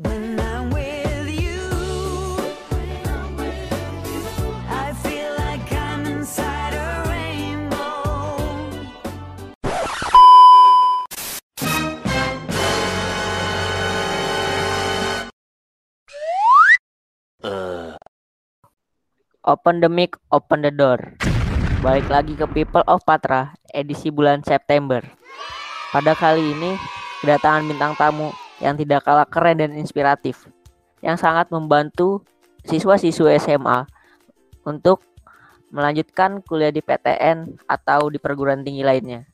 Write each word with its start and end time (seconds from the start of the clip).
Open 0.00 0.32
the 19.84 19.92
mic, 19.92 20.16
open 20.32 20.64
the 20.64 20.72
door. 20.72 20.96
Balik 21.84 22.08
lagi 22.08 22.40
ke 22.40 22.48
People 22.48 22.80
of 22.88 23.04
Patra, 23.04 23.52
edisi 23.68 24.08
bulan 24.08 24.40
September. 24.40 25.04
Pada 25.92 26.16
kali 26.16 26.56
ini, 26.56 26.80
kedatangan 27.20 27.68
bintang 27.68 27.92
tamu 28.00 28.32
yang 28.60 28.76
tidak 28.76 29.04
kalah 29.08 29.26
keren 29.26 29.58
dan 29.58 29.72
inspiratif, 29.74 30.46
yang 31.00 31.16
sangat 31.16 31.48
membantu 31.48 32.20
siswa-siswa 32.64 33.36
SMA 33.40 33.88
untuk 34.68 35.00
melanjutkan 35.72 36.44
kuliah 36.44 36.70
di 36.70 36.84
PTN 36.84 37.56
atau 37.64 38.12
di 38.12 38.20
perguruan 38.20 38.60
tinggi 38.60 38.84
lainnya. 38.84 39.24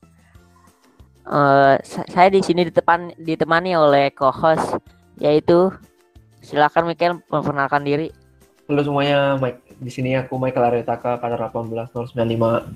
Sa- 1.82 2.06
saya 2.06 2.28
di 2.30 2.38
sini 2.38 2.62
ditepan, 2.70 3.18
ditemani 3.18 3.74
oleh 3.74 4.14
co-host 4.14 4.78
yaitu 5.18 5.74
silakan 6.44 6.86
Michael 6.92 7.18
memperkenalkan 7.26 7.82
diri. 7.82 8.08
Halo 8.70 8.82
semuanya, 8.82 9.34
Mike. 9.38 9.78
Di 9.82 9.90
sini 9.90 10.14
aku 10.14 10.38
Michael 10.38 10.70
Aryataka, 10.70 11.18
kader 11.18 11.50
18095. 11.50 12.66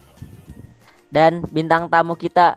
dan 1.10 1.42
bintang 1.50 1.90
tamu 1.90 2.14
kita 2.14 2.54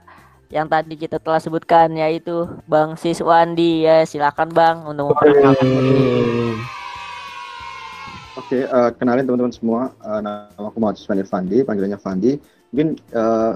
yang 0.50 0.68
tadi 0.68 1.00
kita 1.00 1.18
telah 1.18 1.40
sebutkan 1.40 1.94
yaitu 1.96 2.46
Bang 2.68 3.00
Siswandi 3.00 3.88
ya 3.88 4.04
silakan 4.04 4.50
Bang 4.52 4.76
untuk 4.86 5.14
memperkenalkan 5.14 5.68
diri. 5.68 6.58
Oke, 8.34 8.66
eh, 8.66 8.90
kenalin 8.98 9.30
teman-teman 9.30 9.54
semua. 9.54 9.94
Eh, 10.02 10.20
nama 10.20 10.50
aku 10.58 10.82
Muhammad 10.82 10.98
Siswan 10.98 11.22
Irfandi, 11.22 11.62
panggilannya 11.62 12.02
Fandi. 12.02 12.42
Mungkin 12.74 12.98
eh, 12.98 13.52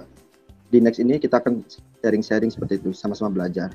di 0.70 0.78
next 0.78 1.02
ini 1.02 1.18
kita 1.18 1.42
akan 1.42 1.66
sharing-sharing 2.02 2.54
seperti 2.54 2.78
itu, 2.78 2.94
sama-sama 2.94 3.34
belajar. 3.34 3.74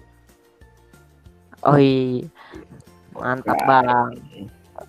Oh 1.62 1.78
iya. 1.78 2.26
Mantap 3.14 3.58
Bang. 3.66 4.18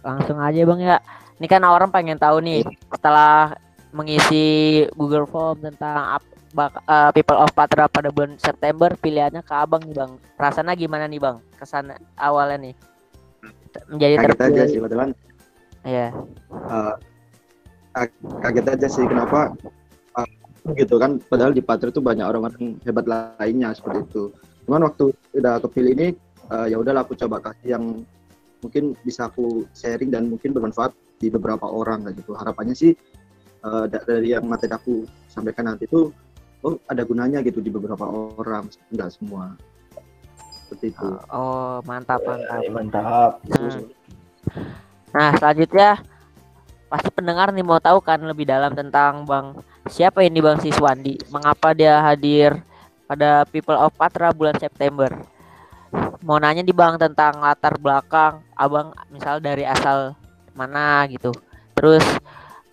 Langsung 0.05 0.37
aja 0.41 0.61
Bang 0.65 0.81
ya. 0.81 0.97
Ini 1.37 1.47
kan 1.49 1.65
orang 1.65 1.89
pengen 1.89 2.17
tahu 2.17 2.41
nih 2.41 2.65
setelah 2.93 3.57
mengisi 3.93 4.85
Google 4.97 5.29
Form 5.29 5.61
tentang 5.61 6.17
ap- 6.17 6.32
bak- 6.53 6.79
eh, 6.79 7.09
People 7.11 7.35
of 7.35 7.51
Patra 7.51 7.89
pada 7.89 8.09
bulan 8.09 8.37
September 8.37 8.93
pilihannya 8.93 9.41
ke 9.41 9.53
Abang 9.53 9.81
nih 9.83 9.93
Bang. 9.93 10.11
Rasanya 10.37 10.73
gimana 10.73 11.05
nih 11.05 11.19
Bang? 11.19 11.41
Kesan 11.57 11.89
awalnya 12.15 12.69
nih 12.69 12.73
menjadi 13.89 14.13
Kaget 14.15 14.23
aja 14.23 14.37
terpilih. 14.37 14.65
sih, 14.69 14.77
kebetulan. 14.79 15.09
Iya. 15.83 16.07
eh, 16.53 16.93
ag- 17.93 18.21
kaget 18.39 18.65
aja 18.71 18.87
sih 18.87 19.03
kenapa 19.03 19.51
eh, 20.15 20.29
gitu 20.77 20.95
kan. 20.95 21.17
Padahal 21.19 21.51
di 21.51 21.59
Patra 21.59 21.89
itu 21.89 21.99
banyak 21.99 22.23
orang-orang 22.23 22.77
hebat 22.81 23.03
lainnya 23.03 23.73
seperti 23.73 24.05
itu. 24.05 24.23
Cuman 24.63 24.87
waktu 24.87 25.11
udah 25.33 25.59
kepilih 25.59 25.91
ini, 25.91 26.07
eh, 26.47 26.65
ya 26.71 26.77
udahlah 26.77 27.03
aku 27.03 27.17
coba 27.17 27.41
kasih 27.41 27.75
yang 27.75 28.05
mungkin 28.61 28.95
bisa 29.03 29.27
aku 29.27 29.67
sharing 29.75 30.07
dan 30.07 30.31
mungkin 30.31 30.55
bermanfaat 30.55 30.95
di 31.19 31.27
beberapa 31.27 31.67
orang 31.67 32.07
gitu. 32.13 32.31
Harapannya 32.31 32.71
sih 32.73 32.95
da- 33.63 34.03
dari 34.03 34.31
yang 34.31 34.43
materi 34.43 34.71
aku 34.71 35.03
sampaikan 35.27 35.67
nanti 35.67 35.83
itu 35.83 36.11
oh 36.63 36.79
ada 36.87 37.03
gunanya 37.03 37.43
gitu 37.43 37.59
di 37.59 37.69
beberapa 37.69 38.07
orang, 38.07 38.71
enggak 38.89 39.11
semua. 39.11 39.53
Seperti 40.63 40.95
itu. 40.95 41.07
Oh, 41.29 41.83
mantap 41.83 42.23
mantap. 42.23 42.59
Hai, 42.59 42.67
mantap. 42.71 43.31
Nah, 43.45 43.83
Nah, 45.13 45.29
selanjutnya 45.37 46.01
pasti 46.89 47.09
pendengar 47.13 47.53
nih 47.53 47.65
mau 47.65 47.77
tahu 47.77 48.01
kan 48.01 48.21
lebih 48.25 48.49
dalam 48.49 48.73
tentang 48.73 49.25
Bang 49.29 49.61
siapa 49.85 50.25
ini 50.25 50.41
Bang 50.41 50.57
Siswandi? 50.57 51.21
Mengapa 51.29 51.77
dia 51.77 52.01
hadir 52.01 52.57
pada 53.05 53.45
People 53.45 53.77
of 53.77 53.93
Patra 53.93 54.33
bulan 54.33 54.57
September? 54.57 55.13
Mau 56.25 56.41
nanya 56.41 56.65
nih 56.65 56.73
Bang 56.73 56.97
tentang 56.97 57.37
latar 57.45 57.77
belakang 57.77 58.41
Abang 58.57 58.89
misal 59.13 59.37
dari 59.37 59.61
asal 59.69 60.17
mana 60.57 61.05
gitu. 61.05 61.29
Terus 61.77 62.01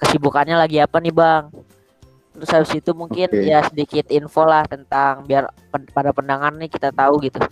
kesibukannya 0.00 0.56
lagi 0.56 0.80
apa 0.80 0.96
nih 0.96 1.12
Bang? 1.12 1.52
Terus 2.30 2.50
habis 2.54 2.72
itu 2.78 2.90
mungkin 2.94 3.28
Oke. 3.28 3.46
ya 3.46 3.60
sedikit 3.66 4.06
info 4.08 4.46
lah 4.46 4.62
tentang 4.68 5.26
biar 5.26 5.50
pen- 5.74 5.90
pada 5.90 6.14
pendengar 6.14 6.54
nih 6.54 6.70
kita 6.70 6.94
tahu 6.94 7.18
gitu. 7.26 7.42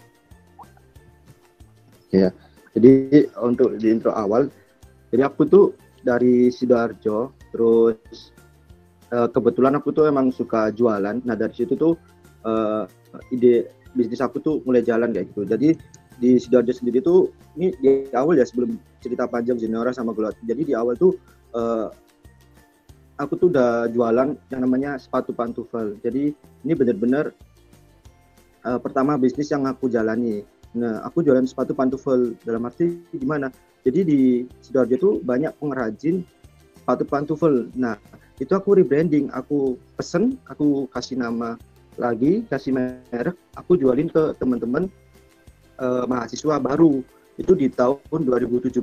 Jadi 2.79 3.27
untuk 3.43 3.75
di 3.75 3.91
intro 3.91 4.15
awal, 4.15 4.47
jadi 5.11 5.27
aku 5.27 5.43
tuh 5.51 5.65
dari 6.07 6.47
sidoarjo, 6.47 7.35
terus 7.51 8.31
eh, 9.11 9.29
kebetulan 9.35 9.75
aku 9.83 9.91
tuh 9.91 10.07
emang 10.07 10.31
suka 10.31 10.71
jualan. 10.71 11.19
Nah 11.27 11.35
dari 11.35 11.51
situ 11.59 11.75
tuh 11.75 11.99
eh, 12.47 12.87
ide 13.35 13.75
bisnis 13.99 14.23
aku 14.23 14.39
tuh 14.39 14.63
mulai 14.63 14.87
jalan 14.87 15.11
kayak 15.11 15.35
gitu. 15.35 15.43
Jadi 15.43 15.69
di 16.23 16.39
sidoarjo 16.39 16.71
sendiri 16.71 17.03
tuh 17.03 17.35
ini 17.59 17.75
di 17.83 18.15
awal 18.15 18.39
ya 18.39 18.47
sebelum 18.47 18.79
cerita 19.03 19.27
panjang 19.27 19.59
Zenora 19.59 19.91
sama 19.91 20.15
Glot. 20.15 20.39
Jadi 20.47 20.71
di 20.71 20.75
awal 20.79 20.95
tuh 20.95 21.19
eh, 21.59 21.91
aku 23.19 23.35
tuh 23.35 23.49
udah 23.51 23.91
jualan 23.91 24.39
yang 24.49 24.61
namanya 24.63 24.97
sepatu 24.97 25.35
pantufel. 25.35 25.99
Jadi 26.01 26.33
ini 26.65 26.73
bener-bener 26.73 27.35
eh, 28.65 28.79
pertama 28.81 29.19
bisnis 29.19 29.51
yang 29.51 29.67
aku 29.67 29.91
jalani. 29.91 30.47
Nah, 30.79 31.03
aku 31.03 31.27
jualan 31.27 31.45
sepatu 31.45 31.75
pantufel 31.75 32.39
dalam 32.47 32.65
arti 32.71 33.03
gimana? 33.11 33.51
Jadi 33.83 34.01
di 34.07 34.21
Sidoarjo 34.63 34.95
itu 34.95 35.11
banyak 35.27 35.53
pengrajin 35.59 36.23
sepatu 36.79 37.05
pantufel. 37.05 37.67
Nah, 37.75 37.99
itu 38.39 38.55
aku 38.55 38.79
rebranding, 38.79 39.33
aku 39.35 39.75
pesen, 39.99 40.39
aku 40.47 40.87
kasih 40.95 41.19
nama 41.19 41.59
lagi, 41.99 42.47
kasih 42.47 42.71
merek, 42.77 43.35
aku 43.59 43.75
jualin 43.75 44.07
ke 44.07 44.39
teman-teman 44.39 44.87
eh, 45.83 46.05
mahasiswa 46.07 46.63
baru. 46.63 47.03
Itu 47.39 47.55
di 47.55 47.71
tahun 47.71 48.27
2017. 48.27 48.83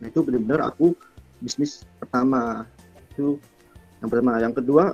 Nah, 0.00 0.06
itu 0.08 0.20
benar-benar 0.24 0.60
aku 0.72 0.96
bisnis 1.40 1.84
pertama. 2.00 2.64
Itu 3.12 3.36
yang 4.02 4.10
pertama. 4.10 4.42
Yang 4.42 4.54
kedua, 4.60 4.84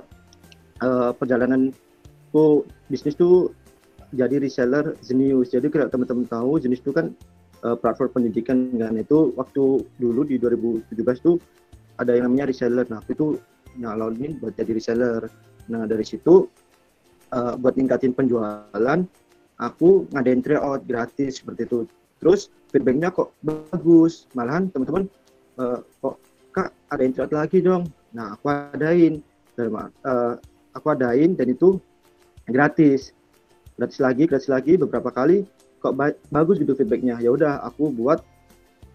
eh, 0.85 1.11
perjalananku 1.17 2.45
bisnis 2.87 3.17
tuh 3.17 3.51
jadi 4.13 4.41
reseller 4.41 4.97
Zenius. 5.01 5.53
Jadi 5.53 5.69
kalau 5.69 5.89
teman-teman 5.89 6.25
tahu 6.29 6.61
Zenius 6.61 6.81
itu 6.85 6.93
kan 6.93 7.13
eh, 7.65 7.75
platform 7.75 8.21
pendidikan 8.21 8.69
kan 8.77 8.95
itu 8.95 9.33
waktu 9.35 9.83
dulu 9.97 10.21
di 10.23 10.37
2017 10.37 11.25
tuh 11.25 11.35
ada 11.99 12.15
yang 12.15 12.31
namanya 12.31 12.53
reseller. 12.53 12.85
Nah, 12.87 13.01
aku 13.03 13.11
itu 13.17 13.27
nyalonin 13.75 14.39
buat 14.39 14.55
jadi 14.55 14.71
reseller. 14.71 15.27
Nah, 15.69 15.85
dari 15.89 16.05
situ 16.05 16.47
eh, 17.33 17.53
buat 17.57 17.75
ningkatin 17.75 18.13
penjualan, 18.13 18.99
aku 19.59 19.89
ngadain 20.15 20.41
tryout 20.41 20.85
gratis 20.87 21.43
seperti 21.43 21.67
itu. 21.67 21.79
Terus 22.19 22.51
feedbacknya 22.71 23.11
kok 23.11 23.35
bagus, 23.43 24.29
malahan 24.33 24.71
teman-teman 24.71 25.09
eh, 25.59 25.79
kok 26.01 26.15
kak 26.55 26.69
adain 26.93 27.13
tryout 27.13 27.33
lagi 27.35 27.61
dong. 27.61 27.85
Nah, 28.13 28.33
aku 28.37 28.49
adain, 28.49 29.21
dan 29.59 29.75
eh, 29.75 30.33
aku 30.71 30.87
adain 30.95 31.35
dan 31.35 31.51
itu 31.51 31.77
gratis. 32.47 33.11
Gratis 33.75 33.99
lagi 33.99 34.23
gratis 34.27 34.47
lagi 34.51 34.79
beberapa 34.79 35.11
kali. 35.11 35.43
Kok 35.79 35.93
ba- 35.95 36.19
bagus 36.31 36.59
gitu 36.59 36.75
feedbacknya. 36.75 37.19
Ya 37.19 37.31
udah 37.31 37.63
aku 37.63 37.91
buat 37.91 38.23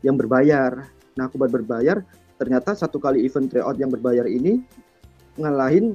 yang 0.04 0.20
berbayar. 0.20 0.88
Nah 1.16 1.25
aku 1.28 1.41
buat 1.41 1.52
berbayar 1.52 2.04
ternyata 2.36 2.75
satu 2.75 2.98
kali 2.98 3.25
event 3.25 3.48
tryout 3.48 3.78
yang 3.78 3.88
berbayar 3.88 4.26
ini 4.26 4.60
ngalahin 5.38 5.94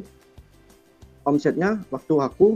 omsetnya 1.28 1.84
waktu 1.92 2.16
aku 2.18 2.56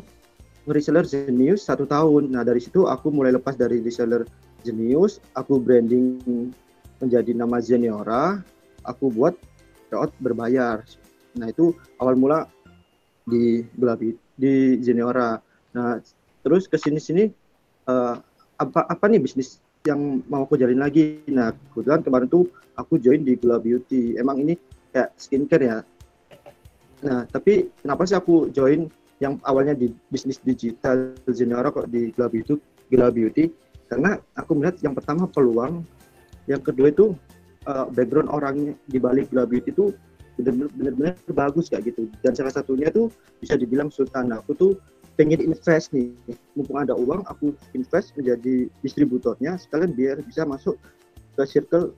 nge-reseller 0.65 1.05
Zenius 1.05 1.67
satu 1.67 1.85
tahun. 1.85 2.33
Nah 2.33 2.41
dari 2.41 2.63
situ 2.63 2.89
aku 2.89 3.13
mulai 3.13 3.35
lepas 3.35 3.53
dari 3.53 3.83
reseller 3.83 4.25
Zenius 4.65 5.21
aku 5.37 5.61
branding 5.61 6.49
menjadi 7.03 7.35
nama 7.37 7.61
Zeniora 7.61 8.41
aku 8.87 9.13
buat 9.13 9.37
tryout 9.93 10.09
berbayar. 10.17 10.81
Nah 11.37 11.53
itu 11.53 11.77
awal 12.01 12.17
mula 12.17 12.49
di 13.29 13.61
Gulabi 13.77 14.17
di 14.33 14.81
Zeniora 14.81 15.37
nah 15.73 16.01
terus 16.41 16.65
ke 16.65 16.81
sini 16.81 16.97
sini 16.97 17.23
eh, 17.85 18.15
apa 18.57 18.79
apa 18.89 19.05
nih 19.05 19.21
bisnis 19.21 19.61
yang 19.85 20.25
mau 20.25 20.49
aku 20.49 20.57
jalin 20.57 20.81
lagi? 20.81 21.21
Nah 21.29 21.53
kebetulan 21.77 22.01
kemarin 22.01 22.25
tuh 22.25 22.49
aku 22.73 22.97
join 22.97 23.21
di 23.21 23.37
Gula 23.37 23.61
Beauty. 23.61 24.17
Emang 24.17 24.41
ini 24.41 24.57
kayak 24.89 25.13
skincare 25.21 25.65
ya. 25.69 25.77
Nah 27.05 27.29
tapi 27.29 27.69
kenapa 27.77 28.09
sih 28.09 28.17
aku 28.17 28.49
join 28.49 28.89
yang 29.21 29.37
awalnya 29.45 29.77
di 29.77 29.93
bisnis 30.09 30.41
digital 30.41 31.13
Zenora 31.29 31.69
kok 31.69 31.85
di 31.85 32.09
Gula 32.17 32.33
Beauty 32.33 32.57
Gula 32.89 33.13
Beauty? 33.13 33.45
Karena 33.85 34.17
aku 34.33 34.57
melihat 34.57 34.81
yang 34.81 34.97
pertama 34.97 35.29
peluang 35.29 35.85
yang 36.49 36.59
kedua 36.65 36.89
itu 36.89 37.13
eh, 37.67 37.85
background 37.93 38.29
orangnya 38.31 38.73
di 38.89 38.97
balik 38.99 39.29
Gula 39.31 39.47
Beauty 39.47 39.71
itu 39.71 39.93
benar-benar 40.39 41.13
bagus 41.29 41.69
kayak 41.69 41.93
gitu. 41.93 42.09
Dan 42.25 42.33
salah 42.33 42.49
satunya 42.49 42.89
tuh 42.89 43.13
bisa 43.37 43.53
dibilang 43.53 43.93
Sultan 43.93 44.33
aku 44.33 44.57
tuh 44.57 44.71
pengen 45.13 45.39
invest 45.39 45.93
nih. 45.93 46.09
Mumpung 46.57 46.81
ada 46.81 46.97
uang 46.97 47.21
aku 47.29 47.53
invest 47.77 48.17
menjadi 48.17 48.65
distributornya 48.81 49.61
sekalian 49.61 49.93
biar 49.93 50.17
bisa 50.25 50.41
masuk 50.43 50.75
ke 51.37 51.43
circle 51.45 51.93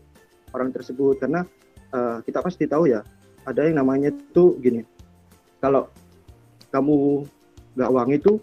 orang 0.51 0.75
tersebut. 0.75 1.15
Karena 1.23 1.47
eh, 1.95 2.17
kita 2.27 2.43
pasti 2.43 2.67
tahu 2.67 2.91
ya 2.91 3.01
ada 3.45 3.61
yang 3.61 3.77
namanya 3.79 4.09
tuh 4.33 4.57
gini 4.57 4.81
kalau 5.61 5.87
kamu 6.73 7.23
nggak 7.77 7.91
wangi 7.93 8.17
tuh 8.19 8.37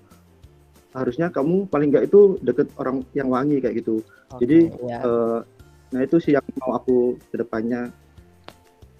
harusnya 0.92 1.32
kamu 1.32 1.68
paling 1.72 1.88
nggak 1.88 2.08
itu 2.12 2.36
deket 2.44 2.68
orang 2.76 3.00
yang 3.16 3.32
wangi 3.32 3.60
kayak 3.60 3.80
gitu. 3.80 4.04
Jadi, 4.36 4.68
Oke, 4.68 4.88
ya. 4.92 5.00
Nah 5.92 6.00
itu 6.02 6.16
sih 6.18 6.32
yang 6.34 6.44
mau 6.58 6.76
aku 6.76 7.20
ke 7.30 7.36
depannya 7.36 7.92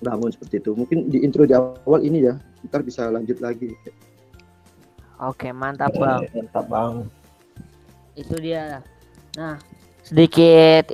bangun 0.03 0.35
seperti 0.35 0.59
itu 0.59 0.75
mungkin 0.75 1.07
di 1.07 1.23
intro 1.23 1.47
di 1.47 1.55
awal 1.55 2.03
ini 2.03 2.27
ya 2.27 2.35
ntar 2.67 2.83
bisa 2.83 3.07
lanjut 3.07 3.39
lagi 3.39 3.71
Oke, 5.23 5.55
mantap 5.55 5.95
bang. 5.95 6.27
Mantap 6.35 6.67
bang. 6.67 7.07
Itu 8.19 8.35
dia. 8.43 8.83
Nah, 9.39 9.55
sedikit 10.03 10.91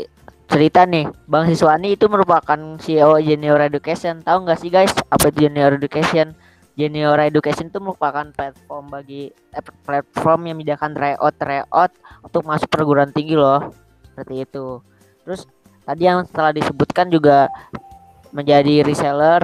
cerita 0.53 0.85
nih, 0.85 1.09
Bang 1.25 1.49
Siswani 1.49 1.97
itu 1.97 2.13
merupakan 2.13 2.77
CEO 2.77 3.17
Junior 3.25 3.57
Education. 3.65 4.21
Tahu 4.21 4.45
nggak 4.45 4.61
sih 4.61 4.69
guys, 4.69 4.93
apa 5.09 5.33
itu 5.33 5.49
Junior 5.49 5.73
Education? 5.73 6.37
Junior 6.77 7.17
Education 7.25 7.73
itu 7.73 7.81
merupakan 7.81 8.29
platform 8.29 8.93
bagi 8.93 9.33
eh, 9.33 9.65
platform 9.89 10.53
yang 10.53 10.61
menyediakan 10.61 10.93
tryout 10.93 11.35
tryout 11.41 11.91
untuk 12.21 12.45
masuk 12.45 12.69
perguruan 12.69 13.09
tinggi 13.09 13.33
loh. 13.33 13.73
Seperti 14.13 14.45
itu. 14.45 14.85
Terus 15.25 15.49
tadi 15.89 16.05
yang 16.05 16.21
setelah 16.29 16.53
disebutkan 16.53 17.09
juga 17.09 17.49
menjadi 18.37 18.85
reseller 18.85 19.41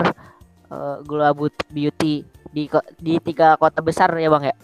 eh, 0.69 0.97
Gula 1.09 1.33
But- 1.33 1.65
Beauty 1.73 2.21
di 2.53 2.69
di 3.01 3.17
tiga 3.25 3.57
kota 3.57 3.81
besar 3.81 4.13
ya 4.15 4.29
Bang 4.29 4.45
ya. 4.45 4.55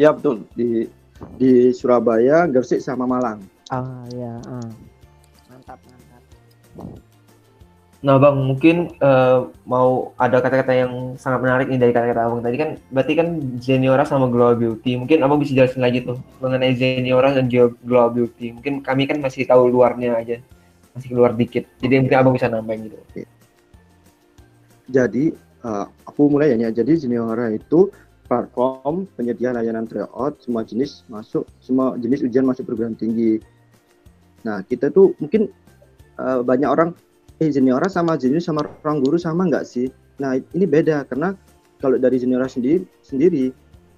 ya 0.00 0.08
betul 0.16 0.48
di 0.56 0.88
di 1.36 1.68
Surabaya 1.76 2.48
Gresik 2.48 2.80
sama 2.80 3.04
Malang 3.04 3.44
Ah 3.70 4.02
ya, 4.10 4.34
mantap 5.46 5.78
mantap. 5.86 6.22
Nah 8.00 8.16
bang, 8.16 8.32
mungkin 8.32 8.96
eh, 8.96 9.38
mau 9.68 10.16
ada 10.16 10.40
kata-kata 10.40 10.72
yang 10.72 11.20
sangat 11.20 11.44
menarik 11.44 11.68
nih 11.68 11.76
dari 11.76 11.92
kata-kata 11.92 12.20
abang 12.24 12.40
tadi 12.40 12.56
kan, 12.56 12.80
berarti 12.88 13.12
kan 13.12 13.28
Zeniora 13.60 14.08
sama 14.08 14.24
Global 14.32 14.56
Beauty. 14.56 14.96
Mungkin 14.96 15.20
abang 15.20 15.36
bisa 15.36 15.52
jelasin 15.52 15.84
lagi 15.84 16.00
tuh 16.08 16.16
mengenai 16.40 16.72
Zeniora 16.80 17.36
dan 17.36 17.52
Global 17.84 18.08
Beauty. 18.08 18.56
Mungkin 18.56 18.80
kami 18.80 19.04
kan 19.04 19.20
masih 19.20 19.44
tahu 19.44 19.68
luarnya 19.68 20.16
aja, 20.16 20.40
masih 20.96 21.12
keluar 21.12 21.36
dikit. 21.36 21.68
Jadi 21.84 22.00
mungkin 22.00 22.16
abang 22.16 22.32
bisa 22.32 22.48
nambahin 22.48 22.88
gitu. 22.88 22.96
jadi 24.90 25.30
eh, 25.38 25.86
aku 26.08 26.22
mulai 26.32 26.56
ya 26.56 26.72
jadi 26.72 26.98
Juniora 26.98 27.52
itu 27.54 27.92
platform 28.26 29.06
penyedia 29.14 29.54
layanan 29.54 29.86
tryout 29.86 30.38
semua 30.42 30.66
jenis 30.66 31.06
masuk 31.06 31.46
semua 31.62 31.94
jenis 31.98 32.26
ujian 32.26 32.42
masuk 32.42 32.66
perguruan 32.66 32.98
tinggi 32.98 33.38
nah 34.42 34.66
kita 34.66 34.90
tuh 34.90 35.14
mungkin 35.22 35.46
eh, 36.18 36.40
banyak 36.42 36.66
orang 36.66 36.90
eh 37.40 37.48
Juniora 37.48 37.88
sama 37.88 38.20
junior 38.20 38.44
sama 38.44 38.68
ruang 38.84 39.00
guru 39.00 39.16
sama 39.16 39.48
nggak 39.48 39.64
sih? 39.64 39.88
Nah 40.20 40.36
ini 40.52 40.68
beda 40.68 41.08
karena 41.08 41.32
kalau 41.80 41.96
dari 41.96 42.20
Juniora 42.20 42.44
sendiri 42.44 42.84
sendiri 43.00 43.48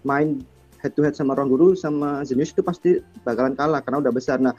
main 0.06 0.38
head 0.78 0.94
to 0.94 1.02
head 1.02 1.18
sama 1.18 1.34
ruang 1.34 1.50
guru 1.50 1.74
sama 1.74 2.22
junior 2.22 2.46
itu 2.46 2.62
pasti 2.62 3.02
bakalan 3.26 3.58
kalah 3.58 3.82
karena 3.82 4.06
udah 4.06 4.14
besar. 4.14 4.38
Nah 4.38 4.54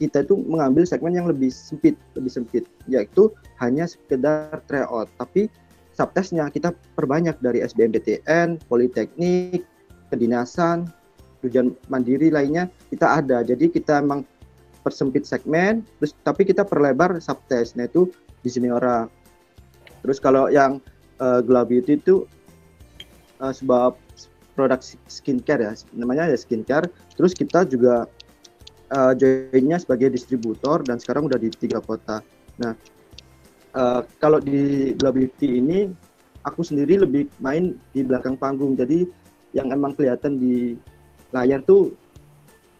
kita 0.00 0.24
itu 0.24 0.40
mengambil 0.40 0.88
segmen 0.88 1.12
yang 1.12 1.28
lebih 1.28 1.52
sempit 1.52 2.00
lebih 2.16 2.32
sempit 2.32 2.64
yaitu 2.88 3.28
hanya 3.60 3.84
sekedar 3.84 4.64
tryout. 4.64 5.12
Tapi 5.20 5.52
subtesnya 5.92 6.48
kita 6.48 6.72
perbanyak 6.96 7.36
dari 7.44 7.60
SBMPTN, 7.60 8.56
Politeknik, 8.72 9.68
kedinasan, 10.08 10.88
ujian 11.44 11.76
mandiri 11.92 12.32
lainnya 12.32 12.72
kita 12.88 13.20
ada. 13.20 13.44
Jadi 13.44 13.68
kita 13.68 14.00
emang 14.00 14.24
persempit 14.88 15.28
segmen, 15.28 15.84
terus 16.00 16.16
tapi 16.24 16.48
kita 16.48 16.64
perlebar 16.64 17.20
subtesnya 17.20 17.86
itu 17.86 18.08
di 18.40 18.48
Seniora. 18.48 19.06
Terus 20.00 20.18
kalau 20.18 20.48
yang 20.48 20.80
uh, 21.20 21.44
Glow 21.44 21.68
Beauty 21.68 22.00
itu 22.00 22.24
eh, 23.44 23.52
sebuah 23.52 23.92
produk 24.56 24.80
skincare 25.06 25.62
ya, 25.68 25.72
namanya 25.92 26.32
ya 26.32 26.38
skincare. 26.38 26.88
Terus 27.14 27.36
kita 27.36 27.68
juga 27.68 28.08
eh, 28.88 29.12
joinnya 29.18 29.76
sebagai 29.76 30.08
distributor 30.10 30.80
dan 30.86 30.96
sekarang 30.96 31.28
udah 31.28 31.36
di 31.36 31.50
tiga 31.52 31.82
kota. 31.82 32.24
Nah, 32.58 32.72
Eh, 33.78 34.02
kalau 34.16 34.40
di 34.40 34.90
Glow 34.96 35.14
Beauty 35.14 35.62
ini 35.62 35.92
aku 36.42 36.64
sendiri 36.66 37.04
lebih 37.04 37.28
main 37.38 37.76
di 37.92 38.00
belakang 38.00 38.34
panggung 38.34 38.74
jadi 38.74 39.04
yang 39.52 39.68
emang 39.70 39.92
kelihatan 39.92 40.40
di 40.40 40.74
layar 41.36 41.60
tuh 41.62 41.92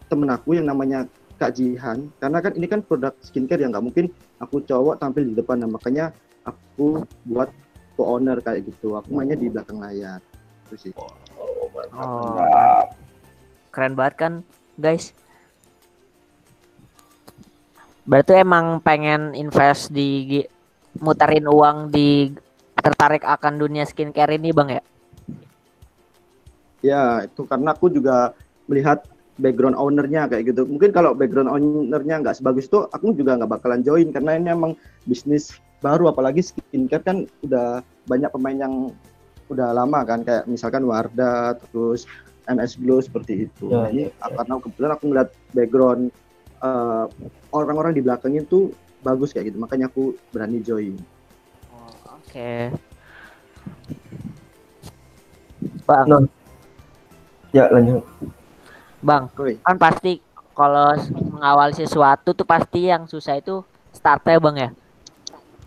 temen 0.09 0.27
aku 0.27 0.57
yang 0.57 0.65
namanya 0.65 1.05
Kak 1.39 1.55
Jihan. 1.55 2.11
Karena 2.19 2.43
kan 2.43 2.51
ini 2.53 2.67
kan 2.67 2.83
produk 2.83 3.15
skincare 3.23 3.63
yang 3.63 3.71
nggak 3.71 3.85
mungkin 3.87 4.05
aku 4.43 4.59
cowok 4.67 4.99
tampil 4.99 5.23
di 5.23 5.33
depan 5.33 5.63
nah, 5.63 5.71
makanya 5.71 6.11
aku 6.43 7.07
buat 7.23 7.47
co-owner 7.95 8.43
kayak 8.43 8.67
gitu. 8.67 8.99
Aku 8.99 9.15
mainnya 9.15 9.39
di 9.39 9.47
belakang 9.47 9.79
layar. 9.79 10.19
Itu 10.67 10.75
sih. 10.75 10.93
Oh, 11.95 12.83
keren 13.71 13.95
banget 13.95 14.15
kan, 14.19 14.33
guys. 14.75 15.15
Berarti 18.03 18.43
emang 18.43 18.83
pengen 18.83 19.33
invest 19.33 19.95
di 19.95 20.43
muterin 20.99 21.47
uang 21.47 21.93
di 21.93 22.33
tertarik 22.75 23.23
akan 23.23 23.55
dunia 23.55 23.87
skincare 23.87 24.35
ini, 24.35 24.51
Bang 24.51 24.69
ya? 24.69 24.83
ya 26.79 27.27
itu 27.27 27.43
karena 27.43 27.75
aku 27.75 27.91
juga 27.91 28.33
melihat 28.67 29.03
background 29.39 29.75
ownernya 29.79 30.27
kayak 30.27 30.51
gitu 30.51 30.67
mungkin 30.67 30.91
kalau 30.91 31.15
background 31.15 31.49
ownernya 31.49 32.21
nggak 32.21 32.37
sebagus 32.37 32.67
itu 32.67 32.85
aku 32.91 33.15
juga 33.15 33.39
nggak 33.39 33.51
bakalan 33.59 33.81
join 33.81 34.11
karena 34.11 34.35
ini 34.35 34.51
emang 34.51 34.75
bisnis 35.07 35.55
baru 35.79 36.11
apalagi 36.11 36.43
skincare 36.43 37.03
kan 37.03 37.17
udah 37.47 37.79
banyak 38.05 38.29
pemain 38.35 38.59
yang 38.59 38.73
udah 39.49 39.73
lama 39.73 40.05
kan 40.05 40.21
kayak 40.21 40.45
misalkan 40.45 40.85
Wardah 40.85 41.57
terus 41.57 42.05
MS 42.51 42.77
Glow 42.77 42.99
seperti 43.01 43.49
itu 43.49 43.71
Ya, 43.71 43.89
Jadi, 43.89 44.03
karena 44.19 44.53
kebetulan 44.61 44.91
aku 44.93 45.03
ngeliat 45.09 45.29
background 45.55 46.03
eh, 46.61 47.05
orang-orang 47.55 47.95
di 47.95 48.01
belakangnya 48.03 48.43
tuh 48.45 48.75
bagus 49.01 49.31
kayak 49.31 49.55
gitu 49.55 49.57
makanya 49.63 49.87
aku 49.87 50.13
berani 50.35 50.59
join 50.59 50.99
Oh, 51.71 52.19
Oke. 52.19 52.75
Bang, 55.87 56.05
Nah. 56.05 56.21
Ya 57.49 57.65
lanjut. 57.73 58.05
Bang, 58.99 59.31
Woi. 59.39 59.55
kan 59.63 59.79
pasti 59.79 60.19
kalau 60.51 60.91
mengawali 61.31 61.71
sesuatu 61.71 62.35
tuh 62.35 62.43
pasti 62.43 62.91
yang 62.91 63.07
susah 63.07 63.39
itu 63.39 63.63
startnya, 63.95 64.37
Bang 64.43 64.57
ya. 64.59 64.69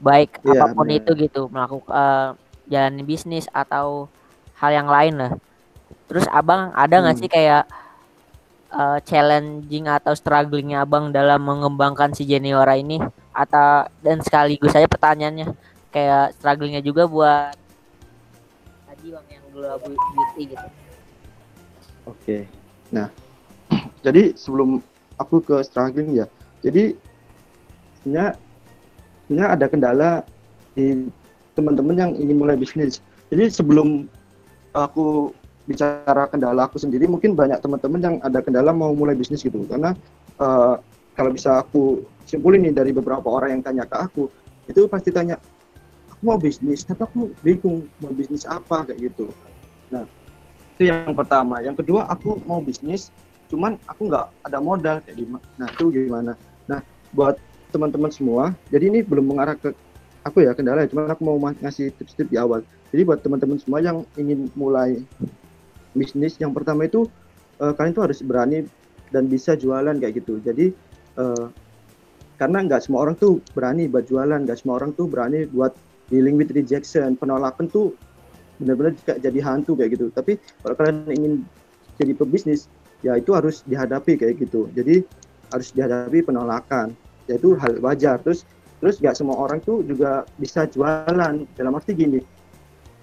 Baik 0.03 0.43
Iya, 0.43 0.67
apa 0.67 0.75
pun 0.75 0.85
benar. 0.85 0.99
itu 1.01 1.11
gitu, 1.17 1.43
melakukan 1.49 2.37
jalan 2.67 2.95
bisnis 3.07 3.47
atau 3.55 4.11
hal 4.59 4.71
yang 4.75 4.89
lain 4.91 5.15
lah. 5.17 5.33
Terus 6.11 6.27
Abang 6.29 6.75
ada 6.75 6.93
nggak 7.01 7.17
Hmm. 7.17 7.23
sih 7.25 7.31
kayak 7.31 7.65
eh, 8.73 8.99
challenging 9.05 9.85
atau 9.85 10.17
strugglingnya 10.17 10.81
Abang 10.85 11.13
dalam 11.13 11.45
mengembangkan 11.45 12.17
si 12.17 12.25
Jeniora 12.25 12.77
ini? 12.77 13.01
Atau 13.33 13.85
dan 14.01 14.21
sekaligus 14.25 14.73
saya 14.73 14.89
pertanyaannya 14.89 15.53
kayak 15.89 16.37
strugglingnya 16.37 16.81
juga 16.81 17.05
buat 17.05 17.53
tadi 18.89 19.07
Bang 19.13 19.27
yang 19.29 19.45
Global 19.53 19.93
Beauty 19.93 20.43
gitu. 20.53 20.69
Oke. 22.05 22.39
Nah, 22.93 23.09
jadi 24.03 24.35
sebelum 24.35 24.83
aku 25.19 25.43
ke 25.43 25.63
struggling 25.63 26.15
ya, 26.19 26.27
jadi 26.63 26.95
sebenarnya 28.03 28.35
sebenarnya 29.27 29.49
ada 29.55 29.67
kendala 29.71 30.11
di 30.75 31.07
teman-teman 31.55 31.97
yang 31.97 32.13
ingin 32.19 32.37
mulai 32.37 32.59
bisnis. 32.59 32.99
Jadi 33.33 33.49
sebelum 33.49 34.11
aku 34.75 35.33
bicara 35.65 36.27
kendala 36.29 36.67
aku 36.67 36.83
sendiri, 36.83 37.07
mungkin 37.07 37.39
banyak 37.39 37.63
teman-teman 37.63 38.01
yang 38.03 38.17
ada 38.27 38.43
kendala 38.43 38.75
mau 38.75 38.93
mulai 38.93 39.15
bisnis 39.15 39.47
gitu. 39.47 39.63
Karena 39.71 39.95
eh, 40.41 40.75
kalau 41.15 41.31
bisa 41.31 41.63
aku 41.63 42.03
simpulin 42.27 42.65
nih 42.67 42.75
dari 42.75 42.91
beberapa 42.91 43.25
orang 43.29 43.61
yang 43.61 43.63
tanya 43.63 43.85
ke 43.87 43.97
aku, 43.97 44.27
itu 44.67 44.89
pasti 44.91 45.15
tanya, 45.15 45.39
aku 46.11 46.23
mau 46.25 46.39
bisnis, 46.41 46.83
tapi 46.83 47.05
aku 47.05 47.31
bingung 47.45 47.87
mau 48.03 48.11
bisnis 48.11 48.49
apa 48.49 48.89
kayak 48.89 49.13
gitu. 49.13 49.31
Nah, 49.93 50.09
itu 50.73 50.89
yang 50.89 51.13
pertama 51.13 51.61
yang 51.61 51.77
kedua 51.77 52.09
aku 52.09 52.41
mau 52.49 52.59
bisnis 52.65 53.13
cuman 53.53 53.73
aku 53.91 54.03
nggak 54.09 54.25
ada 54.47 54.59
modal 54.65 54.97
kayak 55.05 55.17
gimana 55.23 55.45
nah 55.61 55.69
itu 55.75 55.85
gimana? 55.95 56.33
Nah 56.71 56.81
buat 57.13 57.37
teman-teman 57.73 58.13
semua 58.13 58.45
jadi 58.73 58.85
ini 58.91 58.99
belum 59.05 59.25
mengarah 59.31 59.57
ke 59.61 59.69
aku 60.27 60.39
ya 60.47 60.53
kendala 60.55 60.87
ya, 60.87 60.89
cuman 60.93 61.11
aku 61.13 61.23
mau 61.27 61.39
ma- 61.43 61.59
ngasih 61.59 61.95
tips-tips 61.99 62.31
di 62.31 62.39
awal. 62.39 62.63
Jadi 62.95 63.03
buat 63.09 63.21
teman-teman 63.25 63.59
semua 63.59 63.79
yang 63.83 64.07
ingin 64.15 64.51
mulai 64.55 65.03
bisnis 65.93 66.41
yang 66.41 66.53
pertama 66.57 66.89
itu 66.89 67.09
eh, 67.61 67.73
kalian 67.77 67.93
tuh 67.97 68.05
harus 68.09 68.21
berani 68.25 68.65
dan 69.13 69.29
bisa 69.29 69.55
jualan 69.59 69.97
kayak 70.01 70.25
gitu. 70.25 70.41
Jadi 70.41 70.73
eh, 71.21 71.47
karena 72.41 72.59
nggak 72.67 72.83
semua 72.85 73.01
orang 73.07 73.17
tuh 73.21 73.45
berani 73.55 73.87
buat 73.93 74.05
jualan 74.09 74.41
nggak 74.45 74.59
semua 74.61 74.75
orang 74.81 74.93
tuh 74.99 75.07
berani 75.07 75.47
buat 75.47 75.73
dealing 76.11 76.37
with 76.41 76.51
rejection 76.53 77.15
penolakan 77.21 77.71
tuh 77.71 77.97
benar-benar 78.61 78.95
jadi 79.21 79.41
hantu 79.47 79.75
kayak 79.79 79.91
gitu. 79.99 80.07
Tapi 80.15 80.39
kalau 80.63 80.75
kalian 80.79 80.97
ingin 81.13 81.33
jadi 82.01 82.13
pebisnis 82.19 82.69
ya 83.03 83.19
itu 83.19 83.35
harus 83.35 83.67
dihadapi 83.67 84.19
kayak 84.19 84.39
gitu. 84.41 84.71
Jadi 84.73 85.03
harus 85.51 85.69
dihadapi 85.75 86.23
penolakan. 86.25 86.95
Ya 87.27 87.37
itu 87.37 87.59
hal 87.59 87.83
wajar. 87.83 88.23
Terus 88.23 88.47
terus 88.83 88.99
nggak 88.99 89.15
semua 89.15 89.37
orang 89.39 89.59
tuh 89.63 89.83
juga 89.85 90.27
bisa 90.39 90.65
jualan. 90.71 91.45
Dalam 91.59 91.73
arti 91.77 91.93
gini 91.93 92.23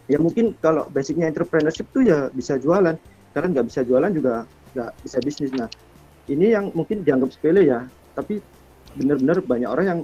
ya 0.10 0.18
mungkin 0.18 0.58
kalau 0.58 0.90
basicnya 0.90 1.30
entrepreneurship 1.30 1.86
tuh 1.92 2.08
ya 2.08 2.32
bisa 2.32 2.58
jualan. 2.58 2.96
Karena 3.36 3.48
nggak 3.54 3.68
bisa 3.70 3.86
jualan 3.86 4.12
juga 4.16 4.48
nggak 4.74 4.92
bisa 5.06 5.18
bisnis. 5.22 5.52
Nah 5.54 5.70
ini 6.32 6.56
yang 6.56 6.72
mungkin 6.74 7.04
dianggap 7.04 7.36
sepele 7.36 7.68
ya. 7.68 7.86
Tapi 8.16 8.42
benar-benar 8.98 9.46
banyak 9.46 9.70
orang 9.70 9.86
yang 9.86 10.02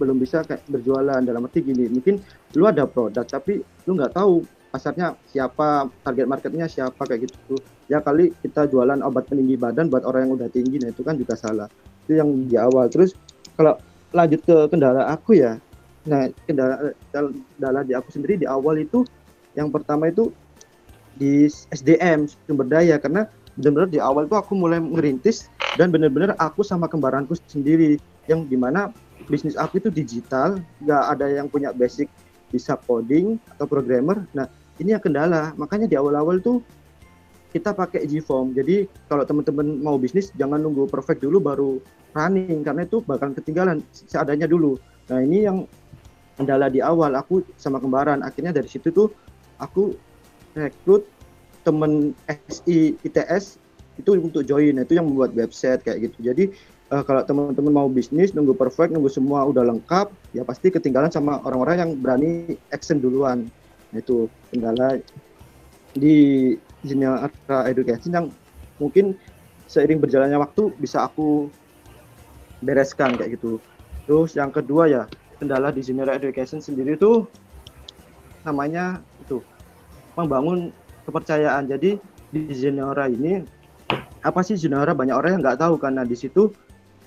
belum 0.00 0.18
bisa 0.18 0.42
kayak 0.42 0.64
berjualan. 0.66 1.22
Dalam 1.22 1.46
arti 1.46 1.62
gini 1.62 1.86
mungkin 1.86 2.18
lu 2.58 2.64
ada 2.66 2.88
produk 2.88 3.22
tapi 3.28 3.62
lu 3.86 3.94
nggak 3.94 4.16
tahu 4.16 4.42
pasarnya 4.74 5.14
siapa 5.30 5.86
target 6.02 6.26
marketnya 6.26 6.66
siapa 6.66 6.98
kayak 7.06 7.30
gitu. 7.30 7.54
Ya 7.86 8.02
kali 8.02 8.34
kita 8.42 8.66
jualan 8.66 8.98
obat 9.06 9.30
peninggi 9.30 9.54
badan 9.54 9.86
buat 9.86 10.02
orang 10.02 10.26
yang 10.26 10.34
udah 10.34 10.50
tinggi 10.50 10.82
nah 10.82 10.90
itu 10.90 11.06
kan 11.06 11.14
juga 11.14 11.38
salah. 11.38 11.70
Itu 12.02 12.18
yang 12.18 12.50
di 12.50 12.58
awal. 12.58 12.90
Terus 12.90 13.14
kalau 13.54 13.78
lanjut 14.10 14.42
ke 14.42 14.56
kendala 14.74 15.06
aku 15.14 15.38
ya 15.38 15.62
nah 16.04 16.28
kendala 16.44 16.92
kendala 17.14 17.80
di 17.80 17.96
aku 17.96 18.12
sendiri 18.12 18.36
di 18.36 18.44
awal 18.44 18.76
itu 18.76 19.08
yang 19.56 19.72
pertama 19.72 20.10
itu 20.10 20.34
di 21.14 21.46
SDM 21.70 22.26
sumber 22.50 22.66
daya. 22.66 22.98
Karena 22.98 23.30
benar-benar 23.54 23.94
di 23.94 24.02
awal 24.02 24.26
tuh 24.26 24.42
aku 24.42 24.58
mulai 24.58 24.82
ngerintis 24.82 25.46
dan 25.78 25.94
benar-benar 25.94 26.34
aku 26.42 26.66
sama 26.66 26.90
kembaranku 26.90 27.38
sendiri. 27.46 28.02
Yang 28.26 28.50
di 28.50 28.58
mana 28.58 28.90
bisnis 29.30 29.54
aku 29.54 29.78
itu 29.78 29.94
digital 29.94 30.58
nggak 30.82 31.02
ada 31.14 31.30
yang 31.30 31.46
punya 31.46 31.70
basic 31.70 32.10
bisa 32.50 32.74
coding 32.74 33.38
atau 33.54 33.70
programmer. 33.70 34.26
Nah 34.34 34.50
ini 34.82 34.94
yang 34.94 35.02
kendala. 35.02 35.54
Makanya 35.54 35.86
di 35.86 35.94
awal-awal 35.94 36.42
tuh 36.42 36.64
kita 37.54 37.70
pakai 37.70 38.02
Gform. 38.10 38.50
Jadi 38.58 38.90
kalau 39.06 39.22
teman-teman 39.22 39.78
mau 39.78 39.94
bisnis 39.94 40.34
jangan 40.34 40.58
nunggu 40.58 40.90
perfect 40.90 41.22
dulu 41.22 41.38
baru 41.38 41.70
running 42.14 42.66
karena 42.66 42.82
itu 42.82 42.98
bakal 43.06 43.30
ketinggalan 43.30 43.78
seadanya 43.94 44.50
dulu. 44.50 44.74
Nah 45.06 45.22
ini 45.22 45.46
yang 45.46 45.70
kendala 46.34 46.66
di 46.66 46.82
awal 46.82 47.14
aku 47.14 47.46
sama 47.54 47.78
kembaran. 47.78 48.26
Akhirnya 48.26 48.50
dari 48.50 48.66
situ 48.66 48.90
tuh 48.90 49.08
aku 49.62 49.94
rekrut 50.58 51.06
temen 51.62 52.12
SI 52.50 52.98
ITS 53.06 53.62
itu 54.02 54.10
untuk 54.18 54.42
join. 54.42 54.74
Nah, 54.74 54.82
itu 54.82 54.98
yang 54.98 55.06
membuat 55.06 55.30
website 55.38 55.86
kayak 55.86 56.10
gitu. 56.10 56.18
Jadi 56.26 56.44
eh, 56.90 57.02
kalau 57.06 57.22
teman-teman 57.22 57.70
mau 57.70 57.86
bisnis 57.86 58.34
nunggu 58.34 58.58
perfect 58.58 58.90
nunggu 58.90 59.10
semua 59.10 59.46
udah 59.46 59.62
lengkap 59.62 60.10
ya 60.34 60.42
pasti 60.42 60.74
ketinggalan 60.74 61.14
sama 61.14 61.38
orang-orang 61.46 61.76
yang 61.86 61.90
berani 62.02 62.58
action 62.74 62.98
duluan 62.98 63.46
Itu 63.94 64.28
kendala 64.50 65.00
di 65.94 66.52
Junior 66.82 67.30
Education 67.70 68.10
yang 68.12 68.26
mungkin 68.82 69.14
seiring 69.70 70.02
berjalannya 70.02 70.36
waktu 70.36 70.74
bisa 70.76 71.06
aku 71.06 71.48
bereskan 72.60 73.16
kayak 73.16 73.40
gitu. 73.40 73.62
Terus 74.04 74.36
yang 74.36 74.52
kedua 74.52 74.90
ya 74.90 75.02
kendala 75.40 75.72
di 75.72 75.80
Junior 75.80 76.12
Education 76.12 76.60
sendiri 76.60 76.98
itu 76.98 77.24
namanya 78.44 79.00
itu 79.24 79.40
membangun 80.18 80.70
kepercayaan. 81.08 81.70
Jadi 81.70 81.96
di 82.34 82.50
Zenora 82.52 83.08
ini 83.08 83.40
apa 84.24 84.40
sih 84.42 84.56
Zenora 84.58 84.92
banyak 84.92 85.14
orang 85.14 85.38
yang 85.38 85.42
nggak 85.44 85.60
tahu 85.60 85.74
karena 85.80 86.02
di 86.04 86.16
situ 86.16 86.52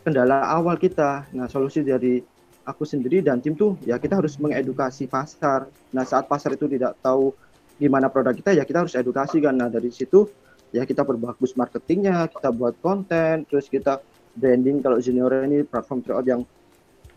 kendala 0.01 0.41
awal 0.47 0.79
kita. 0.79 1.27
Nah 1.35 1.45
solusi 1.51 1.83
dari 1.83 2.23
aku 2.67 2.83
sendiri 2.83 3.23
dan 3.23 3.39
tim 3.39 3.55
tuh 3.55 3.79
ya 3.87 3.95
kita 3.95 4.19
harus 4.19 4.35
mengedukasi 4.35 5.07
pasar. 5.07 5.71
Nah 5.95 6.03
saat 6.03 6.27
pasar 6.27 6.59
itu 6.59 6.67
tidak 6.67 6.99
tahu 6.99 7.31
gimana 7.79 8.11
produk 8.11 8.35
kita 8.35 8.51
ya 8.51 8.67
kita 8.67 8.83
harus 8.83 8.93
edukasi 8.99 9.39
kan. 9.39 9.55
Nah 9.55 9.71
dari 9.71 9.87
situ 9.87 10.27
ya 10.75 10.83
kita 10.83 11.07
perbagus 11.07 11.55
marketingnya 11.55 12.27
kita 12.27 12.51
buat 12.51 12.75
konten 12.83 13.47
terus 13.47 13.71
kita 13.71 14.03
branding. 14.35 14.83
Kalau 14.83 14.99
Zenora 14.99 15.47
ini 15.47 15.63
platform 15.63 16.03
tryout 16.03 16.27
yang 16.27 16.43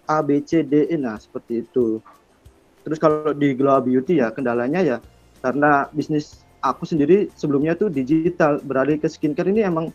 A 0.07 0.23
B 0.23 0.39
C 0.47 0.63
D 0.63 0.87
E 0.87 0.95
nah 0.95 1.19
seperti 1.19 1.67
itu. 1.67 1.99
Terus 2.87 3.03
kalau 3.03 3.35
di 3.35 3.53
Global 3.59 3.83
Beauty 3.83 4.23
ya 4.23 4.31
kendalanya 4.31 4.81
ya 4.87 4.97
karena 5.43 5.91
bisnis 5.91 6.47
aku 6.63 6.87
sendiri 6.87 7.27
sebelumnya 7.35 7.75
tuh 7.75 7.91
digital. 7.91 8.63
Beralih 8.63 9.03
ke 9.03 9.11
skincare 9.11 9.51
ini 9.51 9.67
emang 9.67 9.91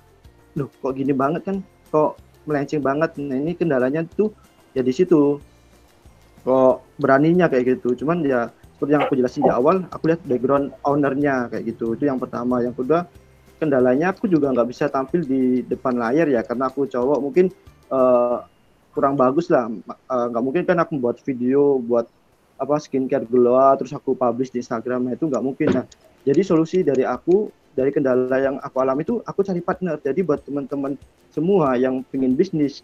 loh 0.60 0.68
kok 0.68 0.92
gini 1.00 1.16
banget 1.16 1.48
kan? 1.48 1.64
Kok 1.96 2.20
melenceng 2.44 2.84
banget? 2.84 3.16
Nah 3.24 3.40
ini 3.40 3.56
kendalanya 3.56 4.04
tuh 4.20 4.36
ya 4.76 4.84
di 4.84 4.94
situ. 4.94 5.40
Kok 6.46 7.02
beraninya 7.02 7.50
kayak 7.50 7.80
gitu. 7.80 8.06
Cuman 8.06 8.22
ya 8.22 8.54
seperti 8.76 8.92
yang 8.92 9.04
aku 9.08 9.16
jelasin 9.18 9.48
di 9.48 9.52
awal 9.52 9.88
aku 9.90 10.12
lihat 10.12 10.22
background 10.28 10.76
ownernya 10.86 11.50
kayak 11.50 11.74
gitu. 11.74 11.96
Itu 11.98 12.06
yang 12.06 12.22
pertama. 12.22 12.62
Yang 12.62 12.84
kedua 12.84 13.08
kendalanya 13.58 14.12
aku 14.12 14.28
juga 14.28 14.52
nggak 14.52 14.68
bisa 14.70 14.92
tampil 14.92 15.24
di 15.24 15.64
depan 15.64 15.96
layar 15.96 16.28
ya 16.28 16.44
karena 16.44 16.68
aku 16.68 16.86
cowok 16.86 17.20
mungkin 17.24 17.50
eh, 17.90 18.38
kurang 18.94 19.16
bagus 19.18 19.50
lah. 19.50 19.72
Eh, 19.90 20.26
nggak 20.30 20.44
mungkin 20.44 20.64
kan 20.68 20.78
aku 20.84 21.00
buat 21.02 21.18
video 21.24 21.80
buat 21.82 22.06
apa 22.56 22.80
skincare 22.80 23.28
glow 23.28 23.76
terus 23.80 23.96
aku 23.96 24.14
publish 24.14 24.52
di 24.54 24.62
Instagram. 24.62 25.08
Nah, 25.08 25.18
itu 25.18 25.26
nggak 25.26 25.44
mungkin. 25.44 25.72
Nah 25.74 25.88
jadi 26.26 26.42
solusi 26.42 26.82
dari 26.82 27.06
aku 27.06 27.54
dari 27.78 27.94
kendala 27.94 28.38
yang 28.42 28.58
aku 28.60 28.82
alami 28.82 29.06
itu 29.06 29.22
aku 29.24 29.46
cari 29.46 29.62
partner. 29.62 30.02
Jadi 30.02 30.26
buat 30.26 30.42
teman-teman 30.42 30.98
semua 31.30 31.78
yang 31.78 32.02
pengen 32.10 32.34
bisnis 32.34 32.82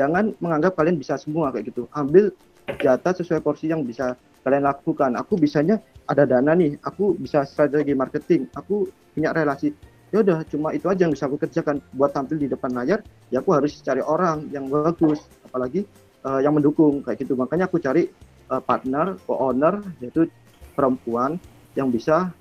jangan 0.00 0.32
menganggap 0.40 0.80
kalian 0.80 0.96
bisa 0.96 1.20
semua 1.20 1.52
kayak 1.52 1.68
gitu. 1.68 1.84
Ambil 1.92 2.32
jatah 2.80 3.12
sesuai 3.12 3.44
porsi 3.44 3.68
yang 3.68 3.84
bisa 3.84 4.16
kalian 4.40 4.64
lakukan. 4.64 5.12
Aku 5.20 5.36
bisanya 5.36 5.76
ada 6.08 6.24
dana 6.24 6.56
nih. 6.56 6.80
Aku 6.80 7.12
bisa 7.20 7.44
strategi 7.44 7.92
marketing. 7.92 8.48
Aku 8.56 8.88
punya 9.12 9.36
relasi. 9.36 9.76
Ya 10.10 10.24
udah 10.24 10.42
cuma 10.48 10.72
itu 10.72 10.88
aja 10.88 11.04
yang 11.04 11.12
bisa 11.12 11.28
aku 11.28 11.36
kerjakan. 11.36 11.84
Buat 11.92 12.16
tampil 12.16 12.40
di 12.40 12.48
depan 12.48 12.72
layar 12.72 13.04
ya 13.28 13.44
aku 13.44 13.52
harus 13.52 13.76
cari 13.84 14.00
orang 14.00 14.48
yang 14.48 14.72
bagus. 14.72 15.28
Apalagi 15.44 15.84
eh, 16.24 16.40
yang 16.40 16.56
mendukung 16.56 17.04
kayak 17.04 17.20
gitu. 17.20 17.36
Makanya 17.36 17.68
aku 17.68 17.76
cari 17.76 18.08
eh, 18.48 18.62
partner 18.64 19.20
co-owner 19.28 19.84
yaitu 20.00 20.24
perempuan 20.72 21.36
yang 21.76 21.92
bisa 21.92 22.32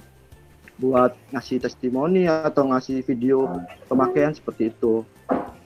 buat 0.80 1.12
ngasih 1.36 1.60
testimoni 1.60 2.24
atau 2.24 2.72
ngasih 2.72 3.04
video 3.04 3.52
pemakaian 3.92 4.32
seperti 4.32 4.72
itu 4.72 5.04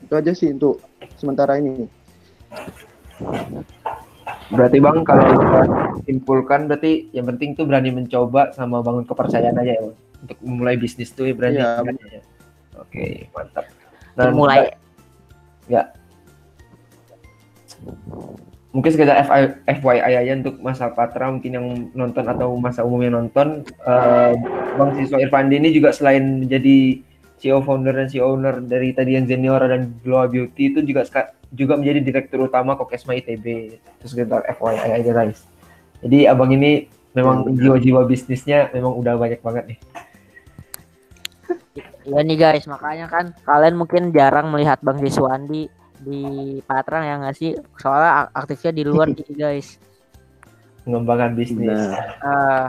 itu 0.04 0.14
aja 0.14 0.32
sih 0.36 0.52
untuk 0.52 0.84
sementara 1.18 1.58
ini 1.58 1.88
Berarti 4.54 4.78
Bang 4.78 5.02
kalau 5.02 5.24
kita 5.26 5.62
simpulkan 6.06 6.70
berarti 6.70 7.10
yang 7.16 7.26
penting 7.26 7.58
tuh 7.58 7.66
berani 7.66 7.90
mencoba 7.90 8.54
sama 8.54 8.86
bangun 8.86 9.08
kepercayaan 9.08 9.58
aja 9.58 9.72
ya 9.80 9.82
Bang. 9.82 9.96
Untuk 10.24 10.38
memulai 10.46 10.76
bisnis 10.78 11.12
tuh 11.12 11.28
ya 11.28 11.34
berani. 11.36 11.60
Iya, 11.60 11.82
aja. 11.82 12.22
Oke, 12.80 13.28
mantap. 13.34 13.66
Nah, 14.14 14.30
mulai 14.30 14.72
mungkin 18.74 18.90
sekedar 18.90 19.22
FYI 19.70 20.18
aja 20.18 20.34
untuk 20.34 20.58
masa 20.64 20.90
Patra 20.90 21.30
mungkin 21.30 21.52
yang 21.54 21.68
nonton 21.94 22.26
atau 22.26 22.58
masa 22.58 22.82
umum 22.82 23.06
yang 23.06 23.14
nonton 23.14 23.62
eh, 23.86 24.34
Bang 24.74 24.98
Siswa 24.98 25.22
Irfandi 25.22 25.62
ini 25.62 25.70
juga 25.70 25.94
selain 25.94 26.42
menjadi 26.42 27.06
CEO 27.44 27.60
founder 27.60 27.92
dan 27.92 28.08
CEO 28.08 28.32
owner 28.32 28.64
dari 28.64 28.96
tadi 28.96 29.20
yang 29.20 29.28
Zeniora 29.28 29.68
dan 29.68 30.00
Glow 30.00 30.24
Beauty 30.26 30.72
itu 30.72 30.80
juga 30.80 31.04
juga 31.52 31.76
menjadi 31.76 32.00
direktur 32.00 32.48
utama 32.48 32.80
Kokesma 32.80 33.20
ITB 33.20 33.46
itu 33.76 34.06
sekedar 34.08 34.48
FYI 34.48 35.04
aja 35.04 35.12
guys. 35.12 35.44
Jadi 36.00 36.24
abang 36.24 36.48
ini 36.50 36.88
memang 37.12 37.52
jiwa-jiwa 37.52 38.08
bisnisnya 38.08 38.72
memang 38.72 38.96
udah 38.96 39.20
banyak 39.20 39.44
banget 39.44 39.76
nih. 39.76 39.80
Ya 42.04 42.20
nih 42.20 42.36
guys, 42.36 42.64
makanya 42.64 43.08
kan 43.08 43.36
kalian 43.44 43.76
mungkin 43.76 44.12
jarang 44.12 44.48
melihat 44.48 44.80
Bang 44.80 45.00
Siswandi 45.00 45.68
di 46.00 46.20
Patrang 46.64 47.04
ya 47.04 47.16
nggak 47.20 47.36
sih? 47.36 47.56
Soalnya 47.80 48.28
ak- 48.28 48.32
aktifnya 48.40 48.72
di 48.72 48.84
luar 48.84 49.08
nih 49.12 49.36
guys. 49.44 49.80
mengembangkan 50.84 51.32
bisnis. 51.32 51.80
Nah, 51.80 51.96
Eh, 52.20 52.66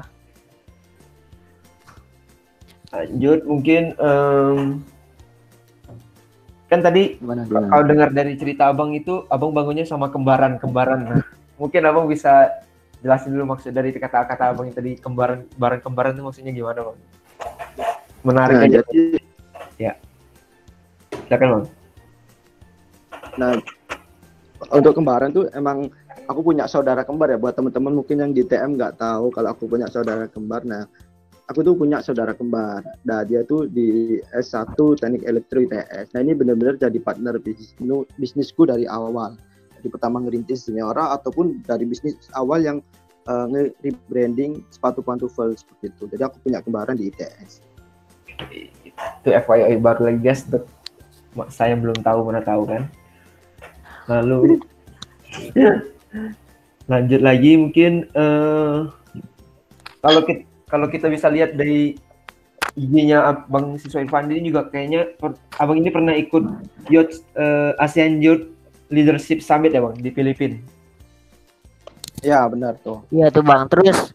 lanjut 2.95 3.41
mungkin 3.43 3.83
em, 3.99 4.59
kan 6.71 6.81
tadi 6.81 7.19
gimana, 7.19 7.43
gimana? 7.47 7.67
kalau 7.71 7.85
dengar 7.87 8.09
dari 8.15 8.35
cerita 8.39 8.71
abang 8.71 8.95
itu 8.95 9.27
abang 9.31 9.51
bangunnya 9.51 9.87
sama 9.87 10.11
kembaran 10.11 10.59
kembaran 10.63 11.01
nah, 11.03 11.23
mungkin 11.61 11.83
abang 11.87 12.07
bisa 12.07 12.51
jelasin 13.03 13.35
dulu 13.35 13.55
maksud 13.55 13.75
dari 13.75 13.91
kata-kata 13.93 14.55
abang 14.55 14.71
yang 14.71 14.77
tadi 14.77 14.97
kembaran 14.97 15.45
kembaran 15.55 15.79
kembaran 15.83 16.13
itu 16.17 16.23
maksudnya 16.25 16.53
gimana 16.55 16.81
bang 16.91 16.99
menarik 18.25 18.57
Nah, 18.57 18.67
aja 18.67 18.79
jadi 18.89 19.93
silakan 21.29 21.49
bang 21.61 21.65
Nah, 23.35 23.59
untuk 24.71 24.95
kembaran 24.95 25.31
tuh 25.35 25.51
emang 25.53 25.91
aku 26.31 26.41
punya 26.53 26.71
saudara 26.71 27.03
kembar 27.03 27.35
ya. 27.35 27.39
Buat 27.39 27.59
teman-teman 27.59 27.93
mungkin 28.03 28.17
yang 28.23 28.31
di 28.31 28.47
TM 28.47 28.79
nggak 28.79 28.99
tahu 28.99 29.35
kalau 29.35 29.49
aku 29.53 29.67
punya 29.67 29.91
saudara 29.91 30.31
kembar. 30.31 30.63
Nah, 30.63 30.87
aku 31.49 31.61
tuh 31.61 31.75
punya 31.77 32.01
saudara 32.01 32.33
kembar. 32.33 32.81
Nah, 33.05 33.25
dia 33.27 33.45
tuh 33.45 33.69
di 33.69 34.19
S1 34.33 34.77
Teknik 34.77 35.25
Elektro 35.29 35.61
ITS. 35.65 36.17
Nah, 36.17 36.21
ini 36.25 36.33
benar-benar 36.33 36.81
jadi 36.81 36.97
partner 37.01 37.37
bisnis 37.41 37.77
bisnisku 38.17 38.65
dari 38.65 38.89
awal. 38.89 39.37
Dari 39.77 39.89
pertama 39.93 40.21
ngerintis 40.25 40.65
Seniora 40.69 41.13
ataupun 41.13 41.61
dari 41.69 41.85
bisnis 41.85 42.17
awal 42.33 42.65
yang 42.65 42.79
eh, 43.29 43.47
nge-rebranding 43.53 44.65
sepatu 44.73 45.05
pantufel 45.05 45.53
seperti 45.53 45.93
itu. 45.93 46.05
Jadi 46.09 46.23
aku 46.25 46.37
punya 46.41 46.65
kembaran 46.65 46.97
di 46.97 47.13
ITS. 47.13 47.61
Itu 49.21 49.29
FYI 49.29 49.77
baru 49.81 50.09
lagi 50.09 50.21
guys. 50.25 50.49
Saya 51.51 51.77
belum 51.77 52.01
tahu 52.01 52.31
mana 52.31 52.41
tahu 52.41 52.65
kan. 52.65 52.89
Lalu 54.09 54.61
lanjut 56.93 57.21
lagi 57.25 57.57
mungkin 57.57 58.07
eh 58.13 58.81
kalau 60.05 60.21
kita 60.29 60.54
kalau 60.75 60.91
kita 60.91 61.07
bisa 61.07 61.31
lihat 61.31 61.55
dari 61.55 61.95
IG-nya 62.75 63.23
Abang 63.31 63.79
Siswa 63.79 64.03
Irfan 64.03 64.27
ini 64.27 64.51
juga 64.51 64.67
kayaknya 64.67 65.07
per- 65.15 65.39
Abang 65.63 65.79
ini 65.79 65.95
pernah 65.95 66.11
ikut 66.11 66.43
Youth 66.91 67.23
eh, 67.39 67.79
ASEAN 67.79 68.19
Youth 68.19 68.51
Leadership 68.91 69.39
Summit 69.39 69.71
ya 69.71 69.79
Bang 69.87 69.95
di 70.03 70.11
Filipina. 70.11 70.59
Ya 72.27 72.43
benar 72.51 72.75
tuh. 72.83 73.07
Iya 73.15 73.31
tuh 73.31 73.47
bang. 73.47 73.71
Terus 73.71 74.11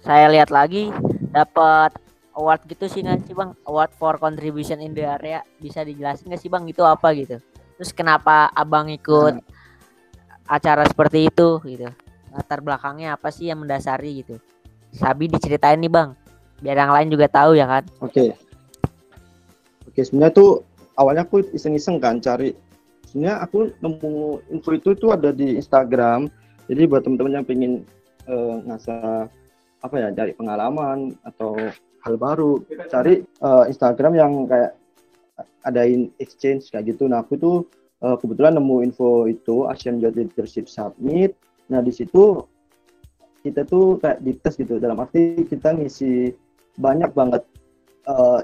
saya 0.00 0.32
lihat 0.32 0.48
lagi 0.48 0.88
dapat 1.36 1.92
award 2.32 2.64
gitu 2.64 2.88
sih 2.88 3.04
nggak 3.04 3.28
sih 3.28 3.36
bang? 3.36 3.52
Award 3.68 3.92
for 3.92 4.16
contribution 4.16 4.80
in 4.80 4.96
the 4.96 5.04
area. 5.04 5.44
Bisa 5.60 5.84
dijelasin 5.84 6.32
nggak 6.32 6.40
sih 6.40 6.48
bang 6.48 6.64
itu 6.64 6.80
apa 6.80 7.12
gitu? 7.12 7.44
Terus 7.76 7.92
kenapa 7.92 8.48
abang 8.56 8.88
ikut 8.88 9.36
acara 10.48 10.88
seperti 10.88 11.28
itu 11.28 11.60
gitu? 11.68 11.92
Latar 12.32 12.64
belakangnya 12.64 13.20
apa 13.20 13.28
sih 13.28 13.52
yang 13.52 13.60
mendasari 13.60 14.24
gitu? 14.24 14.40
Sabi 14.92 15.28
diceritain 15.28 15.80
nih 15.80 15.92
bang. 15.92 16.16
Biar 16.58 16.76
yang 16.76 16.92
lain 16.92 17.08
juga 17.12 17.30
tahu 17.30 17.54
ya 17.54 17.66
kan? 17.68 17.84
Oke. 18.02 18.34
Oke, 19.86 20.00
sebenarnya 20.02 20.34
tuh 20.34 20.50
awalnya 20.98 21.22
aku 21.26 21.46
iseng-iseng 21.54 22.02
kan 22.02 22.18
cari. 22.18 22.54
Sebenarnya 23.06 23.40
aku 23.40 23.72
nemu 23.80 24.42
info 24.52 24.70
itu 24.74 24.92
tuh 24.98 25.14
ada 25.14 25.30
di 25.30 25.56
Instagram. 25.56 26.28
Jadi 26.68 26.82
buat 26.84 27.06
teman-teman 27.06 27.40
yang 27.40 27.46
pengen 27.46 27.72
eh, 28.28 28.56
ngasah 28.68 29.30
apa 29.78 29.94
ya, 29.96 30.10
cari 30.12 30.34
pengalaman 30.34 31.14
atau 31.22 31.54
hal 32.04 32.14
baru, 32.18 32.60
cari 32.90 33.22
eh, 33.24 33.64
Instagram 33.70 34.12
yang 34.18 34.32
kayak 34.50 34.76
adain 35.64 36.10
exchange 36.18 36.68
kayak 36.74 36.92
gitu. 36.92 37.06
Nah, 37.06 37.22
aku 37.22 37.38
tuh 37.38 37.56
eh, 38.02 38.16
kebetulan 38.18 38.58
nemu 38.58 38.82
info 38.84 39.30
itu 39.30 39.64
Asian 39.70 40.02
Youth 40.02 40.18
Leadership 40.18 40.66
Summit. 40.66 41.38
Nah, 41.70 41.80
di 41.80 41.94
situ 41.94 42.42
kita 43.42 43.62
tuh 43.66 43.98
kayak 44.02 44.22
dites 44.22 44.54
gitu 44.58 44.82
dalam 44.82 44.98
arti 44.98 45.46
kita 45.46 45.74
ngisi 45.74 46.34
banyak 46.78 47.10
banget 47.14 47.42
eh, 48.06 48.40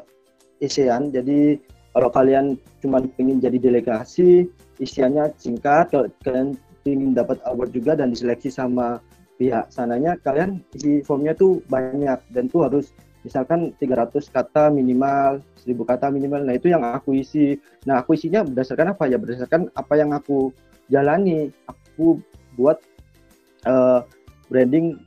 isian. 0.63 1.11
Jadi 1.11 1.59
kalau 1.95 2.11
kalian 2.11 2.59
cuma 2.83 2.99
ingin 3.23 3.39
jadi 3.39 3.59
delegasi, 3.59 4.51
isiannya 4.83 5.31
singkat. 5.39 5.95
Kalau 5.95 6.11
kalian 6.27 6.59
ingin 6.85 7.15
dapat 7.15 7.39
award 7.47 7.71
juga 7.71 7.95
dan 7.95 8.11
diseleksi 8.11 8.51
sama 8.51 8.99
pihak 9.39 9.71
sananya, 9.71 10.19
kalian 10.23 10.63
isi 10.75 11.03
formnya 11.03 11.35
tuh 11.35 11.63
banyak 11.71 12.19
dan 12.35 12.51
tuh 12.51 12.67
harus 12.67 12.91
misalkan 13.23 13.73
300 13.79 14.11
kata 14.31 14.75
minimal, 14.75 15.39
1000 15.63 15.87
kata 15.87 16.11
minimal. 16.11 16.43
Nah 16.43 16.55
itu 16.59 16.75
yang 16.75 16.83
aku 16.83 17.15
isi. 17.15 17.57
Nah 17.87 18.03
aku 18.03 18.19
isinya 18.19 18.43
berdasarkan 18.43 18.95
apa 18.95 19.07
ya? 19.07 19.17
Berdasarkan 19.17 19.71
apa 19.75 19.95
yang 19.95 20.11
aku 20.11 20.51
jalani. 20.91 21.55
Aku 21.71 22.19
buat 22.59 22.83
eh, 23.71 24.01
branding 24.54 25.02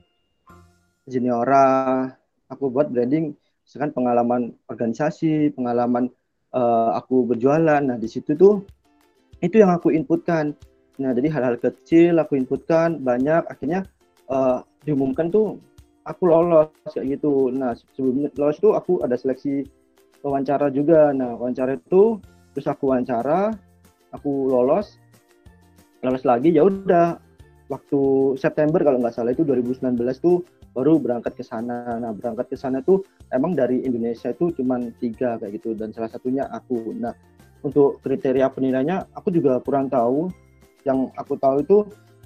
Juniora, 1.07 2.03
aku 2.51 2.67
buat 2.67 2.91
branding 2.91 3.31
misalkan 3.63 3.95
pengalaman 3.95 4.51
organisasi, 4.67 5.55
pengalaman 5.55 6.11
eh, 6.51 6.89
aku 6.99 7.23
berjualan. 7.23 7.79
Nah, 7.79 7.95
di 7.95 8.11
situ 8.11 8.35
tuh 8.35 8.67
itu 9.39 9.63
yang 9.63 9.71
aku 9.71 9.95
inputkan. 9.95 10.51
Nah, 10.99 11.15
jadi 11.15 11.31
hal-hal 11.31 11.55
kecil 11.63 12.19
aku 12.19 12.35
inputkan 12.35 12.99
banyak 12.99 13.47
akhirnya 13.47 13.87
eh, 14.27 14.59
diumumkan 14.83 15.31
tuh 15.31 15.63
aku 16.03 16.27
lolos 16.27 16.67
kayak 16.91 17.15
gitu. 17.15 17.47
Nah, 17.47 17.71
sebelum 17.95 18.27
lolos 18.35 18.59
tuh 18.59 18.75
aku 18.75 18.99
ada 18.99 19.15
seleksi 19.15 19.63
wawancara 20.27 20.67
juga. 20.75 21.15
Nah, 21.15 21.39
wawancara 21.39 21.79
itu 21.79 22.19
terus 22.51 22.67
aku 22.67 22.91
wawancara, 22.91 23.55
aku 24.11 24.51
lolos. 24.51 24.99
Lolos 26.03 26.27
lagi 26.27 26.51
ya 26.51 26.67
udah 26.67 27.26
waktu 27.67 28.01
September 28.39 28.79
kalau 28.79 28.99
nggak 28.99 29.15
salah 29.15 29.31
itu 29.35 29.43
2019 29.43 29.95
tuh 30.19 30.43
baru 30.71 30.99
berangkat 30.99 31.35
ke 31.35 31.43
sana. 31.43 31.99
Nah, 31.99 32.11
berangkat 32.15 32.51
ke 32.51 32.57
sana 32.59 32.79
tuh 32.83 33.03
emang 33.31 33.55
dari 33.55 33.83
Indonesia 33.83 34.31
itu 34.31 34.51
cuma 34.55 34.79
tiga 34.99 35.35
kayak 35.39 35.59
gitu 35.59 35.75
dan 35.75 35.91
salah 35.91 36.11
satunya 36.11 36.47
aku. 36.51 36.95
Nah, 36.95 37.11
untuk 37.63 37.99
kriteria 38.03 38.47
penilaiannya 38.51 39.11
aku 39.15 39.29
juga 39.31 39.59
kurang 39.63 39.91
tahu. 39.91 40.31
Yang 40.87 41.11
aku 41.19 41.33
tahu 41.35 41.57
itu 41.63 41.77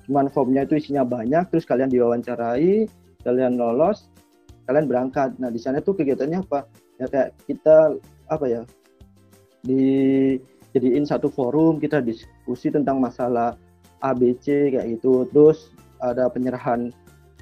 cuman 0.06 0.30
formnya 0.30 0.62
itu 0.66 0.78
isinya 0.78 1.02
banyak, 1.02 1.50
terus 1.50 1.66
kalian 1.66 1.90
diwawancarai, 1.90 2.86
kalian 3.26 3.58
lolos, 3.58 4.12
kalian 4.70 4.86
berangkat. 4.86 5.34
Nah, 5.42 5.50
di 5.50 5.58
sana 5.58 5.82
tuh 5.82 5.98
kegiatannya 5.98 6.46
apa? 6.46 6.70
Ya 7.02 7.10
kayak 7.10 7.34
kita 7.50 7.98
apa 8.30 8.46
ya? 8.46 8.62
dijadiin 9.62 11.06
satu 11.06 11.30
forum, 11.30 11.78
kita 11.78 12.02
diskusi 12.02 12.74
tentang 12.74 12.98
masalah 12.98 13.54
ABC 14.02 14.74
kayak 14.74 15.00
gitu. 15.00 15.26
Terus 15.30 15.72
ada 16.02 16.28
penyerahan 16.30 16.90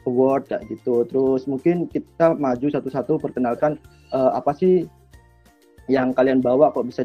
award 0.07 0.47
kayak 0.47 0.67
gitu. 0.71 1.03
Terus 1.07 1.47
mungkin 1.49 1.87
kita 1.89 2.35
maju 2.35 2.67
satu-satu 2.69 3.19
perkenalkan 3.19 3.79
eh, 4.13 4.31
apa 4.35 4.51
sih 4.55 4.85
yang 5.89 6.13
kalian 6.13 6.39
bawa 6.39 6.69
kok 6.69 6.85
bisa 6.85 7.01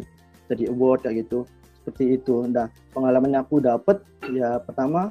jadi 0.50 0.70
award 0.70 1.06
kayak 1.06 1.26
gitu. 1.26 1.48
Seperti 1.82 2.16
itu. 2.20 2.48
Nah, 2.48 2.68
pengalaman 2.96 3.32
yang 3.36 3.42
aku 3.44 3.60
dapat 3.60 4.00
ya 4.32 4.60
pertama 4.60 5.10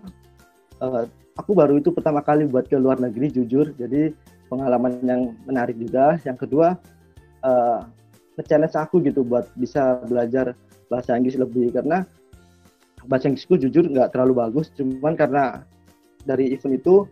eh, 0.81 1.03
aku 1.37 1.51
baru 1.57 1.81
itu 1.81 1.89
pertama 1.89 2.21
kali 2.21 2.45
buat 2.45 2.69
ke 2.69 2.77
luar 2.77 3.01
negeri 3.01 3.33
jujur. 3.33 3.73
Jadi 3.75 4.13
pengalaman 4.47 5.01
yang 5.03 5.21
menarik 5.49 5.77
juga. 5.77 6.17
Yang 6.21 6.47
kedua 6.47 6.77
eh, 7.43 7.79
nge-challenge 8.37 8.77
aku 8.77 9.01
gitu 9.05 9.21
buat 9.21 9.45
bisa 9.57 10.01
belajar 10.09 10.57
bahasa 10.89 11.17
Inggris 11.17 11.37
lebih 11.37 11.73
karena 11.73 12.05
bahasa 13.07 13.27
Inggrisku 13.31 13.59
jujur 13.59 13.85
nggak 13.87 14.15
terlalu 14.15 14.39
bagus 14.39 14.71
cuman 14.75 15.13
karena 15.15 15.63
dari 16.23 16.55
event 16.55 16.79
itu 16.79 17.03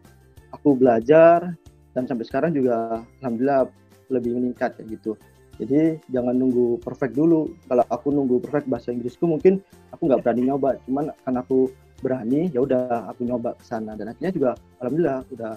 aku 0.56 0.75
belajar 0.75 1.56
dan 1.91 2.04
sampai 2.08 2.23
sekarang 2.27 2.51
juga 2.56 3.04
alhamdulillah 3.19 3.67
lebih 4.12 4.39
meningkat 4.39 4.75
kayak 4.80 4.99
gitu. 4.99 5.15
Jadi 5.60 5.99
jangan 6.10 6.36
nunggu 6.36 6.80
perfect 6.82 7.13
dulu. 7.13 7.51
Kalau 7.67 7.86
aku 7.91 8.08
nunggu 8.10 8.41
perfect 8.41 8.67
bahasa 8.71 8.89
Inggrisku 8.95 9.27
mungkin 9.27 9.60
aku 9.91 10.08
nggak 10.08 10.23
berani 10.23 10.41
nyoba 10.47 10.80
cuman 10.88 11.12
karena 11.27 11.39
aku 11.43 11.60
berani 12.01 12.49
ya 12.49 12.60
udah 12.63 13.12
aku 13.12 13.27
nyoba 13.27 13.54
ke 13.60 13.63
sana. 13.67 13.93
Dan 13.93 14.12
akhirnya 14.12 14.32
juga 14.32 14.49
alhamdulillah 14.80 15.19
udah 15.32 15.54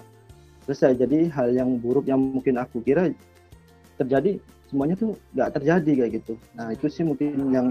selesai. 0.67 0.99
Jadi 0.99 1.31
hal 1.31 1.55
yang 1.55 1.79
buruk 1.79 2.05
yang 2.05 2.19
mungkin 2.19 2.59
aku 2.59 2.83
kira 2.83 3.09
terjadi 3.95 4.37
semuanya 4.67 4.99
tuh 4.99 5.15
nggak 5.33 5.49
terjadi 5.57 5.91
kayak 6.03 6.11
gitu. 6.21 6.33
Nah 6.53 6.75
itu 6.75 6.85
sih 6.91 7.03
mungkin 7.07 7.31
yang 7.49 7.67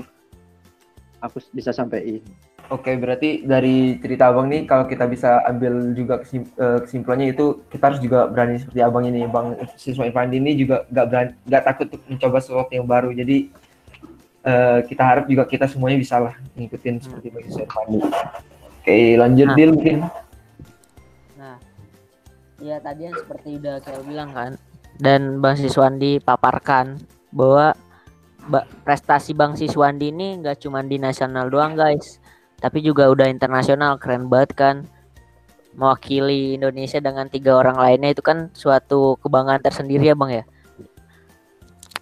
aku 1.21 1.41
bisa 1.57 1.73
sampaikan 1.73 2.21
Oke, 2.73 2.97
berarti 2.97 3.45
dari 3.45 4.01
cerita 4.01 4.33
abang 4.33 4.49
nih, 4.49 4.65
kalau 4.65 4.89
kita 4.89 5.05
bisa 5.05 5.45
ambil 5.45 5.93
juga 5.93 6.25
eh, 6.33 6.81
kesimpulannya 6.81 7.37
itu 7.37 7.61
kita 7.69 7.93
harus 7.93 8.01
juga 8.01 8.25
berani 8.25 8.57
seperti 8.57 8.81
abang 8.81 9.05
ini, 9.05 9.29
bang 9.29 9.53
siswa 9.77 10.09
Irfandi 10.09 10.41
ini 10.41 10.57
juga 10.57 10.89
nggak 10.89 11.07
berani, 11.13 11.31
nggak 11.45 11.63
takut 11.63 11.87
untuk 11.93 12.03
mencoba 12.09 12.39
sesuatu 12.41 12.73
yang 12.73 12.89
baru. 12.89 13.13
Jadi 13.13 13.53
eh, 14.49 14.79
kita 14.89 15.03
harap 15.05 15.25
juga 15.29 15.45
kita 15.45 15.69
semuanya 15.69 16.01
bisa 16.01 16.17
lah 16.17 16.35
ngikutin 16.57 17.05
seperti 17.05 17.27
bang 17.29 17.45
siswa 17.45 17.63
Irfandi. 17.69 17.99
Oke, 18.81 18.97
lanjut 19.21 19.49
Nah. 19.53 19.57
Dil 19.57 19.71
mungkin. 19.77 19.97
Nah, 21.37 21.57
ya 22.65 22.77
tadi 22.81 23.01
yang 23.13 23.17
seperti 23.21 23.61
udah 23.61 23.77
kayak 23.85 24.03
bilang 24.09 24.31
kan, 24.33 24.53
dan 24.97 25.41
Bang 25.45 25.61
Siswandi 25.61 26.17
paparkan 26.17 26.97
bahwa 27.29 27.77
ba- 28.49 28.69
prestasi 28.89 29.37
Bang 29.37 29.53
Siswandi 29.53 30.09
ini 30.09 30.41
nggak 30.41 30.65
cuma 30.65 30.81
di 30.81 30.97
nasional 30.97 31.53
doang 31.53 31.77
guys, 31.77 32.21
tapi 32.65 32.81
juga 32.81 33.13
udah 33.13 33.29
internasional 33.29 34.01
keren 34.01 34.33
banget 34.33 34.57
kan. 34.57 34.77
Mewakili 35.77 36.57
Indonesia 36.57 36.97
dengan 36.97 37.29
tiga 37.29 37.61
orang 37.61 37.77
lainnya 37.77 38.17
itu 38.17 38.25
kan 38.25 38.49
suatu 38.57 39.21
kebanggaan 39.21 39.61
tersendiri 39.61 40.09
ya 40.09 40.17
Bang 40.17 40.33
ya. 40.33 40.49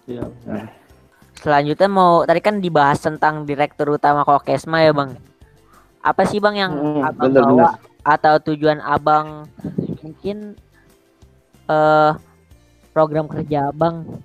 Iya. 0.07 0.23
Selanjutnya 1.35 1.89
mau 1.91 2.23
tadi 2.23 2.39
kan 2.39 2.63
dibahas 2.63 3.03
tentang 3.03 3.43
direktur 3.43 3.91
utama 3.91 4.23
Kokesma 4.23 4.87
ya 4.87 4.95
Bang. 4.95 5.19
Apa 5.99 6.23
sih 6.23 6.39
Bang 6.39 6.55
yang 6.55 6.71
Hmm, 6.71 7.03
Abang 7.11 7.27
bener, 7.27 7.43
bawa 7.43 7.69
atau 8.07 8.35
tujuan 8.51 8.79
Abang 8.79 9.51
mungkin 9.99 10.55
eh 11.67 12.11
program 12.95 13.27
kerja 13.27 13.67
Abang 13.73 14.23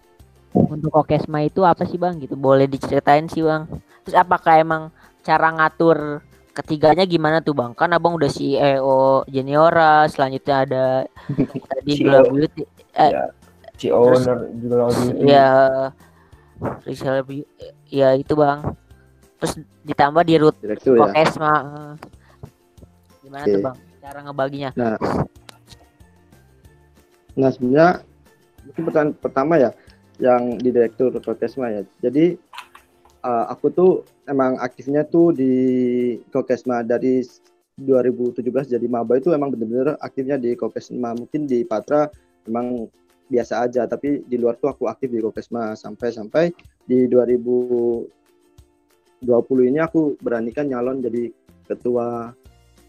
untuk 0.55 0.95
Kokesma 0.95 1.43
itu 1.43 1.67
apa 1.67 1.83
sih 1.83 1.99
Bang 1.99 2.23
gitu? 2.23 2.39
Boleh 2.39 2.71
diceritain 2.71 3.27
sih 3.27 3.43
Bang. 3.43 3.67
Terus 4.07 4.15
apakah 4.15 4.55
emang 4.61 4.95
cara 5.25 5.51
ngatur 5.57 6.28
ketiganya 6.59 7.07
gimana 7.07 7.39
tuh 7.39 7.55
Bang? 7.55 7.71
Kan 7.73 7.95
Abang 7.95 8.19
udah 8.19 8.27
CEO 8.27 9.23
Juniora, 9.31 10.11
selanjutnya 10.11 10.57
ada 10.67 10.85
tadi 11.71 11.93
CEO. 11.95 12.03
Glow 12.03 12.23
Beauty 12.35 12.63
eh, 12.99 13.11
Ya, 13.15 13.23
lagi. 14.67 15.07
ya 15.23 15.49
Beau- 17.23 17.51
ya 17.87 18.09
itu 18.19 18.35
Bang. 18.35 18.75
Terus 19.39 19.55
ditambah 19.87 20.27
di 20.27 20.35
root 20.37 20.57
direktur 20.59 20.99
ya 20.99 21.15
Kokesma. 21.15 21.53
eh. 21.55 21.93
Gimana 23.23 23.45
tuh 23.47 23.55
Oke. 23.55 23.65
Bang 23.65 23.77
cara 24.03 24.19
ngebaginya? 24.27 24.71
Nah, 24.75 24.97
Nah 27.39 27.51
sebenarnya 27.55 28.03
pertanyaan 28.75 29.15
pertama 29.15 29.55
ya 29.55 29.71
yang 30.19 30.59
di 30.59 30.75
direktur 30.75 31.15
Kokesma 31.15 31.71
ya. 31.71 31.83
Jadi 32.03 32.35
uh, 33.23 33.47
aku 33.47 33.71
tuh 33.71 33.91
emang 34.29 34.61
aktifnya 34.61 35.09
tuh 35.09 35.33
di 35.33 35.53
Kokesma 36.31 36.85
dari 36.85 37.25
2017 37.79 38.75
jadi 38.75 38.87
maba 38.91 39.17
itu 39.17 39.33
emang 39.33 39.55
bener-bener 39.55 39.97
aktifnya 40.05 40.37
di 40.37 40.55
Kokesma. 40.55 41.17
Mungkin 41.17 41.49
di 41.49 41.65
Patra 41.65 42.07
emang 42.45 42.87
biasa 43.29 43.69
aja 43.69 43.85
tapi 43.85 44.25
di 44.25 44.37
luar 44.41 44.57
tuh 44.57 44.73
aku 44.73 44.89
aktif 44.89 45.13
di 45.13 45.21
Kokesma 45.21 45.77
sampai 45.77 46.09
sampai 46.13 46.45
di 46.89 47.05
2020 47.09 48.09
ini 49.69 49.79
aku 49.85 50.17
beranikan 50.21 50.69
nyalon 50.69 51.05
jadi 51.05 51.33
ketua 51.69 52.33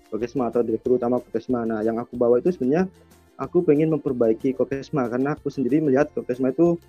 Kokesma 0.09 0.49
atau 0.49 0.65
direktur 0.65 0.97
utama 0.97 1.21
Kokesma. 1.21 1.67
Nah, 1.69 1.85
yang 1.85 2.01
aku 2.01 2.17
bawa 2.17 2.41
itu 2.41 2.49
sebenarnya 2.49 2.89
aku 3.37 3.61
pengen 3.61 3.93
memperbaiki 3.93 4.57
Kokesma 4.57 5.05
karena 5.05 5.37
aku 5.37 5.53
sendiri 5.53 5.79
melihat 5.85 6.09
Kokesma 6.11 6.49
itu 6.49 6.81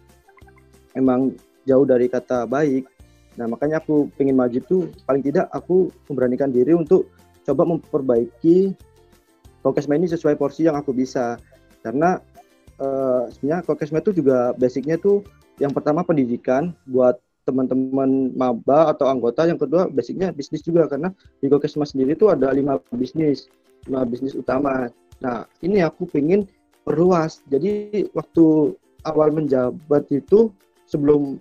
emang 0.96 1.36
jauh 1.68 1.84
dari 1.84 2.08
kata 2.08 2.48
baik. 2.48 2.88
Nah, 3.38 3.47
makanya 3.47 3.79
aku 3.79 4.11
pengen 4.19 4.35
maju 4.35 4.59
itu 4.59 4.90
paling 5.07 5.23
tidak 5.23 5.47
aku 5.55 5.93
memberanikan 6.11 6.51
diri 6.51 6.75
untuk 6.75 7.07
coba 7.47 7.62
memperbaiki 7.66 8.75
Kokesma 9.61 10.01
ini 10.01 10.09
sesuai 10.09 10.40
porsi 10.40 10.64
yang 10.64 10.77
aku 10.77 10.97
bisa. 10.97 11.37
Karena 11.85 12.16
eh, 12.81 13.23
sebenarnya 13.29 13.64
Kokesma 13.69 14.01
itu 14.01 14.16
juga 14.16 14.57
basicnya 14.57 14.97
tuh 14.97 15.21
yang 15.61 15.71
pertama 15.77 16.01
pendidikan 16.01 16.73
buat 16.88 17.21
teman-teman 17.45 18.33
maba 18.37 18.93
atau 18.93 19.09
anggota 19.09 19.45
yang 19.45 19.61
kedua 19.61 19.93
basicnya 19.93 20.33
bisnis 20.33 20.64
juga. 20.64 20.88
Karena 20.88 21.12
di 21.45 21.47
Kokesma 21.53 21.85
sendiri 21.85 22.16
itu 22.16 22.33
ada 22.33 22.49
lima 22.57 22.81
bisnis 22.97 23.53
lima 23.85 24.09
bisnis 24.09 24.33
utama. 24.33 24.88
Nah 25.21 25.45
ini 25.61 25.85
aku 25.85 26.09
pengen 26.09 26.49
perluas. 26.88 27.45
Jadi 27.53 28.09
waktu 28.16 28.73
awal 29.05 29.33
menjabat 29.33 30.09
itu 30.09 30.49
sebelum 30.88 31.37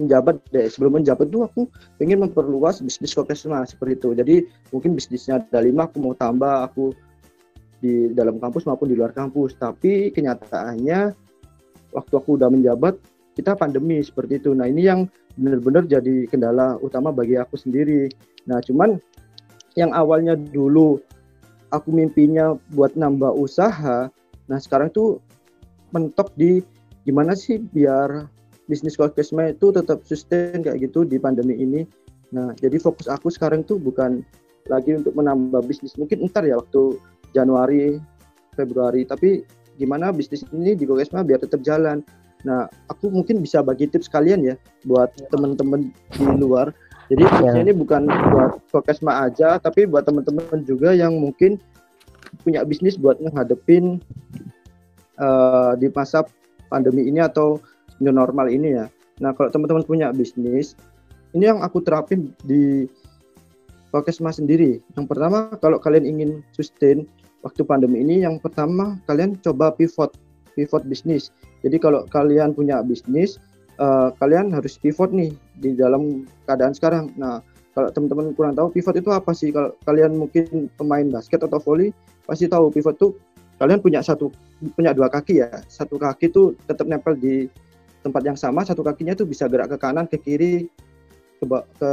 menjabat 0.00 0.40
deh 0.48 0.66
sebelum 0.72 1.00
menjabat 1.00 1.28
tuh 1.28 1.44
aku 1.44 1.68
pengen 2.00 2.24
memperluas 2.24 2.80
bisnis 2.80 3.12
Kokesma 3.12 3.68
seperti 3.68 4.00
itu 4.00 4.08
jadi 4.16 4.36
mungkin 4.72 4.96
bisnisnya 4.96 5.44
ada 5.44 5.60
lima 5.60 5.84
aku 5.86 6.00
mau 6.00 6.16
tambah 6.16 6.64
aku 6.64 6.96
di 7.80 8.12
dalam 8.16 8.40
kampus 8.40 8.64
maupun 8.64 8.88
di 8.88 8.96
luar 8.96 9.12
kampus 9.12 9.56
tapi 9.60 10.08
kenyataannya 10.12 11.12
waktu 11.92 12.14
aku 12.16 12.40
udah 12.40 12.48
menjabat 12.48 12.96
kita 13.38 13.54
pandemi 13.54 14.02
seperti 14.02 14.42
itu. 14.42 14.50
Nah 14.52 14.66
ini 14.66 14.86
yang 14.86 15.06
benar-benar 15.38 15.86
jadi 15.86 16.26
kendala 16.28 16.76
utama 16.82 17.14
bagi 17.14 17.38
aku 17.38 17.54
sendiri. 17.56 18.10
Nah 18.44 18.58
cuman 18.60 18.98
yang 19.78 19.94
awalnya 19.94 20.34
dulu 20.34 20.98
aku 21.70 21.88
mimpinya 21.94 22.58
buat 22.74 22.98
nambah 22.98 23.30
usaha, 23.38 24.10
nah 24.50 24.58
sekarang 24.58 24.90
tuh 24.90 25.22
mentok 25.94 26.34
di 26.34 26.58
gimana 27.06 27.38
sih 27.38 27.62
biar 27.62 28.26
bisnis 28.70 28.94
Kokesma 28.94 29.50
itu 29.50 29.74
tetap 29.74 30.06
sustain 30.06 30.62
kayak 30.62 30.86
gitu 30.86 31.02
di 31.02 31.18
pandemi 31.18 31.58
ini. 31.58 31.82
Nah 32.30 32.54
jadi 32.54 32.78
fokus 32.78 33.10
aku 33.10 33.34
sekarang 33.34 33.66
tuh 33.66 33.82
bukan 33.82 34.22
lagi 34.70 34.94
untuk 34.94 35.18
menambah 35.18 35.66
bisnis 35.66 35.98
mungkin 35.98 36.30
ntar 36.30 36.46
ya 36.46 36.54
waktu 36.54 36.94
Januari 37.34 37.98
Februari 38.54 39.02
tapi 39.02 39.42
gimana 39.74 40.14
bisnis 40.14 40.46
ini 40.54 40.78
di 40.78 40.86
Kokesma 40.86 41.26
biar 41.26 41.42
tetap 41.42 41.66
jalan 41.66 42.06
Nah, 42.44 42.68
aku 42.88 43.12
mungkin 43.12 43.44
bisa 43.44 43.60
bagi 43.60 43.84
tips 43.84 44.08
kalian 44.08 44.40
ya 44.44 44.54
buat 44.88 45.12
teman-teman 45.28 45.92
di 46.16 46.24
luar. 46.40 46.72
Jadi 47.10 47.26
tipsnya 47.26 47.62
ini 47.66 47.72
bukan 47.74 48.06
buat 48.06 48.62
Kokesma 48.70 49.28
aja, 49.28 49.58
tapi 49.58 49.84
buat 49.84 50.06
teman-teman 50.06 50.62
juga 50.62 50.94
yang 50.94 51.18
mungkin 51.18 51.58
punya 52.46 52.62
bisnis 52.62 52.94
buat 52.94 53.18
menghadepin 53.18 53.98
uh, 55.18 55.74
di 55.74 55.90
masa 55.90 56.22
pandemi 56.70 57.10
ini 57.10 57.18
atau 57.18 57.58
new 58.00 58.12
normal 58.12 58.48
ini 58.48 58.76
ya. 58.76 58.86
Nah, 59.20 59.36
kalau 59.36 59.52
teman-teman 59.52 59.84
punya 59.84 60.08
bisnis, 60.10 60.74
ini 61.36 61.46
yang 61.46 61.60
aku 61.60 61.84
terapin 61.84 62.32
di 62.42 62.88
Kokesma 63.92 64.32
sendiri. 64.32 64.80
Yang 64.96 65.06
pertama, 65.10 65.52
kalau 65.60 65.76
kalian 65.76 66.06
ingin 66.06 66.30
sustain 66.56 67.04
waktu 67.44 67.62
pandemi 67.62 68.00
ini, 68.00 68.24
yang 68.24 68.40
pertama 68.40 68.96
kalian 69.04 69.36
coba 69.44 69.74
pivot, 69.74 70.14
pivot 70.56 70.82
bisnis. 70.88 71.34
Jadi 71.60 71.76
kalau 71.76 72.06
kalian 72.08 72.56
punya 72.56 72.80
bisnis, 72.80 73.36
uh, 73.82 74.14
kalian 74.22 74.54
harus 74.54 74.78
pivot 74.78 75.10
nih 75.10 75.34
di 75.58 75.76
dalam 75.76 76.24
keadaan 76.46 76.72
sekarang. 76.72 77.10
Nah, 77.18 77.44
kalau 77.74 77.90
teman-teman 77.90 78.32
kurang 78.34 78.54
tahu 78.54 78.70
pivot 78.70 78.94
itu 78.94 79.10
apa 79.10 79.30
sih? 79.34 79.50
Kalau 79.50 79.74
kalian 79.84 80.16
mungkin 80.16 80.70
pemain 80.78 81.06
basket 81.10 81.42
atau 81.42 81.58
volley, 81.58 81.90
pasti 82.24 82.46
tahu 82.46 82.70
pivot 82.70 82.94
tuh 82.96 83.18
kalian 83.60 83.82
punya 83.82 84.00
satu 84.00 84.32
punya 84.78 84.94
dua 84.94 85.10
kaki 85.10 85.42
ya. 85.42 85.50
Satu 85.66 85.98
kaki 85.98 86.30
tuh 86.30 86.54
tetap 86.70 86.86
nempel 86.86 87.18
di 87.18 87.50
tempat 88.00 88.22
yang 88.24 88.38
sama, 88.38 88.64
satu 88.64 88.80
kakinya 88.80 89.12
tuh 89.12 89.28
bisa 89.28 89.46
gerak 89.46 89.72
ke 89.72 89.76
kanan, 89.76 90.08
ke 90.08 90.16
kiri, 90.16 90.68
ke, 91.40 91.44
ke 91.76 91.90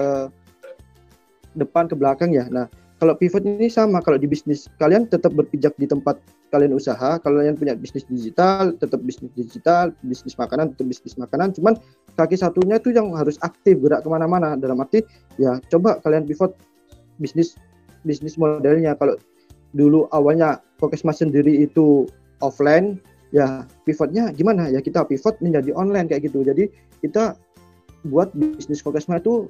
depan, 1.57 1.89
ke 1.89 1.95
belakang 1.97 2.31
ya. 2.31 2.47
Nah, 2.47 2.71
kalau 2.97 3.13
pivot 3.13 3.45
ini 3.45 3.69
sama, 3.69 4.01
kalau 4.01 4.17
di 4.17 4.25
bisnis 4.25 4.65
kalian 4.81 5.05
tetap 5.05 5.35
berpijak 5.35 5.75
di 5.77 5.85
tempat 5.85 6.17
kalian 6.49 6.73
usaha, 6.73 7.19
kalau 7.19 7.43
kalian 7.43 7.59
punya 7.59 7.75
bisnis 7.75 8.07
digital, 8.07 8.73
tetap 8.79 9.03
bisnis 9.03 9.29
digital, 9.35 9.91
bisnis 10.01 10.33
makanan, 10.39 10.73
tetap 10.73 10.87
bisnis 10.89 11.13
makanan, 11.19 11.53
cuman 11.53 11.75
kaki 12.15 12.39
satunya 12.39 12.79
itu 12.79 12.95
yang 12.95 13.13
harus 13.13 13.37
aktif 13.45 13.77
gerak 13.83 14.01
ke 14.01 14.09
mana-mana. 14.09 14.55
Dalam 14.57 14.79
arti 14.81 15.03
ya 15.37 15.59
coba 15.69 15.99
kalian 16.01 16.25
pivot 16.25 16.55
bisnis 17.21 17.59
bisnis 18.07 18.39
modelnya. 18.39 18.95
Kalau 18.95 19.19
dulu 19.75 20.07
awalnya 20.15 20.63
Kokesma 20.81 21.11
sendiri 21.13 21.65
itu 21.65 22.07
offline, 22.39 23.01
ya 23.31 23.67
pivotnya 23.83 24.31
gimana? 24.35 24.69
Ya 24.71 24.79
kita 24.83 25.03
pivot 25.07 25.39
menjadi 25.43 25.73
online 25.75 26.07
kayak 26.11 26.29
gitu. 26.31 26.43
Jadi 26.43 26.69
kita 27.03 27.35
buat 28.07 28.31
bisnis 28.35 28.79
Kokesma 28.83 29.19
itu 29.19 29.49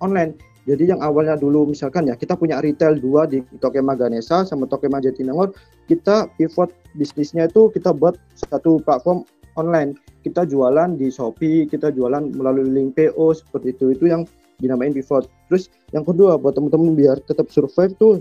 online 0.00 0.38
jadi 0.68 0.92
yang 0.92 1.00
awalnya 1.00 1.40
dulu 1.40 1.72
misalkan 1.72 2.06
ya 2.06 2.14
kita 2.16 2.36
punya 2.36 2.60
retail 2.60 3.00
dua 3.00 3.24
di 3.24 3.40
Tokema 3.58 3.96
Ganesha 3.96 4.44
sama 4.44 4.68
Tokema 4.68 5.00
Jatinangor, 5.00 5.56
kita 5.88 6.28
pivot 6.36 6.68
bisnisnya 6.92 7.48
itu 7.48 7.72
kita 7.72 7.96
buat 7.96 8.20
satu 8.36 8.78
platform 8.84 9.24
online. 9.56 9.96
Kita 10.20 10.44
jualan 10.44 11.00
di 11.00 11.08
Shopee, 11.08 11.64
kita 11.64 11.88
jualan 11.96 12.36
melalui 12.36 12.68
link 12.68 12.92
PO 12.92 13.32
seperti 13.32 13.72
itu. 13.72 13.96
Itu 13.96 14.04
yang 14.12 14.28
dinamain 14.60 14.92
pivot. 14.92 15.32
Terus 15.48 15.72
yang 15.96 16.04
kedua 16.04 16.36
buat 16.36 16.52
teman-teman 16.52 16.92
biar 16.92 17.24
tetap 17.24 17.48
survive 17.48 17.96
tuh 17.96 18.20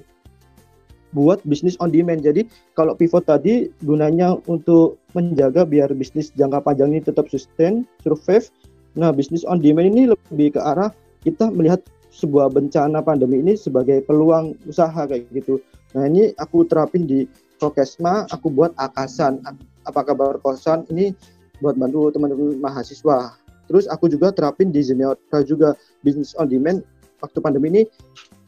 buat 1.13 1.41
bisnis 1.45 1.79
on 1.81 1.89
demand. 1.89 2.21
Jadi 2.21 2.45
kalau 2.77 2.93
pivot 2.93 3.25
tadi 3.25 3.69
gunanya 3.85 4.37
untuk 4.45 5.01
menjaga 5.17 5.65
biar 5.65 5.89
bisnis 5.97 6.29
jangka 6.37 6.61
panjang 6.61 6.93
ini 6.93 7.01
tetap 7.01 7.27
sustain, 7.29 7.85
survive. 8.05 8.49
Nah, 8.97 9.13
bisnis 9.13 9.45
on 9.45 9.61
demand 9.61 9.93
ini 9.93 10.11
lebih 10.11 10.57
ke 10.57 10.61
arah 10.61 10.93
kita 11.25 11.51
melihat 11.51 11.81
sebuah 12.09 12.49
bencana 12.49 12.99
pandemi 13.05 13.39
ini 13.39 13.53
sebagai 13.53 14.01
peluang 14.03 14.57
usaha 14.65 15.05
kayak 15.05 15.29
gitu. 15.31 15.61
Nah 15.93 16.05
ini 16.09 16.33
aku 16.37 16.65
terapin 16.65 17.05
di 17.05 17.25
Prokesma, 17.59 18.25
aku 18.33 18.49
buat 18.49 18.73
akasan. 18.79 19.41
Apa 19.85 20.05
kabar 20.05 20.37
kosan 20.41 20.85
ini 20.93 21.13
buat 21.59 21.75
bantu 21.75 22.13
teman-teman 22.13 22.57
mahasiswa. 22.61 23.35
Terus 23.69 23.85
aku 23.89 24.09
juga 24.09 24.33
terapin 24.33 24.73
di 24.73 24.81
Zeniotra 24.81 25.45
juga 25.45 25.77
business 26.01 26.33
on 26.39 26.49
demand 26.49 26.81
waktu 27.21 27.37
pandemi 27.41 27.67
ini 27.69 27.83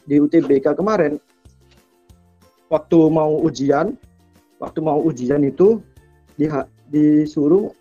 di 0.09 0.17
UTBK 0.17 0.73
kemarin. 0.73 1.21
Waktu 2.71 2.97
mau 3.11 3.35
ujian, 3.43 3.99
waktu 4.63 4.79
mau 4.79 5.03
ujian 5.03 5.43
itu 5.43 5.83
di, 6.39 6.47
disuruh 6.87 7.75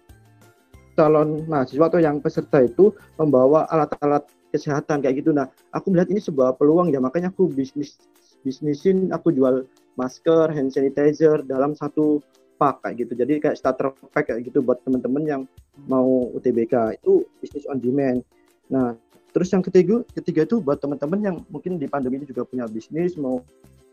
calon 0.98 1.46
mahasiswa 1.46 1.87
atau 1.87 2.00
yang 2.03 2.18
peserta 2.18 2.66
itu 2.66 2.90
membawa 3.14 3.70
alat-alat 3.70 4.26
kesehatan 4.50 5.00
kayak 5.00 5.22
gitu. 5.22 5.31
Nah, 5.31 5.46
aku 5.70 5.94
melihat 5.94 6.11
ini 6.11 6.20
sebuah 6.20 6.59
peluang 6.59 6.90
ya, 6.90 6.98
makanya 6.98 7.31
aku 7.31 7.46
bisnis 7.46 8.03
bisnisin, 8.42 9.14
aku 9.14 9.31
jual 9.31 9.64
masker, 9.94 10.50
hand 10.50 10.72
sanitizer 10.72 11.44
dalam 11.46 11.72
satu 11.79 12.18
pak 12.61 12.85
kayak 12.85 13.07
gitu. 13.07 13.12
Jadi 13.16 13.33
kayak 13.40 13.57
starter 13.57 13.94
pack 14.12 14.29
kayak 14.29 14.44
gitu 14.44 14.61
buat 14.61 14.83
teman-teman 14.85 15.24
yang 15.24 15.42
mau 15.88 16.29
UTBK 16.37 17.00
itu 17.00 17.24
bisnis 17.40 17.64
on 17.70 17.81
demand. 17.81 18.20
Nah, 18.68 18.92
terus 19.33 19.48
yang 19.55 19.64
ketiga, 19.64 20.05
ketiga 20.12 20.44
itu 20.44 20.61
buat 20.61 20.81
teman-teman 20.83 21.20
yang 21.24 21.37
mungkin 21.48 21.81
di 21.81 21.88
pandemi 21.88 22.20
ini 22.20 22.26
juga 22.29 22.44
punya 22.44 22.68
bisnis 22.68 23.16
mau 23.16 23.40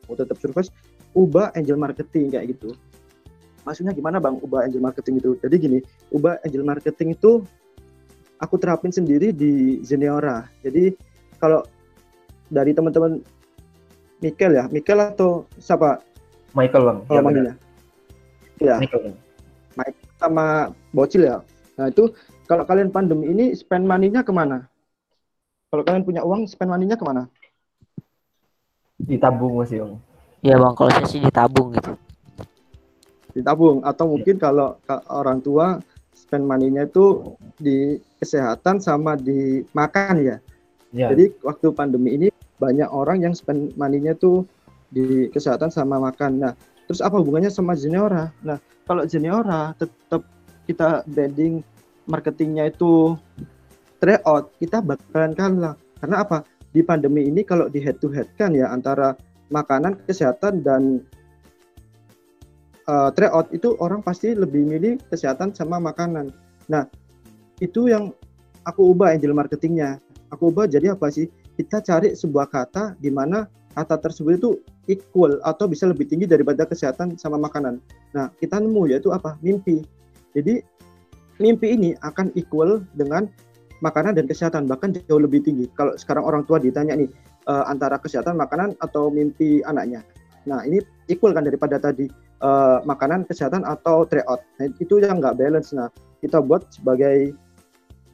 mau 0.07 0.15
tetap 0.15 0.39
survive, 0.39 0.71
ubah 1.13 1.53
angel 1.53 1.77
marketing 1.77 2.31
kayak 2.33 2.55
gitu. 2.55 2.73
Maksudnya 3.67 3.91
gimana 3.91 4.23
bang 4.23 4.39
ubah 4.39 4.63
angel 4.63 4.79
marketing 4.79 5.19
itu? 5.19 5.35
Jadi 5.43 5.55
gini, 5.59 5.79
ubah 6.15 6.39
angel 6.47 6.63
marketing 6.63 7.13
itu 7.13 7.43
aku 8.39 8.55
terapin 8.57 8.95
sendiri 8.95 9.35
di 9.35 9.83
Zeniora. 9.83 10.47
Jadi 10.63 10.95
kalau 11.37 11.61
dari 12.47 12.71
teman-teman 12.71 13.19
Mikel 14.23 14.57
ya, 14.57 14.65
Mikel 14.71 14.97
atau 14.97 15.45
siapa? 15.61 16.01
Michael 16.55 16.83
bang. 16.87 16.97
Kalau 17.05 17.21
manggilnya. 17.21 17.55
Ya. 18.57 18.81
Michael. 18.81 19.13
Mike 19.77 19.97
sama 20.17 20.73
Bocil 20.89 21.29
ya. 21.29 21.37
Nah 21.77 21.93
itu 21.93 22.09
kalau 22.49 22.65
kalian 22.65 22.89
pandemi 22.89 23.29
ini 23.29 23.53
spend 23.53 23.85
money-nya 23.85 24.25
ke 24.25 24.33
mana? 24.33 24.65
Kalau 25.69 25.83
kalian 25.85 26.07
punya 26.07 26.25
uang, 26.25 26.49
spend 26.49 26.73
money-nya 26.73 26.97
ke 26.97 27.05
mana? 27.05 27.29
Ditabung 29.07 29.63
masih 29.63 29.87
bang. 29.87 29.93
Iya 30.43 30.55
bang, 30.59 30.73
kalau 30.75 30.91
saya 30.91 31.07
sih 31.07 31.23
ditabung 31.23 31.73
gitu. 31.73 31.95
ditabung 33.37 33.85
atau 33.85 34.17
mungkin 34.17 34.41
kalau 34.41 34.81
ka- 34.81 35.05
orang 35.13 35.37
tua 35.45 35.77
spend 36.09 36.49
money-nya 36.49 36.89
itu 36.89 37.37
di 37.61 38.01
kesehatan 38.17 38.81
sama 38.81 39.13
di 39.13 39.61
makan 39.77 40.17
ya. 40.17 40.37
Ya. 40.89 41.13
Jadi 41.13 41.37
waktu 41.45 41.69
pandemi 41.77 42.17
ini 42.17 42.27
banyak 42.57 42.89
orang 42.89 43.21
yang 43.21 43.37
spend 43.37 43.77
money-nya 43.77 44.17
tuh 44.17 44.41
di 44.89 45.29
kesehatan 45.29 45.69
sama 45.69 46.01
makan. 46.01 46.41
Nah, 46.41 46.53
terus 46.89 46.97
apa 47.05 47.21
hubungannya 47.21 47.53
sama 47.53 47.77
Zeniora? 47.77 48.33
Nah, 48.41 48.57
kalau 48.89 49.05
Zeniora 49.05 49.77
tetap 49.77 50.25
kita 50.65 51.05
banding 51.05 51.61
marketingnya 52.09 52.73
itu 52.73 53.13
tryout, 54.01 54.49
kita 54.57 54.81
bakalan 54.81 55.37
kalah. 55.37 55.75
Karena 56.01 56.25
apa? 56.25 56.41
Di 56.77 56.85
pandemi 56.85 57.25
ini 57.25 57.41
kalau 57.41 57.73
di 57.73 57.81
head 57.81 57.97
to 57.97 58.13
head 58.13 58.29
kan 58.37 58.53
ya 58.53 58.69
antara 58.69 59.17
makanan, 59.49 59.97
kesehatan 60.05 60.61
dan 60.61 61.01
uh, 62.85 63.09
tryout 63.17 63.49
itu 63.49 63.73
orang 63.81 64.05
pasti 64.05 64.37
lebih 64.37 64.61
milih 64.61 65.01
kesehatan 65.09 65.57
sama 65.57 65.81
makanan. 65.81 66.29
Nah, 66.69 66.85
itu 67.57 67.89
yang 67.89 68.13
aku 68.69 68.93
ubah 68.93 69.17
angel 69.17 69.33
marketingnya. 69.33 69.97
Aku 70.29 70.53
ubah 70.53 70.69
jadi 70.69 70.93
apa 70.93 71.09
sih? 71.09 71.25
Kita 71.57 71.81
cari 71.81 72.13
sebuah 72.13 72.45
kata 72.45 72.93
di 73.01 73.09
mana 73.09 73.49
kata 73.73 73.97
tersebut 73.97 74.37
itu 74.37 74.49
equal 74.85 75.41
atau 75.41 75.65
bisa 75.65 75.89
lebih 75.89 76.05
tinggi 76.05 76.29
daripada 76.29 76.61
kesehatan 76.69 77.17
sama 77.17 77.41
makanan. 77.41 77.81
Nah, 78.13 78.29
kita 78.37 78.61
nemu 78.61 78.93
yaitu 78.93 79.09
apa? 79.09 79.33
Mimpi. 79.41 79.81
Jadi 80.37 80.61
mimpi 81.41 81.73
ini 81.73 81.97
akan 82.05 82.29
equal 82.37 82.85
dengan 82.93 83.25
makanan 83.81 84.17
dan 84.17 84.25
kesehatan 84.25 84.65
bahkan 84.65 84.93
jauh 84.93 85.21
lebih 85.21 85.45
tinggi. 85.45 85.69
Kalau 85.77 85.93
sekarang 85.97 86.25
orang 86.25 86.43
tua 86.49 86.57
ditanya 86.57 86.97
nih 86.97 87.09
eh, 87.47 87.65
antara 87.69 88.01
kesehatan 88.01 88.37
makanan 88.37 88.73
atau 88.81 89.09
mimpi 89.13 89.61
anaknya. 89.65 90.01
Nah, 90.47 90.63
ini 90.63 90.79
equal 91.11 91.35
kan 91.35 91.45
daripada 91.45 91.77
tadi 91.77 92.07
eh, 92.41 92.79
makanan, 92.85 93.27
kesehatan 93.27 93.67
atau 93.67 94.07
tryout. 94.07 94.41
Nah, 94.57 94.71
itu 94.79 95.01
yang 95.01 95.21
nggak 95.21 95.37
balance. 95.37 95.75
Nah, 95.75 95.91
kita 96.23 96.41
buat 96.41 96.65
sebagai 96.73 97.35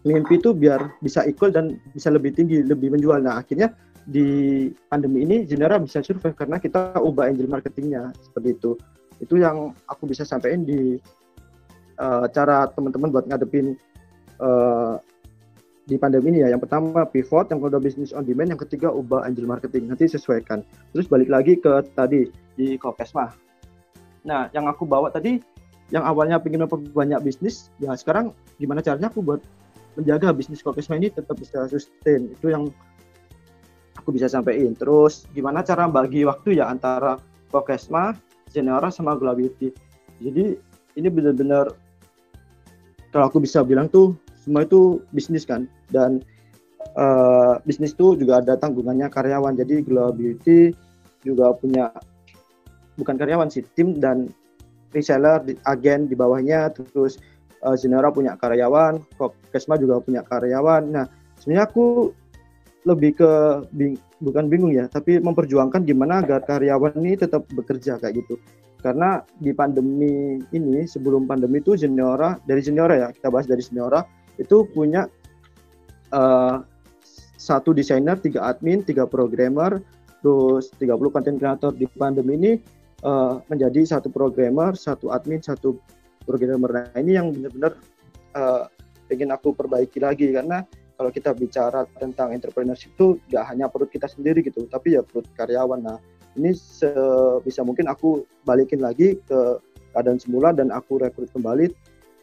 mimpi 0.03 0.35
itu 0.35 0.51
biar 0.51 0.99
bisa 0.99 1.23
equal 1.23 1.51
dan 1.51 1.79
bisa 1.95 2.11
lebih 2.11 2.35
tinggi, 2.35 2.59
lebih 2.63 2.91
menjual. 2.91 3.23
Nah, 3.23 3.39
akhirnya 3.39 3.71
di 4.03 4.67
pandemi 4.91 5.23
ini 5.23 5.47
Genera 5.47 5.79
bisa 5.79 6.03
survive 6.03 6.35
karena 6.35 6.59
kita 6.59 6.99
ubah 6.99 7.31
angel 7.31 7.47
marketingnya 7.47 8.11
seperti 8.19 8.59
itu. 8.59 8.71
Itu 9.23 9.39
yang 9.39 9.71
aku 9.87 10.03
bisa 10.11 10.27
sampaikan 10.27 10.67
di 10.67 10.99
eh, 11.95 12.25
cara 12.35 12.67
teman-teman 12.75 13.15
buat 13.15 13.25
ngadepin 13.31 13.79
eh, 14.43 14.93
di 15.83 15.95
pandemi 15.99 16.31
ini 16.31 16.39
ya. 16.47 16.55
Yang 16.55 16.67
pertama 16.67 17.03
pivot, 17.03 17.51
yang 17.51 17.59
kedua 17.59 17.79
bisnis 17.79 18.15
on 18.15 18.23
demand, 18.23 18.55
yang 18.55 18.61
ketiga 18.61 18.87
ubah 18.91 19.27
angel 19.27 19.47
marketing. 19.47 19.91
Nanti 19.91 20.07
sesuaikan. 20.07 20.63
Terus 20.95 21.07
balik 21.11 21.27
lagi 21.27 21.59
ke 21.59 21.83
tadi 21.95 22.31
di 22.55 22.79
Kokesma. 22.79 23.31
Nah, 24.23 24.47
yang 24.55 24.71
aku 24.71 24.87
bawa 24.87 25.11
tadi 25.11 25.39
yang 25.91 26.07
awalnya 26.07 26.39
pengen 26.39 26.63
memperbanyak 26.65 27.21
bisnis, 27.21 27.69
ya 27.77 27.93
sekarang 27.93 28.31
gimana 28.57 28.79
caranya 28.79 29.11
aku 29.11 29.19
buat 29.19 29.43
menjaga 29.99 30.31
bisnis 30.33 30.63
Kokesma 30.63 30.97
ini 30.97 31.11
tetap 31.11 31.35
bisa 31.35 31.67
sustain. 31.67 32.31
Itu 32.31 32.49
yang 32.49 32.71
aku 33.99 34.15
bisa 34.15 34.31
sampaikan. 34.31 34.73
Terus 34.73 35.27
gimana 35.35 35.61
cara 35.61 35.85
bagi 35.91 36.23
waktu 36.23 36.63
ya 36.63 36.71
antara 36.71 37.19
Kokesma, 37.51 38.15
Genera 38.49 38.89
sama 38.89 39.19
Beauty. 39.19 39.69
Jadi 40.23 40.55
ini 40.93 41.07
benar-benar 41.09 41.73
kalau 43.13 43.29
aku 43.29 43.43
bisa 43.43 43.61
bilang 43.61 43.89
tuh 43.89 44.17
semua 44.43 44.67
itu 44.67 44.99
bisnis 45.15 45.47
kan 45.47 45.65
dan 45.95 46.19
eh, 46.99 47.53
bisnis 47.63 47.95
itu 47.95 48.19
juga 48.19 48.43
ada 48.43 48.59
tanggungannya 48.59 49.07
karyawan. 49.07 49.55
Jadi 49.55 49.87
Glow 49.87 50.11
Beauty 50.11 50.75
juga 51.23 51.55
punya 51.55 51.87
bukan 52.99 53.15
karyawan 53.15 53.47
sih 53.47 53.63
tim 53.73 53.97
dan 53.97 54.27
reseller 54.91 55.41
agen 55.65 56.05
di 56.11 56.13
bawahnya 56.13 56.69
terus 56.75 57.17
eh, 57.63 57.75
Genera 57.79 58.11
punya 58.11 58.35
karyawan, 58.35 58.99
Kokesma 59.15 59.79
juga 59.79 60.03
punya 60.03 60.21
karyawan. 60.27 60.83
Nah, 60.91 61.05
sebenarnya 61.39 61.65
aku 61.71 62.11
lebih 62.83 63.15
ke 63.15 63.31
bing- 63.71 63.99
bukan 64.19 64.51
bingung 64.51 64.75
ya, 64.75 64.91
tapi 64.91 65.19
memperjuangkan 65.23 65.87
gimana 65.87 66.19
agar 66.19 66.43
karyawan 66.43 66.99
ini 66.99 67.15
tetap 67.15 67.47
bekerja 67.55 67.95
kayak 67.95 68.23
gitu. 68.23 68.35
Karena 68.83 69.23
di 69.39 69.55
pandemi 69.55 70.43
ini, 70.51 70.83
sebelum 70.83 71.23
pandemi 71.23 71.63
itu 71.63 71.79
Genera 71.79 72.35
dari 72.43 72.59
Genera 72.59 73.07
ya, 73.07 73.07
kita 73.15 73.31
bahas 73.31 73.47
dari 73.47 73.63
Genera 73.63 74.03
itu 74.37 74.65
punya 74.71 75.09
eh, 76.13 76.57
satu 77.37 77.75
desainer, 77.75 78.15
tiga 78.17 78.47
admin, 78.47 78.81
tiga 78.85 79.03
programmer, 79.03 79.83
terus 80.23 80.71
30 80.79 81.11
content 81.11 81.37
creator 81.37 81.71
di 81.75 81.85
pandemi 81.91 82.39
ini 82.39 82.51
eh, 83.03 83.33
menjadi 83.51 83.99
satu 83.99 84.07
programmer, 84.07 84.73
satu 84.73 85.11
admin, 85.11 85.43
satu 85.43 85.75
programmer. 86.23 86.71
Nah 86.71 86.97
ini 86.99 87.19
yang 87.19 87.35
benar-benar 87.35 87.73
eh, 88.33 88.63
pengen 89.11 89.35
aku 89.35 89.51
perbaiki 89.51 89.99
lagi 89.99 90.31
karena 90.31 90.63
kalau 90.93 91.09
kita 91.11 91.35
bicara 91.35 91.83
tentang 91.99 92.31
entrepreneurship 92.31 92.93
itu 92.95 93.19
nggak 93.27 93.45
hanya 93.49 93.65
perut 93.67 93.91
kita 93.91 94.07
sendiri 94.07 94.39
gitu, 94.45 94.63
tapi 94.71 94.95
ya 94.95 95.03
perut 95.03 95.27
karyawan. 95.35 95.83
Nah 95.83 95.97
ini 96.39 96.55
sebisa 96.55 97.61
mungkin 97.61 97.91
aku 97.91 98.25
balikin 98.47 98.81
lagi 98.81 99.19
ke 99.27 99.59
keadaan 99.93 100.17
semula 100.17 100.55
dan 100.55 100.73
aku 100.73 100.97
rekrut 100.97 101.29
kembali 101.35 101.69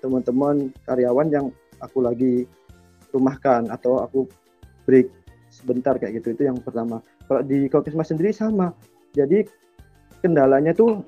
teman-teman 0.03 0.75
karyawan 0.89 1.29
yang 1.31 1.47
aku 1.83 2.05
lagi 2.05 2.47
rumahkan 3.11 3.69
atau 3.69 4.01
aku 4.05 4.27
break 4.87 5.11
sebentar 5.51 5.99
kayak 5.99 6.23
gitu. 6.23 6.35
Itu 6.39 6.43
yang 6.47 6.59
pertama. 6.63 7.03
Kalau 7.27 7.43
di 7.43 7.67
Kokesma 7.67 8.07
sendiri 8.07 8.31
sama, 8.35 8.75
jadi 9.15 9.47
kendalanya 10.23 10.75
tuh 10.75 11.03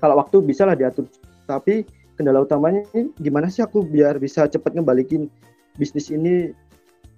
kalau 0.00 0.18
waktu 0.18 0.42
bisa 0.44 0.68
lah 0.68 0.76
diatur, 0.76 1.08
tapi 1.48 1.84
kendala 2.16 2.44
utamanya 2.44 2.84
ini 2.92 3.12
gimana 3.20 3.48
sih 3.48 3.64
aku 3.64 3.84
biar 3.84 4.20
bisa 4.20 4.48
cepat 4.48 4.76
ngebalikin 4.76 5.30
bisnis 5.76 6.12
ini 6.12 6.52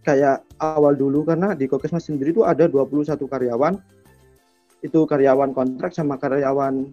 kayak 0.06 0.42
awal 0.62 0.94
dulu? 0.94 1.26
Karena 1.26 1.54
di 1.54 1.66
Kokesma 1.66 1.98
sendiri 1.98 2.34
tuh 2.34 2.46
ada 2.46 2.70
21 2.70 3.18
karyawan. 3.18 3.74
Itu 4.84 5.08
karyawan 5.08 5.56
kontrak 5.56 5.96
sama 5.96 6.20
karyawan 6.20 6.92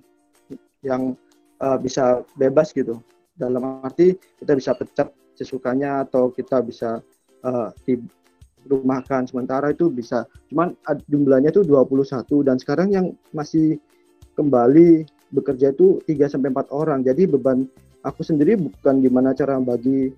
yang 0.82 1.14
eh, 1.62 1.78
bisa 1.78 2.24
bebas 2.40 2.72
gitu 2.72 3.02
dalam 3.36 3.84
arti 3.84 4.16
kita 4.40 4.54
bisa 4.56 4.72
pecat 4.76 5.10
sesukanya 5.36 6.04
atau 6.06 6.30
kita 6.30 6.62
bisa 6.62 7.00
eh, 7.44 7.70
dirumahkan 8.62 9.26
sementara 9.26 9.74
itu 9.74 9.90
bisa 9.90 10.28
cuman 10.54 10.78
jumlahnya 11.10 11.50
itu 11.50 11.66
21 11.66 12.28
dan 12.46 12.56
sekarang 12.62 12.90
yang 12.94 13.06
masih 13.34 13.82
kembali 14.38 15.08
bekerja 15.32 15.72
itu 15.72 16.04
3 16.06 16.28
sampai 16.28 16.52
4 16.52 16.70
orang. 16.72 17.02
Jadi 17.02 17.26
beban 17.28 17.66
aku 18.04 18.22
sendiri 18.22 18.60
bukan 18.60 19.00
gimana 19.00 19.32
cara 19.32 19.58
bagi 19.58 20.12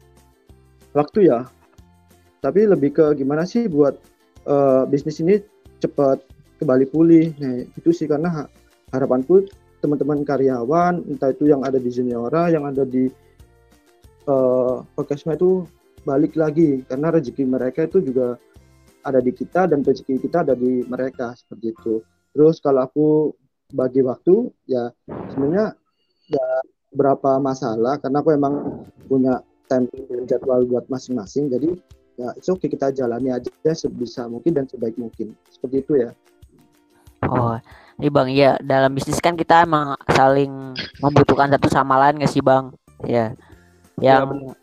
waktu 0.92 1.30
ya. 1.30 1.46
Tapi 2.44 2.68
lebih 2.68 2.92
ke 2.92 3.06
gimana 3.16 3.48
sih 3.48 3.70
buat 3.72 3.96
eh, 4.44 4.84
bisnis 4.90 5.24
ini 5.24 5.40
cepat 5.80 6.20
kembali 6.60 6.86
pulih. 6.92 7.32
Nah, 7.40 7.64
itu 7.64 7.90
sih 7.96 8.10
karena 8.10 8.44
ha- 8.44 8.52
harapanku 8.92 9.48
teman-teman 9.84 10.24
karyawan 10.24 11.04
entah 11.12 11.36
itu 11.36 11.52
yang 11.52 11.68
ada 11.68 11.76
di 11.76 11.92
Zeniora, 11.92 12.48
yang 12.48 12.64
ada 12.64 12.88
di 12.88 13.12
eh 14.24 14.76
Kokesma 14.96 15.36
itu 15.36 15.68
balik 16.08 16.40
lagi. 16.40 16.88
Karena 16.88 17.12
rezeki 17.12 17.44
mereka 17.44 17.84
itu 17.84 18.00
juga 18.00 18.40
ada 19.04 19.20
di 19.20 19.36
kita 19.36 19.68
dan 19.68 19.84
rezeki 19.84 20.24
kita 20.24 20.48
ada 20.48 20.56
di 20.56 20.88
mereka 20.88 21.36
seperti 21.36 21.76
itu. 21.76 22.00
Terus 22.32 22.64
kalau 22.64 22.88
aku 22.88 23.08
bagi 23.76 24.00
waktu 24.00 24.48
ya 24.72 24.88
sebenarnya 25.04 25.76
ya 26.32 26.48
berapa 26.94 27.42
masalah 27.42 28.00
karena 28.00 28.22
aku 28.24 28.30
emang 28.32 28.86
punya 29.12 29.44
time 29.68 29.92
jadwal 30.24 30.64
buat 30.64 30.88
masing-masing. 30.88 31.52
Jadi 31.52 31.76
ya 32.16 32.32
itu 32.38 32.56
oke 32.56 32.70
kita 32.70 32.96
jalani 32.96 33.34
aja 33.34 33.52
sebisa 33.76 34.30
mungkin 34.32 34.56
dan 34.56 34.66
sebaik 34.70 34.96
mungkin. 34.96 35.36
Seperti 35.52 35.84
itu 35.84 35.94
ya. 36.00 36.12
Oh, 37.28 37.56
ini 38.02 38.08
Bang, 38.10 38.28
iya 38.30 38.58
dalam 38.62 38.94
bisnis 38.98 39.22
kan 39.22 39.38
kita 39.38 39.64
emang 39.64 39.94
saling 40.10 40.74
membutuhkan 40.98 41.50
satu 41.54 41.68
sama 41.70 41.96
lain 42.02 42.22
nggak 42.22 42.32
sih 42.32 42.42
Bang? 42.42 42.74
Ya, 43.06 43.36
Ya, 44.02 44.26
yang 44.26 44.56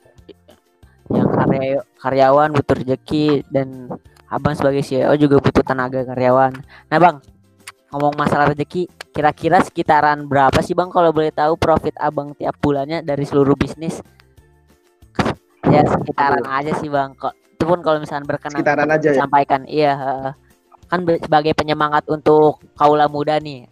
yang 1.11 1.29
karya 1.31 1.83
karyawan 2.03 2.51
butuh 2.55 2.75
rezeki 2.83 3.47
dan 3.51 3.91
Abang 4.31 4.55
sebagai 4.55 4.87
CEO 4.87 5.11
juga 5.19 5.43
butuh 5.43 5.63
tenaga 5.67 6.07
karyawan. 6.07 6.55
Nah 6.87 6.99
Bang, 7.03 7.19
ngomong 7.91 8.15
masalah 8.15 8.55
rezeki, 8.55 8.87
kira-kira 9.11 9.59
sekitaran 9.59 10.27
berapa 10.31 10.55
sih 10.63 10.75
Bang 10.75 10.91
kalau 10.95 11.11
boleh 11.11 11.35
tahu 11.35 11.59
profit 11.59 11.95
Abang 11.99 12.35
tiap 12.39 12.55
bulannya 12.63 13.03
dari 13.03 13.27
seluruh 13.27 13.59
bisnis? 13.59 13.99
Ya 15.67 15.83
sekitaran 15.83 16.47
aja 16.47 16.75
sih 16.79 16.87
Bang. 16.87 17.19
Kok 17.19 17.35
itu 17.35 17.65
pun 17.67 17.83
kalau 17.83 17.99
misalnya 17.99 18.27
berkenan 18.27 18.63
Sekitaran 18.63 18.89
aja 18.91 19.07
ya? 19.11 19.15
disampaikan. 19.19 19.61
Iya, 19.67 19.93
heeh. 19.99 20.33
Kan 20.91 21.07
sebagai 21.07 21.55
penyemangat 21.55 22.05
untuk 22.11 22.59
kaula 22.75 23.07
muda 23.07 23.39
nih. 23.39 23.71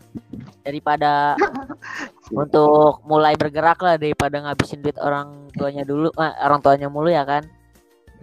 Daripada 0.62 1.34
untuk 2.40 3.02
mulai 3.02 3.34
bergerak 3.34 3.82
lah 3.82 3.98
daripada 3.98 4.38
ngabisin 4.38 4.80
duit 4.80 4.94
orang 5.02 5.50
tuanya 5.58 5.82
dulu 5.82 6.14
eh, 6.14 6.34
orang 6.46 6.62
tuanya 6.62 6.86
mulu 6.86 7.10
ya 7.10 7.26
kan. 7.26 7.42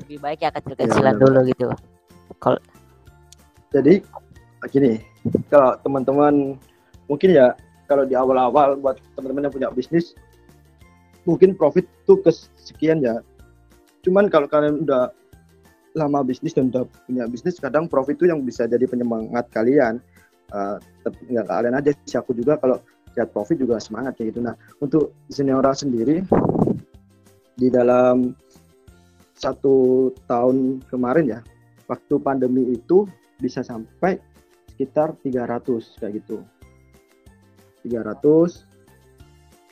Lebih 0.06 0.18
baik 0.24 0.40
ya 0.48 0.50
kecil-kecilan 0.56 1.20
benar. 1.20 1.24
dulu 1.28 1.40
gitu. 1.52 1.68
Kalau 2.40 2.60
jadi 3.76 4.00
gini 4.72 5.04
kalau 5.52 5.78
teman-teman 5.86 6.58
mungkin 7.06 7.36
ya 7.36 7.54
kalau 7.86 8.08
di 8.08 8.18
awal-awal 8.18 8.80
buat 8.82 8.98
teman-teman 9.14 9.46
yang 9.46 9.54
punya 9.54 9.70
bisnis 9.70 10.18
mungkin 11.28 11.54
profit 11.54 11.86
tuh 12.08 12.22
kesekian 12.24 13.04
ya. 13.04 13.20
Cuman 14.06 14.30
kalau 14.30 14.46
kalian 14.46 14.86
udah 14.86 15.10
lama 15.96 16.22
bisnis 16.28 16.52
dan 16.52 16.68
udah 16.70 16.84
punya 17.08 17.24
bisnis 17.26 17.56
kadang 17.58 17.88
profit 17.88 18.20
tuh 18.20 18.28
yang 18.28 18.44
bisa 18.44 18.68
jadi 18.68 18.84
penyemangat 18.84 19.48
kalian. 19.56 20.04
Tapi 21.02 21.20
nggak 21.32 21.48
kalian 21.48 21.76
aja 21.80 21.92
sih 22.06 22.20
aku 22.20 22.36
juga 22.36 22.60
kalau 22.60 22.78
lihat 23.16 23.32
profit 23.32 23.58
juga 23.58 23.80
semangat 23.80 24.20
kayak 24.20 24.36
gitu. 24.36 24.44
Nah 24.44 24.54
untuk 24.84 25.16
seniora 25.32 25.72
sendiri 25.72 26.22
di 27.56 27.68
dalam 27.72 28.36
satu 29.36 30.12
tahun 30.28 30.84
kemarin 30.92 31.26
ya 31.28 31.40
waktu 31.88 32.20
pandemi 32.20 32.76
itu 32.76 33.08
bisa 33.40 33.64
sampai 33.64 34.20
sekitar 34.76 35.16
300 35.24 36.00
kayak 36.04 36.14
gitu. 36.24 36.44
300 37.88 38.68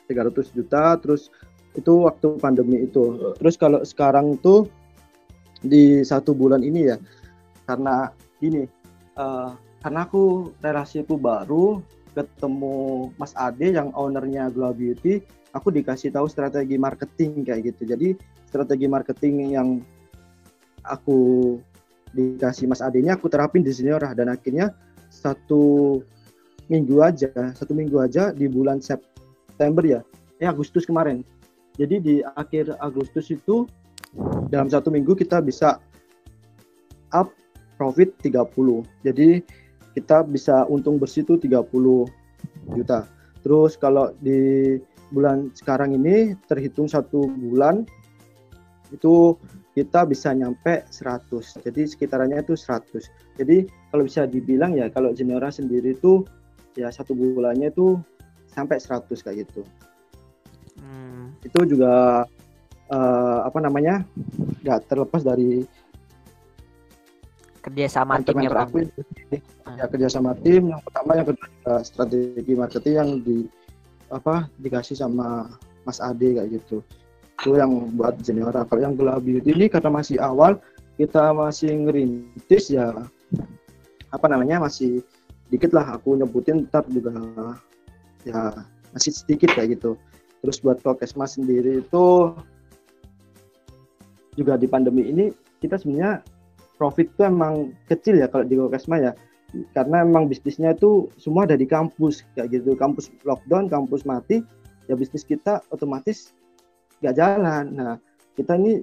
300 0.08 0.56
juta 0.56 0.96
terus 1.00 1.28
itu 1.74 1.92
waktu 2.06 2.38
pandemi 2.40 2.86
itu. 2.86 3.34
Terus 3.40 3.56
kalau 3.60 3.84
sekarang 3.84 4.40
tuh 4.40 4.68
di 5.64 6.04
satu 6.04 6.36
bulan 6.36 6.60
ini 6.60 6.92
ya. 6.92 6.96
Karena 7.64 8.12
ini 8.44 8.68
eh, 9.16 9.50
karena 9.80 10.00
aku 10.04 10.52
relasiku 10.60 11.16
baru 11.16 11.80
ketemu 12.14 13.10
Mas 13.18 13.34
Ade 13.34 13.74
yang 13.74 13.90
ownernya 13.96 14.52
Glow 14.52 14.70
Beauty 14.70 15.24
aku 15.54 15.70
dikasih 15.70 16.10
tahu 16.12 16.26
strategi 16.28 16.76
marketing 16.76 17.46
kayak 17.46 17.74
gitu. 17.74 17.88
Jadi 17.88 18.08
strategi 18.46 18.86
marketing 18.86 19.54
yang 19.54 19.68
aku 20.84 21.56
dikasih 22.14 22.70
Mas 22.70 22.84
Ade-nya 22.84 23.18
aku 23.18 23.26
terapin 23.26 23.64
di 23.66 23.74
Seniora 23.74 24.14
dan 24.14 24.30
akhirnya 24.30 24.70
satu 25.10 25.98
minggu 26.70 27.02
aja 27.02 27.30
satu 27.52 27.76
minggu 27.76 27.98
aja 28.00 28.30
di 28.32 28.48
bulan 28.48 28.80
September 28.80 29.82
ya 29.82 30.00
eh 30.38 30.46
Agustus 30.46 30.86
kemarin. 30.86 31.22
Jadi 31.74 31.96
di 31.98 32.14
akhir 32.22 32.78
Agustus 32.78 33.30
itu 33.34 33.66
dalam 34.48 34.70
satu 34.70 34.90
minggu 34.90 35.18
kita 35.18 35.42
bisa 35.42 35.82
up 37.14 37.30
profit 37.78 38.14
30 38.22 38.46
jadi 39.02 39.42
kita 39.94 40.26
bisa 40.26 40.66
untung 40.66 40.98
bersih 40.98 41.22
itu 41.22 41.38
30 41.38 42.10
juta. 42.74 43.06
Terus 43.46 43.78
kalau 43.78 44.10
di 44.18 44.74
bulan 45.14 45.54
sekarang 45.54 45.94
ini 45.94 46.34
terhitung 46.50 46.90
satu 46.90 47.30
bulan 47.30 47.86
itu 48.90 49.38
kita 49.74 50.06
bisa 50.06 50.30
nyampe 50.34 50.86
100 50.90 51.62
jadi 51.66 51.82
sekitarannya 51.86 52.38
itu 52.42 52.54
100 52.54 53.42
jadi 53.42 53.66
kalau 53.90 54.06
bisa 54.06 54.26
dibilang 54.26 54.74
ya 54.74 54.86
kalau 54.90 55.10
Zenora 55.14 55.50
sendiri 55.50 55.98
itu 55.98 56.22
ya 56.78 56.90
satu 56.90 57.14
bulannya 57.14 57.70
itu 57.70 57.98
sampai 58.50 58.78
100 58.78 59.10
kayak 59.22 59.46
gitu. 59.46 59.62
Hmm, 60.78 61.34
itu 61.42 61.58
juga 61.66 62.22
eh, 62.92 63.38
apa 63.44 63.58
namanya 63.62 64.04
nggak 64.64 64.88
terlepas 64.90 65.22
dari 65.24 65.64
kerja 67.64 67.88
sama 67.88 68.20
tim 68.20 68.44
ya 68.44 68.50
bang. 68.52 68.68
aku 68.68 68.76
ini. 68.84 69.38
ya 69.80 69.84
kerja 69.88 70.08
sama 70.12 70.36
tim 70.44 70.68
yang 70.68 70.80
pertama 70.84 71.16
yang 71.16 71.26
kedua 71.32 71.48
juga 71.48 71.74
strategi 71.80 72.52
marketing 72.52 72.94
yang 72.94 73.10
di 73.24 73.38
apa 74.12 74.52
dikasih 74.60 75.00
sama 75.00 75.48
Mas 75.88 76.00
Ade 76.00 76.36
kayak 76.36 76.60
gitu. 76.60 76.84
Itu 77.40 77.56
yang 77.56 77.92
buat 77.96 78.20
Zenora 78.20 78.68
kalau 78.68 78.80
yang 78.84 78.94
Glow 78.96 79.16
Beauty 79.20 79.56
ini 79.56 79.66
karena 79.72 79.88
masih 79.88 80.20
awal 80.20 80.60
kita 81.00 81.32
masih 81.32 81.72
ngerintis 81.88 82.70
ya 82.70 82.92
apa 84.12 84.26
namanya 84.28 84.60
masih 84.64 85.00
dikit 85.48 85.72
lah. 85.72 85.96
Aku 85.96 86.20
nyebutin 86.20 86.68
ntar 86.68 86.84
juga 86.92 87.12
ya 88.28 88.52
masih 88.92 89.12
sedikit 89.12 89.56
kayak 89.56 89.80
gitu. 89.80 89.96
Terus 90.44 90.60
buat 90.60 90.84
Kokesma 90.84 91.24
sendiri 91.24 91.80
itu 91.80 92.36
juga 94.34 94.58
di 94.58 94.66
pandemi 94.66 95.06
ini 95.08 95.30
kita 95.62 95.80
sebenarnya 95.80 96.20
profit 96.76 97.08
itu 97.10 97.22
emang 97.24 97.72
kecil 97.86 98.18
ya 98.18 98.26
kalau 98.28 98.44
di 98.44 98.58
Kokesma 98.58 98.98
ya. 99.00 99.12
Karena 99.70 100.02
emang 100.02 100.26
bisnisnya 100.26 100.74
itu 100.74 101.06
semua 101.14 101.46
ada 101.46 101.54
di 101.54 101.62
kampus 101.62 102.26
kayak 102.34 102.58
gitu. 102.58 102.74
Kampus 102.74 103.14
lockdown 103.22 103.70
kampus 103.70 104.02
mati 104.02 104.42
ya 104.90 104.98
bisnis 104.98 105.22
kita 105.22 105.62
otomatis 105.70 106.34
nggak 106.98 107.14
jalan. 107.14 107.64
Nah 107.70 107.94
kita 108.34 108.58
ini 108.58 108.82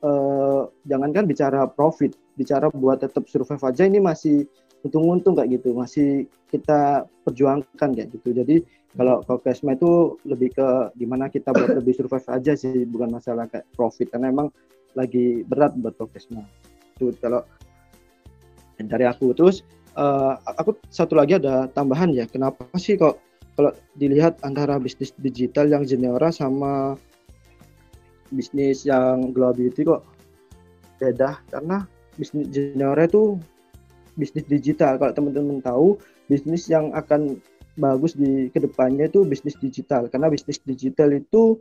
eh, 0.00 0.62
jangankan 0.88 1.28
bicara 1.28 1.68
profit 1.68 2.16
bicara 2.40 2.72
buat 2.72 3.04
tetap 3.04 3.28
survive 3.28 3.60
aja 3.60 3.84
ini 3.84 4.00
masih 4.00 4.48
untung-untung 4.80 5.36
kayak 5.36 5.60
gitu. 5.60 5.76
Masih 5.76 6.24
kita 6.48 7.04
perjuangkan 7.28 7.92
kayak 7.92 8.08
gitu. 8.16 8.32
Jadi 8.32 8.64
kalau 8.92 9.24
Kokesma 9.24 9.72
itu 9.72 10.20
lebih 10.28 10.52
ke 10.52 10.68
gimana 11.00 11.32
kita 11.32 11.52
buat 11.56 11.72
lebih 11.80 11.96
survive 11.96 12.28
aja 12.28 12.52
sih 12.52 12.84
bukan 12.84 13.16
masalah 13.16 13.48
kayak 13.48 13.64
profit. 13.72 14.12
Karena 14.12 14.28
emang 14.28 14.52
lagi 14.92 15.44
berat 15.48 15.72
buat 15.80 15.96
Kokesma 15.96 16.44
itu 16.96 17.16
kalau 17.24 17.40
dari 18.76 19.08
aku. 19.08 19.32
Terus 19.32 19.64
eh, 19.96 20.32
aku 20.60 20.76
satu 20.92 21.16
lagi 21.16 21.40
ada 21.40 21.68
tambahan 21.72 22.12
ya. 22.12 22.28
Kenapa 22.28 22.68
sih 22.76 23.00
kok 23.00 23.16
kalau 23.56 23.72
dilihat 23.96 24.36
antara 24.44 24.76
bisnis 24.76 25.12
digital 25.20 25.68
yang 25.68 25.88
Zenora 25.88 26.28
sama 26.32 26.96
bisnis 28.32 28.84
yang 28.84 29.32
Glow 29.32 29.56
Beauty 29.56 29.88
kok 29.88 30.04
beda? 31.00 31.40
Karena 31.48 31.88
bisnis 32.20 32.52
Zenora 32.52 33.08
itu 33.08 33.40
bisnis 34.20 34.44
digital. 34.44 35.00
Kalau 35.00 35.16
teman-teman 35.16 35.64
tahu 35.64 35.96
bisnis 36.28 36.68
yang 36.68 36.92
akan 36.92 37.40
bagus 37.76 38.12
di 38.16 38.52
ke 38.52 38.58
depannya 38.60 39.08
itu 39.08 39.24
bisnis 39.24 39.56
digital. 39.56 40.08
Karena 40.12 40.28
bisnis 40.28 40.60
digital 40.62 41.12
itu 41.12 41.60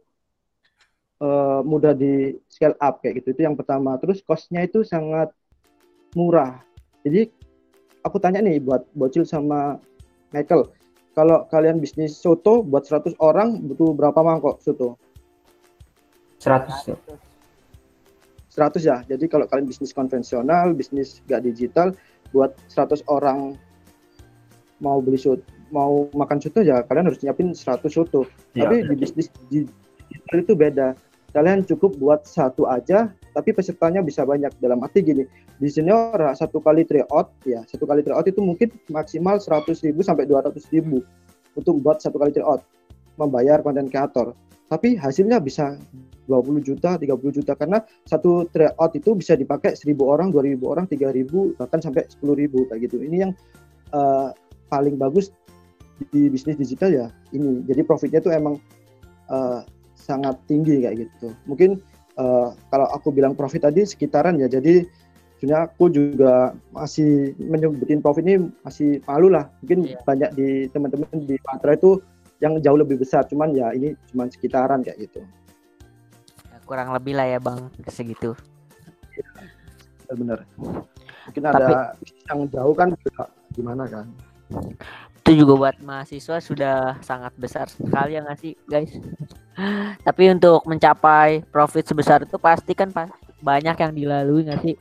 eh, 1.22 1.62
mudah 1.64 1.94
di 1.96 2.36
scale 2.52 2.76
up 2.80 3.00
kayak 3.00 3.24
gitu. 3.24 3.38
Itu 3.38 3.42
yang 3.48 3.56
pertama. 3.56 3.96
Terus 4.02 4.20
costnya 4.24 4.64
itu 4.64 4.84
sangat 4.84 5.32
murah. 6.16 6.60
Jadi 7.02 7.32
aku 8.04 8.18
tanya 8.20 8.44
nih 8.44 8.60
buat 8.62 8.86
bocil 8.94 9.24
sama 9.24 9.80
Michael 10.32 10.70
kalau 11.12 11.44
kalian 11.52 11.84
bisnis 11.84 12.16
soto 12.16 12.64
buat 12.64 12.88
100 12.88 13.20
orang 13.20 13.60
butuh 13.68 13.92
berapa 13.92 14.16
mangkok 14.24 14.64
soto? 14.64 14.96
100 16.40 16.88
ya. 16.88 16.98
100 18.52 18.80
ya. 18.84 18.98
Jadi 19.06 19.26
kalau 19.28 19.46
kalian 19.48 19.68
bisnis 19.68 19.92
konvensional 19.92 20.72
bisnis 20.72 21.20
gak 21.28 21.44
digital 21.44 21.92
buat 22.32 22.56
100 22.72 23.04
orang 23.12 23.60
mau 24.80 25.04
beli 25.04 25.20
soto 25.20 25.44
mau 25.72 26.12
makan 26.12 26.38
soto 26.44 26.62
ya 26.62 26.84
kalian 26.86 27.08
harus 27.10 27.20
nyiapin 27.24 27.56
100 27.56 27.88
soto. 27.88 28.28
Iya. 28.54 28.68
tapi 28.68 28.76
di 28.86 28.96
bisnis 29.00 29.28
digital 29.48 30.40
itu 30.44 30.54
beda. 30.54 30.94
Kalian 31.32 31.64
cukup 31.64 31.96
buat 31.96 32.28
satu 32.28 32.68
aja 32.68 33.08
tapi 33.32 33.56
pesertanya 33.56 34.04
bisa 34.04 34.28
banyak. 34.28 34.52
Dalam 34.60 34.84
arti 34.84 35.00
gini 35.00 35.24
di 35.58 35.70
senior 35.72 36.16
satu 36.36 36.60
kali 36.60 36.84
tryout 36.84 37.32
ya 37.48 37.64
satu 37.64 37.88
kali 37.88 38.04
tryout 38.04 38.28
itu 38.28 38.44
mungkin 38.44 38.74
maksimal 38.92 39.40
100.000 39.40 39.96
sampai 40.04 40.28
200.000 40.28 40.84
untuk 41.56 41.76
buat 41.80 42.04
satu 42.04 42.20
kali 42.20 42.36
tryout 42.36 42.62
membayar 43.16 43.64
konten 43.64 43.88
kreator. 43.88 44.36
Tapi 44.72 44.96
hasilnya 44.96 45.44
bisa 45.44 45.76
20 46.32 46.64
juta 46.64 46.96
30 46.96 47.38
juta 47.38 47.54
karena 47.60 47.84
satu 48.08 48.48
tryout 48.48 48.92
itu 48.96 49.12
bisa 49.16 49.36
dipakai 49.36 49.76
1000 49.76 50.00
orang 50.00 50.32
2000 50.32 50.64
orang 50.64 50.86
3000 50.88 51.60
bahkan 51.60 51.80
sampai 51.84 52.08
10.000 52.08 52.72
kayak 52.72 52.80
gitu. 52.88 53.04
Ini 53.04 53.18
yang 53.28 53.32
eh, 53.92 54.30
paling 54.72 54.96
bagus 54.96 55.36
di 56.10 56.32
bisnis 56.32 56.58
digital 56.58 56.90
ya 56.90 57.08
ini. 57.36 57.62
Jadi 57.70 57.82
profitnya 57.86 58.20
tuh 58.24 58.34
emang 58.34 58.56
eh, 59.30 59.60
sangat 59.94 60.42
tinggi 60.50 60.82
kayak 60.82 61.06
gitu. 61.08 61.30
Mungkin 61.46 61.78
eh, 62.18 62.50
kalau 62.74 62.88
aku 62.90 63.14
bilang 63.14 63.38
profit 63.38 63.68
tadi 63.70 63.86
sekitaran 63.86 64.42
ya. 64.42 64.50
Jadi 64.50 64.86
sebenarnya 65.38 65.70
aku 65.70 65.90
juga 65.94 66.54
masih 66.74 67.38
menyebutin 67.38 68.02
profit 68.02 68.26
ini 68.26 68.50
masih 68.66 69.02
malu 69.06 69.30
lah. 69.30 69.50
Mungkin 69.66 69.80
Iya. 69.90 69.98
banyak 70.06 70.30
di 70.38 70.48
teman-teman 70.74 71.10
di 71.26 71.36
Patra 71.42 71.78
itu 71.78 72.02
yang 72.42 72.58
jauh 72.62 72.78
lebih 72.82 72.98
besar. 72.98 73.26
Cuman 73.30 73.54
ya 73.54 73.70
ini 73.74 73.94
cuman 74.14 74.30
sekitaran 74.34 74.82
kayak 74.82 75.10
gitu. 75.10 75.22
Ya, 76.50 76.58
kurang 76.66 76.94
lebih 76.94 77.14
lah 77.18 77.28
ya 77.30 77.38
bang. 77.38 77.70
Segitu. 77.90 78.34
benar. 80.12 80.44
Mungkin 81.24 81.44
ada 81.48 81.96
yang 82.28 82.44
jauh 82.52 82.76
kan 82.76 82.92
gimana 83.56 83.88
kan 83.88 84.12
Itu 85.32 85.48
juga 85.48 85.54
buat 85.56 85.76
mahasiswa 85.80 86.44
sudah 86.44 87.00
sangat 87.00 87.32
besar 87.40 87.72
sekali 87.72 88.20
ya 88.20 88.22
nggak 88.22 88.40
sih 88.44 88.54
guys. 88.68 88.92
Tapi 90.08 90.24
untuk 90.30 90.68
mencapai 90.68 91.48
profit 91.48 91.88
sebesar 91.88 92.28
itu 92.28 92.36
pasti 92.36 92.76
kan 92.76 92.92
pas 92.92 93.08
banyak 93.40 93.76
yang 93.80 93.92
dilalui 93.96 94.44
nggak 94.44 94.60
sih? 94.60 94.76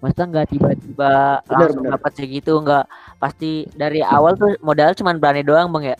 Masa 0.00 0.24
nggak 0.24 0.48
tiba-tiba 0.48 1.44
Benar, 1.44 1.68
langsung 1.68 1.84
benar. 1.84 2.00
dapat 2.00 2.12
segitu 2.16 2.52
nggak 2.56 2.84
pasti 3.20 3.68
dari 3.76 4.00
awal 4.00 4.32
tuh 4.34 4.56
modal 4.64 4.96
cuman 4.96 5.20
berani 5.20 5.44
doang 5.44 5.68
bang 5.70 5.92
ya. 5.92 5.98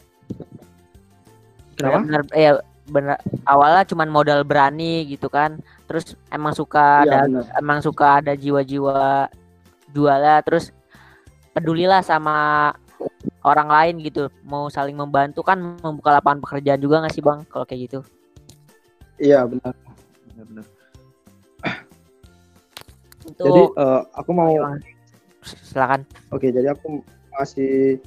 kenapa 1.76 1.98
Bener, 2.01 2.22
ya 2.32 2.53
bener 2.90 3.16
awalnya 3.44 3.84
cuman 3.86 4.09
modal 4.09 4.40
berani 4.42 5.05
gitu 5.07 5.28
kan. 5.28 5.61
Terus 5.86 6.16
emang 6.32 6.57
suka 6.57 7.05
Iya, 7.05 7.12
ada 7.12 7.18
benar. 7.28 7.44
emang 7.61 7.78
suka 7.84 8.07
ada 8.24 8.32
jiwa-jiwa 8.32 9.28
jualnya 9.90 10.40
terus 10.46 10.70
pedulilah 11.51 12.01
sama 12.01 12.70
orang 13.45 13.68
lain 13.68 13.95
gitu. 14.05 14.28
Mau 14.45 14.68
saling 14.68 14.97
membantu 14.97 15.41
kan 15.41 15.61
membuka 15.61 16.16
lapangan 16.16 16.41
pekerjaan 16.45 16.80
juga 16.80 17.01
nggak 17.05 17.14
sih 17.14 17.24
bang? 17.24 17.41
Kalau 17.49 17.64
kayak 17.64 17.80
gitu. 17.88 17.99
Iya 19.20 19.45
benar. 19.49 19.74
Benar-benar. 20.32 20.66
untuk 23.30 23.47
Jadi 23.47 23.62
eh, 23.76 24.01
aku 24.16 24.30
mau 24.32 24.53
silakan. 25.45 26.05
Oke, 26.34 26.53
jadi 26.53 26.74
aku 26.74 27.01
masih 27.36 28.01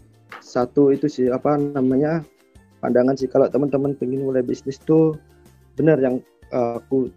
satu 0.44 0.92
itu 0.92 1.08
sih 1.10 1.32
apa 1.32 1.58
namanya 1.58 2.22
pandangan 2.84 3.16
sih. 3.16 3.32
Kalau 3.32 3.48
teman-teman 3.48 3.96
pengen 3.96 4.28
mulai 4.28 4.44
bisnis 4.44 4.78
tuh 4.84 5.16
benar 5.80 5.98
yang 5.98 6.22
uh, 6.54 6.78
aku 6.78 7.10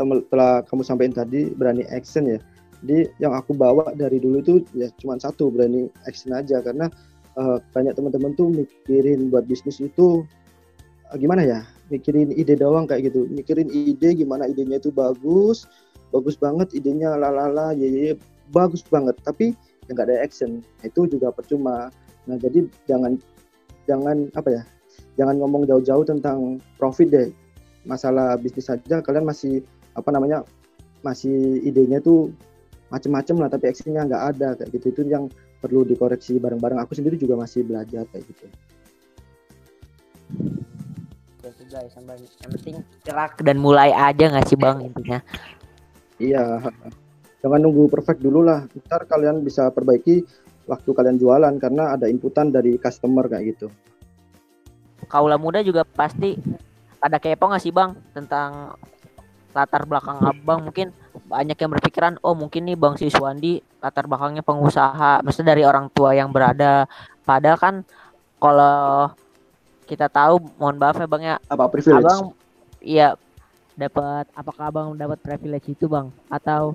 tem- 0.00 0.24
telah 0.32 0.64
kamu 0.64 0.82
sampaikan 0.86 1.26
tadi 1.26 1.52
berani 1.52 1.84
action 1.92 2.24
ya. 2.30 2.38
Jadi 2.84 3.12
yang 3.20 3.32
aku 3.36 3.56
bawa 3.56 3.92
dari 3.96 4.20
dulu 4.20 4.40
tuh 4.44 4.58
ya 4.76 4.88
cuma 5.00 5.18
satu 5.18 5.50
berani 5.52 5.90
action 6.08 6.32
aja. 6.32 6.62
Karena 6.64 6.88
uh, 7.38 7.58
banyak 7.74 7.94
teman-teman 7.94 8.32
tuh 8.34 8.50
mikirin 8.50 9.30
buat 9.30 9.46
bisnis 9.46 9.78
itu 9.78 10.26
uh, 11.10 11.16
gimana 11.16 11.44
ya? 11.44 11.60
Mikirin 11.92 12.32
ide 12.32 12.56
doang 12.56 12.88
kayak 12.88 13.12
gitu. 13.12 13.28
Mikirin 13.28 13.68
ide 13.70 14.16
gimana 14.16 14.48
idenya 14.48 14.80
itu 14.80 14.88
bagus 14.90 15.68
bagus 16.14 16.38
banget 16.38 16.70
idenya 16.78 17.18
lalala 17.18 17.74
ye 17.74 17.90
ye, 17.90 18.10
bagus 18.54 18.86
banget. 18.86 19.18
Tapi 19.26 19.50
ya 19.86 19.90
nggak 19.90 20.06
ada 20.06 20.22
action 20.22 20.62
Nah, 20.62 20.86
itu 20.86 21.10
juga 21.10 21.34
percuma. 21.34 21.90
Nah 22.30 22.36
jadi 22.38 22.70
jangan 22.86 23.18
jangan 23.90 24.30
apa 24.38 24.62
ya? 24.62 24.62
Jangan 25.18 25.42
ngomong 25.42 25.66
jauh-jauh 25.66 26.06
tentang 26.06 26.62
profit 26.78 27.10
deh. 27.10 27.28
Masalah 27.82 28.38
bisnis 28.38 28.70
saja 28.70 29.02
kalian 29.02 29.26
masih 29.26 29.66
apa 29.98 30.08
namanya 30.14 30.46
masih 31.02 31.60
idenya 31.66 32.00
tuh 32.00 32.32
macem-macem 32.88 33.36
lah 33.36 33.50
tapi 33.50 33.74
actionnya 33.74 34.06
nggak 34.06 34.24
ada 34.34 34.48
kayak 34.56 34.70
gitu. 34.78 34.86
Itu 34.94 35.02
yang 35.10 35.26
perlu 35.64 35.88
dikoreksi 35.88 36.36
bareng-bareng. 36.36 36.76
Aku 36.84 36.92
sendiri 36.92 37.16
juga 37.16 37.40
masih 37.40 37.64
belajar 37.64 38.04
kayak 38.12 38.24
gitu. 38.28 38.44
Gitu, 41.40 41.62
guys 41.72 41.92
yang 41.96 42.50
penting- 42.52 42.84
gerak 43.00 43.40
dan 43.40 43.56
mulai 43.56 43.88
aja 43.96 44.28
nggak 44.28 44.44
sih 44.44 44.60
bang 44.60 44.92
intinya? 44.92 45.24
Iya. 46.20 46.68
Jangan 47.40 47.60
nunggu 47.64 47.88
perfect 47.88 48.20
dulu 48.20 48.44
lah. 48.44 48.68
Ntar 48.84 49.08
kalian 49.08 49.40
bisa 49.40 49.72
perbaiki 49.72 50.24
waktu 50.68 50.90
kalian 50.92 51.16
jualan 51.16 51.54
karena 51.56 51.96
ada 51.96 52.08
inputan 52.08 52.52
dari 52.52 52.76
customer 52.76 53.24
kayak 53.28 53.56
gitu. 53.56 53.68
Kaula 55.08 55.36
muda 55.36 55.60
juga 55.60 55.84
pasti 55.84 56.36
ada 57.00 57.20
kepo 57.20 57.48
nggak 57.48 57.60
sih 57.60 57.72
bang 57.72 57.92
tentang 58.16 58.72
latar 59.52 59.84
belakang 59.84 60.18
abang 60.24 60.64
mungkin 60.64 60.88
banyak 61.30 61.54
yang 61.54 61.70
berpikiran 61.70 62.18
oh 62.20 62.34
mungkin 62.34 62.66
nih 62.66 62.74
bang 62.74 62.98
Siswandi 62.98 63.62
latar 63.78 64.10
belakangnya 64.10 64.42
pengusaha 64.42 65.22
maksudnya 65.22 65.54
dari 65.54 65.62
orang 65.62 65.86
tua 65.94 66.10
yang 66.16 66.34
berada. 66.34 66.90
Padahal 67.22 67.58
kan 67.58 67.74
kalau 68.42 69.10
kita 69.86 70.10
tahu 70.10 70.42
mohon 70.58 70.76
maaf 70.80 70.98
ya 70.98 71.06
bang 71.06 71.22
ya. 71.22 71.36
Apa 71.46 71.70
privilege? 71.70 72.02
Abang 72.02 72.34
iya 72.82 73.14
dapat 73.78 74.26
apakah 74.34 74.64
abang 74.70 74.88
dapat 74.98 75.18
privilege 75.22 75.70
itu 75.70 75.86
bang? 75.86 76.10
Atau 76.26 76.74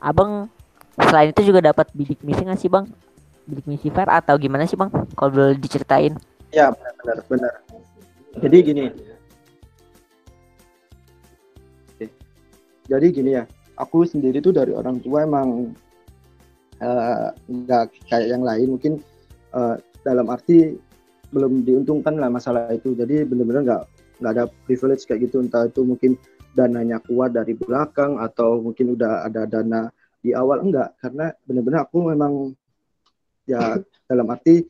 abang 0.00 0.48
selain 0.96 1.30
itu 1.32 1.44
juga 1.44 1.60
dapat 1.60 1.92
bidik 1.92 2.24
misi 2.24 2.40
nggak 2.40 2.60
sih 2.60 2.72
bang? 2.72 2.88
Bidik 3.44 3.66
misi 3.68 3.92
fair 3.92 4.08
atau 4.08 4.34
gimana 4.40 4.64
sih 4.64 4.80
bang? 4.80 4.88
Kalau 5.12 5.30
boleh 5.30 5.60
diceritain. 5.60 6.16
Ya 6.50 6.72
benar 6.72 6.94
benar 7.04 7.18
benar. 7.28 7.54
Jadi 8.40 8.56
gini. 8.64 8.84
Jadi 12.90 13.06
gini 13.14 13.38
ya, 13.38 13.46
aku 13.78 14.02
sendiri 14.02 14.42
tuh 14.42 14.50
dari 14.50 14.74
orang 14.74 14.98
tua 14.98 15.22
emang 15.22 15.70
eh, 16.82 17.28
nggak 17.30 18.10
kayak 18.10 18.28
yang 18.34 18.42
lain. 18.42 18.74
Mungkin 18.74 18.92
eh, 19.54 19.76
dalam 20.02 20.26
arti 20.26 20.74
belum 21.30 21.62
diuntungkan 21.62 22.18
lah 22.18 22.26
masalah 22.26 22.74
itu. 22.74 22.98
Jadi 22.98 23.22
benar-benar 23.22 23.62
nggak 23.62 23.82
nggak 24.20 24.32
ada 24.34 24.44
privilege 24.66 25.06
kayak 25.06 25.30
gitu. 25.30 25.38
Entah 25.38 25.70
itu 25.70 25.86
mungkin 25.86 26.18
dananya 26.58 26.98
kuat 27.06 27.38
dari 27.38 27.54
belakang 27.54 28.18
atau 28.18 28.58
mungkin 28.58 28.98
udah 28.98 29.30
ada 29.30 29.46
dana 29.46 29.86
di 30.18 30.34
awal 30.34 30.66
enggak. 30.66 30.98
Karena 30.98 31.30
benar-benar 31.46 31.86
aku 31.86 32.10
memang 32.10 32.50
ya 33.46 33.78
dalam 34.10 34.26
arti 34.34 34.66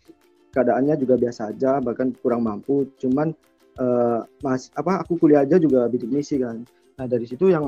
keadaannya 0.52 1.00
juga 1.00 1.16
biasa 1.16 1.56
aja 1.56 1.80
bahkan 1.80 2.12
kurang 2.20 2.44
mampu. 2.44 2.84
Cuman 3.00 3.32
eh, 3.80 4.20
mas 4.44 4.68
apa 4.76 5.00
aku 5.00 5.16
kuliah 5.16 5.40
aja 5.40 5.56
juga 5.56 5.88
bidik 5.88 6.12
misi 6.12 6.36
kan. 6.36 6.60
Nah 7.00 7.08
dari 7.08 7.24
situ 7.24 7.48
yang 7.48 7.64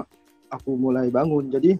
aku 0.53 0.77
mulai 0.77 1.09
bangun. 1.09 1.49
Jadi 1.49 1.75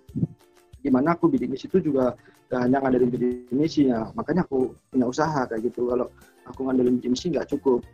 gimana 0.83 1.15
aku 1.15 1.31
bidik 1.31 1.53
misi 1.53 1.71
itu 1.71 1.79
juga 1.79 2.17
gak 2.51 2.69
hanya 2.69 2.83
ngandelin 2.83 3.11
bidik 3.13 3.53
misi 3.55 3.87
ya 3.89 4.11
makanya 4.19 4.43
aku 4.49 4.75
punya 4.91 5.07
usaha 5.07 5.45
kayak 5.47 5.69
gitu. 5.71 5.93
Kalau 5.93 6.09
aku 6.49 6.61
ngandelin 6.67 6.99
bidik 6.99 7.13
misi 7.15 7.31
nggak 7.31 7.47
cukup. 7.53 7.85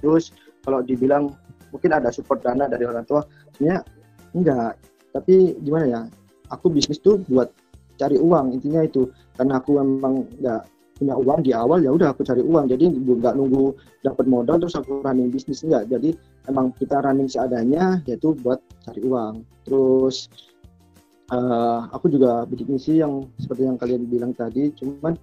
Terus 0.00 0.32
kalau 0.64 0.80
dibilang 0.80 1.30
mungkin 1.70 1.90
ada 1.92 2.08
support 2.08 2.40
dana 2.40 2.66
dari 2.66 2.88
orang 2.88 3.04
tua 3.04 3.22
sebenarnya 3.54 3.84
enggak 4.34 4.72
tapi 5.14 5.54
gimana 5.62 5.86
ya 5.86 6.00
aku 6.50 6.72
bisnis 6.72 6.98
tuh 6.98 7.22
buat 7.30 7.52
cari 7.94 8.18
uang 8.18 8.58
intinya 8.58 8.82
itu. 8.82 9.06
Karena 9.34 9.62
aku 9.62 9.78
memang 9.78 10.26
nggak 10.42 10.62
punya 10.94 11.14
uang 11.18 11.40
di 11.42 11.50
awal 11.50 11.82
ya 11.82 11.90
udah 11.90 12.14
aku 12.14 12.22
cari 12.22 12.40
uang. 12.40 12.70
Jadi 12.70 12.90
nggak 12.90 13.34
nunggu 13.34 13.74
dapat 14.06 14.24
modal 14.30 14.62
terus 14.62 14.78
aku 14.78 15.02
running 15.02 15.28
bisnis 15.28 15.66
enggak 15.66 15.90
jadi 15.90 16.14
emang 16.46 16.70
kita 16.78 17.02
running 17.02 17.26
seadanya 17.26 17.98
yaitu 18.06 18.32
buat 18.40 18.62
cari 18.86 19.00
uang. 19.02 19.42
Terus 19.66 20.30
eh, 21.34 21.80
aku 21.90 22.06
juga 22.10 22.46
bidik 22.46 22.70
misi 22.70 23.02
yang 23.02 23.26
seperti 23.42 23.66
yang 23.66 23.76
kalian 23.78 24.06
bilang 24.06 24.32
tadi 24.32 24.70
cuman 24.78 25.18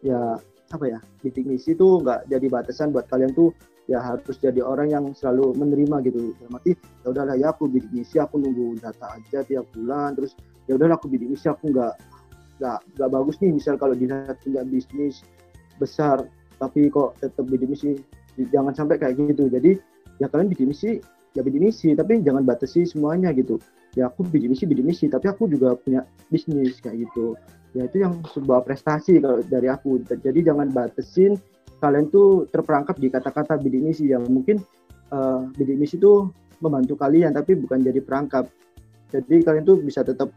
ya 0.00 0.40
apa 0.70 0.84
ya 0.86 0.98
bidik 1.20 1.44
misi 1.44 1.76
tuh 1.76 2.00
nggak 2.00 2.30
jadi 2.30 2.46
batasan 2.46 2.94
buat 2.94 3.10
kalian 3.10 3.34
tuh 3.34 3.50
ya 3.90 3.98
harus 3.98 4.38
jadi 4.38 4.62
orang 4.62 4.88
yang 4.88 5.04
selalu 5.18 5.50
menerima 5.58 6.06
gitu. 6.06 6.30
Dalam 6.38 6.56
arti 6.62 6.78
ya 7.02 7.06
udahlah 7.10 7.34
ya 7.34 7.50
aku 7.50 7.66
bidik 7.66 7.90
misi 7.90 8.22
aku 8.22 8.38
nunggu 8.38 8.78
data 8.78 9.18
aja 9.18 9.42
tiap 9.42 9.66
bulan 9.74 10.14
terus 10.14 10.38
ya 10.70 10.78
udahlah 10.78 10.94
aku 10.94 11.10
bidik 11.10 11.34
misi 11.34 11.50
aku 11.50 11.74
nggak 11.74 11.98
nggak 12.60 12.78
nggak 13.00 13.10
bagus 13.10 13.40
nih. 13.40 13.56
Misal 13.56 13.80
kalau 13.80 13.96
dilihat 13.96 14.36
punya 14.44 14.62
bisnis 14.62 15.24
besar 15.80 16.28
tapi 16.60 16.92
kok 16.92 17.16
tetap 17.24 17.48
bidik 17.48 17.72
misi 17.72 17.96
jangan 18.52 18.76
sampai 18.76 19.00
kayak 19.00 19.16
gitu. 19.16 19.48
Jadi 19.48 19.80
ya 20.20 20.28
kalian 20.28 20.52
bidik 20.52 20.68
misi 20.68 21.00
ya 21.32 21.40
bidik 21.40 21.64
misi 21.64 21.96
tapi 21.96 22.20
jangan 22.20 22.44
batasi 22.44 22.84
semuanya 22.84 23.32
gitu. 23.32 23.56
Ya 23.96 24.12
aku 24.12 24.28
bidik 24.28 24.52
misi 24.52 24.68
bidik 24.68 24.84
misi 24.84 25.08
tapi 25.08 25.32
aku 25.32 25.48
juga 25.48 25.74
punya 25.80 26.04
bisnis 26.28 26.78
kayak 26.84 27.08
gitu. 27.08 27.34
Ya 27.72 27.88
itu 27.88 28.04
yang 28.04 28.20
sebuah 28.28 28.62
prestasi 28.68 29.18
kalau 29.24 29.40
dari 29.40 29.72
aku. 29.72 30.04
Jadi 30.04 30.44
jangan 30.44 30.68
batasin 30.68 31.40
kalian 31.80 32.12
tuh 32.12 32.44
terperangkap 32.52 33.00
di 33.00 33.08
kata-kata 33.08 33.56
bidik 33.56 33.80
misi 33.80 34.12
yang 34.12 34.28
mungkin 34.28 34.60
eh, 35.10 35.40
bidik 35.56 35.80
misi 35.80 35.96
itu 35.96 36.28
membantu 36.60 36.94
kalian 37.00 37.32
tapi 37.32 37.56
bukan 37.56 37.80
jadi 37.80 38.04
perangkap. 38.04 38.44
Jadi 39.10 39.42
kalian 39.42 39.64
tuh 39.66 39.80
bisa 39.80 40.06
tetap 40.06 40.30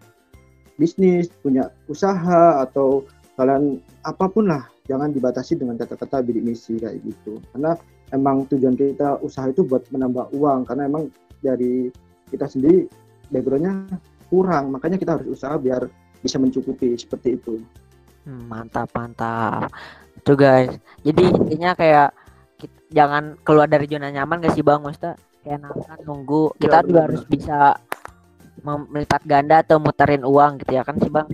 bisnis 0.75 1.29
punya 1.41 1.69
usaha 1.85 2.61
atau 2.63 3.05
kalian 3.33 3.81
apa 4.05 4.25
pun 4.29 4.49
lah 4.49 4.65
jangan 4.85 5.09
dibatasi 5.09 5.57
dengan 5.57 5.79
kata-kata 5.79 6.21
bidik 6.21 6.43
misi 6.43 6.77
kayak 6.77 6.99
gitu. 7.01 7.39
Karena 7.55 7.73
emang 8.11 8.45
tujuan 8.51 8.75
kita 8.75 9.17
usaha 9.23 9.49
itu 9.49 9.65
buat 9.65 9.85
menambah 9.89 10.33
uang 10.37 10.69
karena 10.69 10.85
emang 10.85 11.09
dari 11.41 11.89
kita 12.29 12.45
sendiri 12.45 12.85
backgroundnya 13.29 13.97
kurang 14.29 14.73
makanya 14.73 14.97
kita 14.97 15.17
harus 15.17 15.29
usaha 15.39 15.55
biar 15.57 15.85
bisa 16.21 16.37
mencukupi 16.37 16.93
seperti 16.97 17.37
itu. 17.37 17.61
Hmm, 18.23 18.47
mantap 18.47 18.89
mantap. 18.95 19.69
Tuh 20.23 20.37
guys 20.37 20.71
jadi 21.03 21.23
intinya 21.31 21.75
kayak 21.75 22.09
kit- 22.57 22.85
jangan 22.93 23.35
keluar 23.43 23.67
dari 23.67 23.85
zona 23.89 24.07
nyaman 24.13 24.39
gak 24.45 24.55
sih 24.55 24.63
bang? 24.63 24.79
Maksudnya 24.79 25.13
kayak 25.43 25.59
nahan 25.59 25.99
nunggu. 26.07 26.55
Kita 26.55 26.79
Iya, 26.79 26.87
juga 26.87 26.93
benar. 26.95 27.07
harus 27.11 27.23
bisa 27.27 27.57
melipat 28.61 29.21
ganda 29.25 29.65
atau 29.65 29.81
muterin 29.81 30.21
uang 30.21 30.61
gitu 30.61 30.77
ya 30.77 30.83
kan 30.85 30.99
sih 31.01 31.09
bang? 31.09 31.25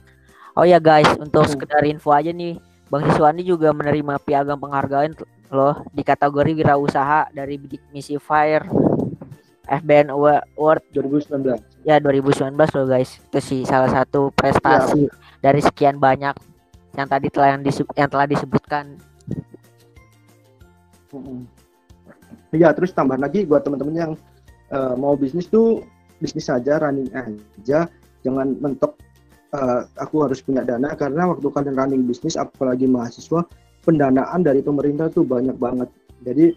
Oh 0.56 0.64
ya 0.64 0.80
guys 0.80 1.10
untuk 1.20 1.46
sekedar 1.48 1.84
info 1.84 2.16
aja 2.16 2.32
nih 2.32 2.60
Bang 2.90 3.06
Siswandi 3.06 3.46
juga 3.46 3.70
menerima 3.70 4.18
piagam 4.18 4.58
penghargaan 4.58 5.14
loh 5.54 5.86
di 5.94 6.02
kategori 6.02 6.58
wirausaha 6.58 7.30
dari 7.30 7.62
Bidik 7.62 7.86
Misi 7.94 8.18
Fire 8.18 8.66
FBN 9.70 10.10
Award. 10.10 10.82
2019 10.94 11.86
ya 11.86 12.02
2019 12.02 12.58
loh 12.58 12.88
guys. 12.90 13.22
Itu 13.22 13.40
sih 13.40 13.62
salah 13.64 13.94
satu 13.94 14.34
prestasi 14.34 15.06
dari 15.38 15.62
sekian 15.62 16.02
banyak 16.02 16.34
yang 16.98 17.08
tadi 17.08 17.30
telah 17.30 17.54
yang, 17.56 17.62
disebut, 17.62 17.94
yang 17.94 18.10
telah 18.10 18.26
disebutkan. 18.26 18.98
Iya, 22.50 22.74
terus 22.74 22.90
tambah 22.94 23.18
lagi 23.22 23.46
buat 23.46 23.62
teman-teman 23.62 23.96
yang 23.96 24.12
eh, 24.74 24.94
mau 24.98 25.14
bisnis 25.14 25.46
tuh 25.46 25.86
bisnis 26.20 26.52
saja, 26.52 26.78
running 26.80 27.10
aja, 27.16 27.88
jangan 28.24 28.56
mentok. 28.60 28.96
eh, 29.50 29.82
aku 29.98 30.30
harus 30.30 30.46
punya 30.46 30.62
dana 30.62 30.94
karena 30.94 31.26
waktu 31.26 31.50
kalian 31.50 31.74
running 31.74 32.06
bisnis, 32.06 32.38
apalagi 32.38 32.86
mahasiswa, 32.86 33.42
pendanaan 33.82 34.46
dari 34.46 34.62
pemerintah 34.62 35.10
tuh 35.10 35.26
banyak 35.26 35.58
banget. 35.58 35.90
Jadi 36.22 36.54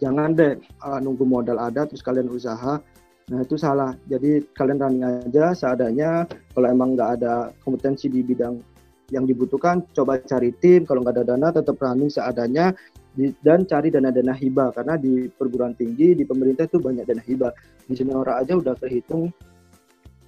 jangan 0.00 0.32
deh 0.32 0.56
eh, 0.56 0.98
nunggu 1.04 1.28
modal 1.28 1.60
ada 1.60 1.84
terus 1.84 2.00
kalian 2.00 2.32
usaha. 2.32 2.80
Nah 3.26 3.38
itu 3.44 3.60
salah. 3.60 3.92
Jadi 4.08 4.48
kalian 4.56 4.80
running 4.80 5.04
aja 5.04 5.52
seadanya. 5.52 6.24
Kalau 6.56 6.72
emang 6.72 6.96
nggak 6.96 7.20
ada 7.20 7.52
kompetensi 7.60 8.08
di 8.08 8.24
bidang 8.24 8.64
yang 9.10 9.28
dibutuhkan 9.28 9.86
coba 9.94 10.18
cari 10.24 10.50
tim 10.58 10.82
kalau 10.82 11.02
nggak 11.02 11.20
ada 11.20 11.24
dana 11.36 11.48
tetap 11.54 11.78
running 11.78 12.10
seadanya 12.10 12.74
dan 13.16 13.64
cari 13.64 13.88
dana-dana 13.88 14.36
hibah 14.36 14.76
karena 14.76 15.00
di 15.00 15.26
perguruan 15.32 15.72
tinggi 15.72 16.12
di 16.12 16.28
pemerintah 16.28 16.68
itu 16.68 16.76
banyak 16.76 17.08
dana 17.08 17.22
hibah. 17.24 17.52
Di 17.88 17.96
Seniora 17.96 18.44
aja 18.44 18.52
udah 18.60 18.76
terhitung 18.76 19.32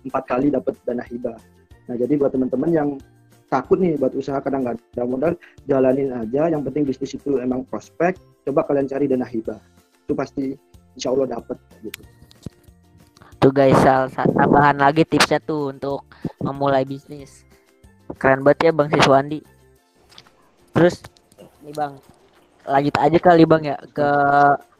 empat 0.09 0.24
kali 0.24 0.49
dapat 0.49 0.72
dana 0.89 1.05
hibah. 1.05 1.36
Nah 1.93 1.95
jadi 2.01 2.16
buat 2.16 2.32
teman-teman 2.32 2.70
yang 2.72 2.89
takut 3.53 3.76
nih 3.80 4.01
buat 4.01 4.16
usaha 4.16 4.41
kadang 4.41 4.64
nggak 4.64 4.76
ada 4.97 5.05
modal 5.05 5.32
jalanin 5.68 6.16
aja. 6.16 6.49
Yang 6.49 6.62
penting 6.72 6.82
bisnis 6.89 7.12
itu 7.20 7.36
emang 7.36 7.68
prospek 7.68 8.16
coba 8.49 8.64
kalian 8.64 8.89
cari 8.89 9.05
dana 9.05 9.28
hibah. 9.28 9.61
Itu 10.09 10.16
pasti 10.16 10.57
insya 10.97 11.12
Allah 11.12 11.36
dapat 11.36 11.61
gitu. 11.84 12.01
Tuh 13.39 13.55
guys, 13.55 13.78
sal- 13.86 14.11
sa- 14.11 14.26
tambahan 14.26 14.82
lagi 14.82 15.07
tipsnya 15.07 15.39
tuh 15.39 15.70
untuk 15.70 16.03
memulai 16.43 16.82
bisnis. 16.82 17.47
Keren 18.18 18.43
banget 18.43 18.66
ya 18.66 18.72
Bang 18.74 18.91
Siswandi. 18.91 19.45
Terus 20.74 21.05
nih 21.62 21.74
Bang, 21.76 22.03
lanjut 22.69 22.95
aja 22.97 23.19
kali 23.19 23.43
Bang 23.43 23.64
ya 23.64 23.77
ke 23.91 24.09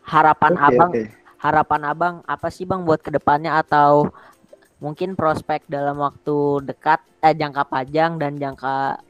harapan 0.05 0.53
Oke, 0.55 0.65
Abang. 0.69 0.91
oke. 0.93 1.03
Harapan 1.39 1.81
Abang 1.87 2.15
apa 2.25 2.49
sih 2.49 2.65
Bang 2.65 2.83
buat 2.83 3.01
ke 3.01 3.09
depannya 3.09 3.57
atau 3.57 4.11
mungkin 4.79 5.15
prospek 5.15 5.67
dalam 5.67 5.99
waktu 5.99 6.63
dekat 6.63 7.01
eh 7.19 7.35
jangka 7.35 7.67
panjang 7.67 8.15
dan 8.15 8.37
jangka 8.37 9.01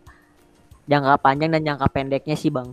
jangka 0.88 1.14
panjang 1.20 1.50
dan 1.52 1.62
jangka 1.64 1.86
pendeknya 1.88 2.36
sih 2.36 2.48
Bang. 2.48 2.72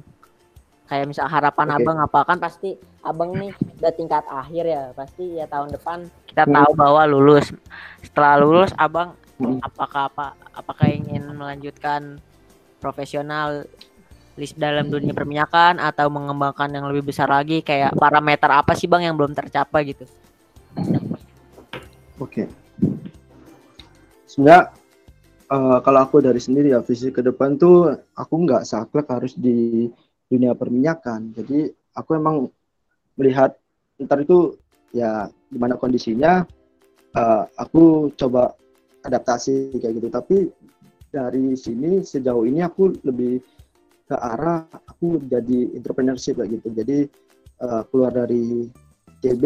Kayak 0.85 1.09
misal 1.09 1.25
harapan 1.25 1.67
Oke. 1.71 1.75
Abang 1.81 1.97
apa 1.97 2.19
kan 2.23 2.37
pasti 2.37 2.77
Abang 3.01 3.33
nih 3.33 3.49
udah 3.77 3.93
tingkat 3.93 4.25
akhir 4.25 4.63
ya, 4.65 4.83
pasti 4.93 5.37
ya 5.37 5.45
tahun 5.45 5.73
depan 5.73 6.05
kita 6.25 6.45
Hmm. 6.45 6.55
tahu 6.55 6.71
bahwa 6.73 7.01
lulus. 7.05 7.49
Setelah 8.01 8.33
lulus 8.37 8.71
Abang 8.75 9.17
Hmm. 9.35 9.59
apakah 9.59 10.07
apa 10.07 10.31
apakah 10.55 10.87
ingin 10.87 11.27
melanjutkan 11.35 12.23
profesional 12.79 13.67
list 14.35 14.59
dalam 14.59 14.91
dunia 14.91 15.15
perminyakan 15.15 15.79
atau 15.79 16.11
mengembangkan 16.11 16.67
yang 16.67 16.85
lebih 16.91 17.07
besar 17.11 17.31
lagi 17.31 17.63
kayak 17.63 17.95
parameter 17.95 18.51
apa 18.51 18.75
sih 18.75 18.87
Bang 18.87 19.03
yang 19.03 19.15
belum 19.15 19.31
tercapai 19.31 19.95
gitu. 19.95 20.03
Oke. 22.19 22.51
Sebenarnya 24.27 24.75
eh, 25.47 25.77
kalau 25.79 25.99
aku 26.03 26.19
dari 26.19 26.39
sendiri 26.43 26.75
ya 26.75 26.83
visi 26.83 27.11
ke 27.15 27.23
depan 27.23 27.55
tuh 27.55 27.95
aku 28.15 28.33
nggak 28.43 28.67
saklek 28.67 29.07
harus 29.07 29.35
di 29.39 29.87
dunia 30.27 30.51
perminyakan. 30.51 31.31
Jadi 31.31 31.71
aku 31.95 32.19
emang 32.19 32.51
melihat 33.15 33.55
ntar 33.95 34.19
itu 34.19 34.59
ya 34.91 35.31
gimana 35.47 35.79
kondisinya 35.79 36.43
eh, 37.15 37.43
aku 37.55 38.11
coba 38.19 38.51
adaptasi 39.07 39.79
kayak 39.79 40.03
gitu. 40.03 40.07
Tapi 40.11 40.37
dari 41.07 41.55
sini 41.55 42.03
sejauh 42.03 42.43
ini 42.43 42.59
aku 42.59 42.91
lebih 43.07 43.39
ke 44.05 44.15
arah 44.15 44.69
aku 44.85 45.21
jadi 45.25 45.73
entrepreneurship 45.73 46.37
kayak 46.37 46.61
gitu. 46.61 46.67
Jadi 46.73 46.97
eh, 47.61 47.83
keluar 47.89 48.13
dari 48.13 48.69
TB 49.21 49.43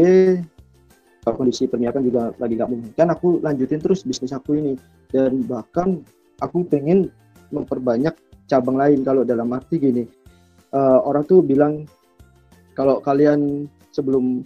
kalau 1.23 1.35
kondisi 1.45 1.67
perminyakan 1.67 2.03
juga 2.03 2.21
lagi 2.39 2.53
nggak 2.55 2.69
memungkinkan 2.71 3.09
aku 3.11 3.43
lanjutin 3.43 3.79
terus 3.79 4.03
bisnis 4.03 4.35
aku 4.35 4.59
ini. 4.59 4.73
Dan 5.09 5.47
bahkan 5.47 6.03
aku 6.43 6.67
pengen 6.67 7.11
memperbanyak 7.49 8.13
cabang 8.45 8.77
lain 8.77 9.01
kalau 9.01 9.23
dalam 9.23 9.51
arti 9.55 9.79
gini. 9.79 10.03
Eh, 10.69 10.99
orang 11.01 11.23
tuh 11.25 11.41
bilang 11.41 11.87
kalau 12.75 13.01
kalian 13.01 13.67
sebelum 13.91 14.45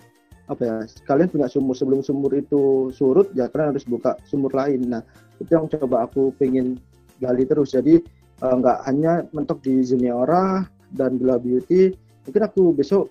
apa 0.52 0.62
ya 0.68 0.76
kalian 1.08 1.32
punya 1.32 1.48
sumur 1.48 1.72
sebelum 1.72 2.04
sumur 2.04 2.36
itu 2.36 2.92
surut 2.92 3.32
ya 3.32 3.48
kalian 3.48 3.76
harus 3.76 3.86
buka 3.88 4.20
sumur 4.28 4.52
lain. 4.52 4.92
Nah 4.92 5.02
itu 5.40 5.50
yang 5.50 5.66
coba 5.72 6.06
aku 6.06 6.36
pengen 6.36 6.78
gali 7.24 7.48
terus. 7.48 7.72
Jadi 7.74 8.04
eh, 8.44 8.56
nggak 8.60 8.78
hanya 8.86 9.24
mentok 9.32 9.64
di 9.64 9.80
Zeniora 9.82 10.68
dan 10.94 11.18
Gula 11.18 11.40
Beauty 11.40 11.96
mungkin 12.28 12.44
aku 12.44 12.76
besok 12.76 13.08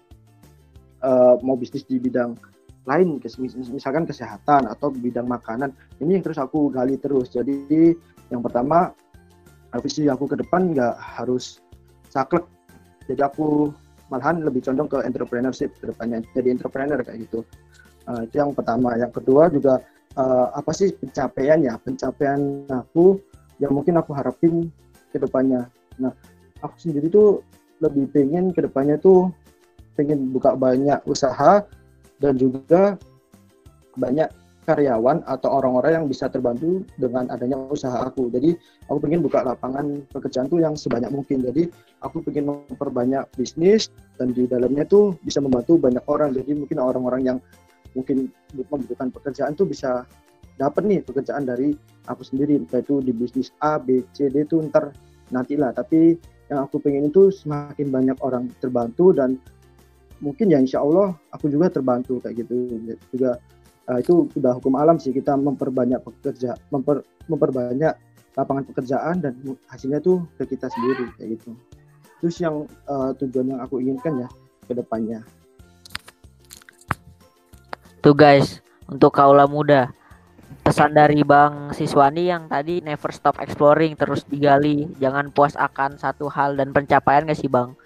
eh, 1.03 1.35
mau 1.41 1.57
bisnis 1.57 1.89
di 1.89 1.97
bidang 1.97 2.37
lain 2.83 3.23
misalkan 3.71 4.03
kesehatan 4.03 4.67
atau 4.67 4.91
bidang 4.91 5.31
makanan. 5.31 5.71
Ini 6.03 6.19
yang 6.19 6.25
terus 6.27 6.43
aku 6.43 6.67
gali 6.67 6.99
terus. 6.99 7.31
Jadi 7.31 7.95
yang 8.27 8.43
pertama 8.43 8.91
visi 9.81 10.11
aku 10.11 10.27
ke 10.27 10.37
depan 10.43 10.75
nggak 10.75 10.99
harus 10.99 11.63
saklek. 12.11 12.43
Jadi 13.07 13.23
aku 13.23 13.71
malahan 14.11 14.45
lebih 14.45 14.61
condong 14.67 14.91
ke 14.91 14.99
entrepreneurship 15.07 15.73
ke 15.79 15.89
depannya 15.89 16.21
jadi 16.35 16.53
entrepreneur 16.53 16.99
kayak 17.01 17.25
gitu. 17.25 17.47
Eh, 18.11 18.21
itu 18.27 18.35
yang 18.43 18.53
pertama. 18.53 18.99
Yang 18.99 19.23
kedua 19.23 19.49
juga 19.49 19.79
eh, 20.19 20.47
apa 20.53 20.73
sih 20.75 20.91
pencapaiannya? 20.93 21.73
Pencapaian 21.87 22.67
aku 22.69 23.17
yang 23.63 23.73
mungkin 23.73 23.97
aku 23.97 24.11
harapin 24.13 24.69
ke 25.13 25.21
depannya 25.21 25.69
nah 26.01 26.11
aku 26.65 26.89
sendiri 26.89 27.13
tuh 27.13 27.45
lebih 27.85 28.09
pengen 28.15 28.51
ke 28.55 28.65
depannya 28.65 28.97
tuh 28.97 29.29
pengen 29.99 30.33
buka 30.33 30.57
banyak 30.57 30.99
usaha 31.05 31.61
dan 32.23 32.35
juga 32.39 32.97
banyak 33.99 34.31
karyawan 34.63 35.27
atau 35.27 35.59
orang-orang 35.59 36.03
yang 36.03 36.07
bisa 36.07 36.31
terbantu 36.31 36.87
dengan 36.95 37.27
adanya 37.35 37.59
usaha 37.67 37.99
aku. 38.07 38.31
Jadi 38.31 38.55
aku 38.87 38.99
pengen 39.03 39.19
buka 39.19 39.43
lapangan 39.43 40.07
pekerjaan 40.15 40.47
tuh 40.47 40.63
yang 40.63 40.79
sebanyak 40.79 41.11
mungkin. 41.11 41.43
Jadi 41.43 41.67
aku 41.99 42.23
pengen 42.23 42.63
memperbanyak 42.71 43.27
bisnis 43.35 43.91
dan 44.23 44.31
di 44.31 44.47
dalamnya 44.47 44.87
tuh 44.87 45.19
bisa 45.27 45.43
membantu 45.43 45.83
banyak 45.83 46.05
orang. 46.07 46.31
Jadi 46.31 46.55
mungkin 46.55 46.79
orang-orang 46.79 47.23
yang 47.27 47.39
mungkin 47.99 48.31
membutuhkan 48.55 49.11
pekerjaan 49.11 49.53
tuh 49.59 49.67
bisa 49.67 50.07
dapat 50.61 50.83
nih 50.85 51.01
pekerjaan 51.05 51.45
dari 51.49 51.77
aku 52.09 52.23
sendiri. 52.25 52.59
Entah 52.59 52.81
itu 52.81 53.01
di 53.01 53.13
bisnis 53.13 53.53
A, 53.63 53.77
B, 53.79 54.05
C, 54.17 54.29
D 54.29 54.45
itu 54.45 54.61
ntar 54.69 54.93
nantilah. 55.33 55.73
Tapi 55.77 56.17
yang 56.53 56.69
aku 56.69 56.83
pengen 56.83 57.09
itu 57.09 57.33
semakin 57.33 57.89
banyak 57.89 58.19
orang 58.21 58.53
terbantu 58.61 59.17
dan 59.17 59.41
mungkin 60.21 60.53
ya 60.53 60.61
insya 60.61 60.85
Allah 60.85 61.17
aku 61.35 61.49
juga 61.49 61.73
terbantu 61.73 62.23
kayak 62.23 62.47
gitu 62.47 62.79
juga 63.11 63.41
uh, 63.91 63.99
itu 63.99 64.31
udah 64.39 64.55
hukum 64.61 64.79
alam 64.79 65.01
sih 65.01 65.11
kita 65.11 65.35
memperbanyak 65.35 65.99
pekerja 65.99 66.55
memper, 66.71 67.03
memperbanyak 67.27 67.97
lapangan 68.39 68.65
pekerjaan 68.69 69.19
dan 69.19 69.35
hasilnya 69.67 69.99
tuh 69.99 70.23
ke 70.39 70.55
kita 70.55 70.71
sendiri 70.71 71.11
kayak 71.19 71.41
gitu 71.41 71.57
terus 72.23 72.39
yang 72.39 72.71
uh, 72.87 73.11
tujuan 73.19 73.51
yang 73.57 73.61
aku 73.65 73.83
inginkan 73.83 74.23
ya 74.23 74.29
ke 74.69 74.79
depannya 74.79 75.27
Tuh 78.03 78.19
guys, 78.19 78.59
untuk 78.91 79.15
kaula 79.15 79.47
muda, 79.47 79.95
pesan 80.73 80.97
dari 80.97 81.21
Bang 81.21 81.77
Siswandi 81.77 82.33
yang 82.33 82.49
tadi 82.49 82.81
never 82.81 83.13
stop 83.13 83.37
exploring, 83.45 83.93
terus 83.93 84.25
digali, 84.25 84.89
jangan 84.97 85.29
puas 85.29 85.53
akan 85.53 86.01
satu 86.01 86.33
hal 86.33 86.57
dan 86.57 86.73
pencapaian 86.73 87.29
gak 87.29 87.37
sih 87.37 87.53
Bang? 87.53 87.77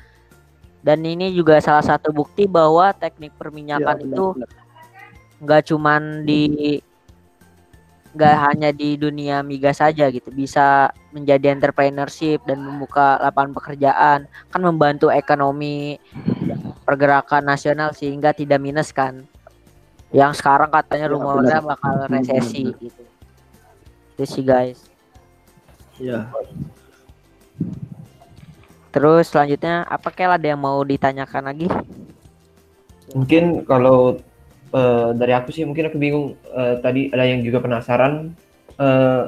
Dan 0.86 1.02
ini 1.02 1.34
juga 1.34 1.58
salah 1.58 1.82
satu 1.82 2.14
bukti 2.14 2.46
bahwa 2.46 2.94
teknik 2.94 3.34
perminyakan 3.34 3.98
Ya, 3.98 4.06
itu 4.06 4.26
nggak 5.42 5.62
cuman 5.66 6.22
di 6.22 6.78
nggak 8.14 8.36
hanya 8.38 8.70
di 8.70 8.94
dunia 8.94 9.42
migas 9.42 9.82
saja 9.82 10.06
gitu. 10.14 10.30
Bisa 10.30 10.94
menjadi 11.10 11.50
entrepreneurship 11.58 12.46
dan 12.46 12.62
membuka 12.62 13.18
lapangan 13.18 13.50
pekerjaan 13.58 14.30
kan 14.30 14.62
membantu 14.62 15.10
ekonomi 15.10 15.98
pergerakan 16.86 17.50
nasional 17.50 17.90
sehingga 17.90 18.30
tidak 18.30 18.62
minus 18.62 18.94
kan 18.94 19.26
yang 20.14 20.32
sekarang 20.34 20.70
katanya 20.70 21.10
Ya, 21.10 21.12
rumornya 21.12 21.58
bakal 21.62 22.06
resesi 22.06 22.70
gitu. 22.78 23.02
Itu 24.14 24.24
sih 24.24 24.44
guys. 24.46 24.78
Ya 25.98 26.30
terus 28.96 29.28
selanjutnya 29.28 29.84
apa 29.84 30.08
kayak 30.08 30.40
ada 30.40 30.56
yang 30.56 30.60
mau 30.64 30.80
ditanyakan 30.80 31.52
lagi? 31.52 31.68
Mungkin 33.12 33.68
kalau 33.68 34.16
eh, 34.72 35.08
dari 35.12 35.36
aku 35.36 35.52
sih 35.52 35.68
mungkin 35.68 35.92
aku 35.92 36.00
bingung 36.00 36.32
eh, 36.56 36.80
tadi 36.80 37.12
ada 37.12 37.28
yang 37.28 37.44
juga 37.44 37.60
penasaran. 37.60 38.32
Eh, 38.80 39.22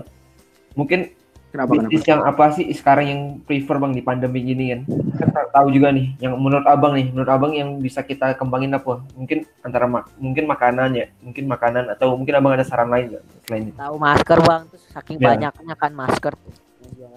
mungkin 0.73 1.13
kenapa 1.59 1.75
bisnis 1.75 2.07
kenapa 2.07 2.11
yang 2.15 2.23
apa 2.23 2.45
sih 2.55 2.67
sekarang 2.71 3.07
yang 3.11 3.21
prefer 3.43 3.83
bang 3.83 3.91
di 3.91 4.03
pandemi 4.07 4.47
gini 4.47 4.65
kan? 4.71 4.81
Kan 5.19 5.29
ta- 5.35 5.51
tahu 5.51 5.75
juga 5.75 5.91
nih 5.91 6.15
yang 6.23 6.39
menurut 6.39 6.63
abang 6.65 6.95
nih, 6.95 7.11
menurut 7.11 7.27
abang 7.27 7.51
yang 7.51 7.83
bisa 7.83 8.07
kita 8.07 8.39
kembangin 8.39 8.79
apa? 8.79 9.03
Mungkin 9.19 9.43
antara 9.67 9.91
mak- 9.91 10.15
mungkin 10.23 10.47
makanan 10.47 10.95
ya, 10.95 11.11
mungkin 11.19 11.51
makanan 11.51 11.91
atau 11.91 12.15
mungkin 12.15 12.39
abang 12.39 12.55
ada 12.55 12.63
saran 12.63 12.87
lain 12.87 13.19
nggak 13.19 13.25
selain 13.43 13.65
itu? 13.67 13.77
tahu 13.77 13.95
masker 13.99 14.39
bang 14.39 14.63
terus 14.71 14.85
saking 14.95 15.17
Ya. 15.19 15.27
banyaknya 15.35 15.75
kan 15.75 15.91
masker 15.91 16.33
tuh 16.39 16.55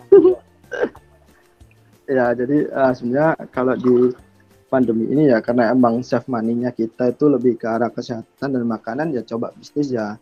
ya 2.09 2.25
jadi 2.33 2.57
eh, 2.67 2.91
sebenarnya 2.97 3.29
kalau 3.53 3.75
di 3.77 4.11
pandemi 4.67 5.05
ini 5.11 5.29
ya 5.29 5.43
karena 5.43 5.69
emang 5.69 5.99
save 6.01 6.25
money-nya 6.25 6.71
kita 6.71 7.11
itu 7.11 7.27
lebih 7.27 7.59
ke 7.59 7.67
arah 7.67 7.91
kesehatan 7.91 8.49
dan 8.55 8.63
makanan 8.63 9.11
ya 9.11 9.21
coba 9.23 9.51
bisnis 9.53 9.91
ya 9.91 10.15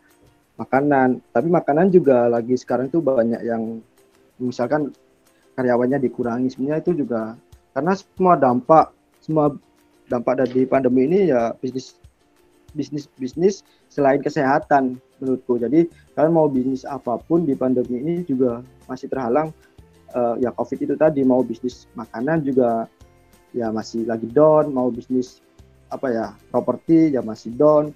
makanan 0.58 1.22
tapi 1.30 1.48
makanan 1.48 1.88
juga 1.88 2.26
lagi 2.26 2.58
sekarang 2.58 2.90
itu 2.90 2.98
banyak 3.00 3.40
yang 3.46 3.78
misalkan 4.40 4.90
karyawannya 5.54 6.00
dikurangi 6.00 6.48
sebenarnya 6.50 6.80
itu 6.80 6.92
juga 7.04 7.36
karena 7.76 7.92
semua 7.94 8.34
dampak 8.40 8.90
semua 9.20 9.54
dampak 10.10 10.42
dari 10.42 10.66
pandemi 10.66 11.06
ini 11.06 11.30
ya 11.30 11.54
bisnis 11.60 12.00
bisnis 12.74 13.06
bisnis 13.18 13.62
selain 13.90 14.22
kesehatan 14.22 14.98
menurutku. 15.18 15.58
Jadi 15.58 15.86
kalian 16.14 16.34
mau 16.34 16.46
bisnis 16.46 16.86
apa 16.86 17.18
pun 17.18 17.46
di 17.46 17.54
pandemi 17.54 18.02
ini 18.02 18.14
juga 18.26 18.62
masih 18.86 19.10
terhalang 19.10 19.54
eh, 20.14 20.34
ya 20.42 20.50
covid 20.54 20.78
itu 20.82 20.94
tadi 20.98 21.22
mau 21.22 21.42
bisnis 21.42 21.86
makanan 21.94 22.42
juga 22.42 22.86
ya 23.54 23.74
masih 23.74 24.06
lagi 24.06 24.30
down 24.30 24.70
mau 24.70 24.90
bisnis 24.90 25.42
apa 25.90 26.06
ya 26.10 26.26
properti 26.54 27.10
ya 27.10 27.22
masih 27.22 27.50
down 27.58 27.90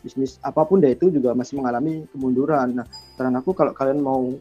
bisnis 0.00 0.40
apa 0.40 0.64
pun 0.64 0.80
deh 0.80 0.96
itu 0.96 1.12
juga 1.12 1.36
masih 1.36 1.60
mengalami 1.60 2.04
kemunduran. 2.12 2.80
Nah 2.80 2.86
saran 3.16 3.36
aku 3.36 3.52
kalau 3.52 3.72
kalian 3.76 4.00
mau 4.00 4.32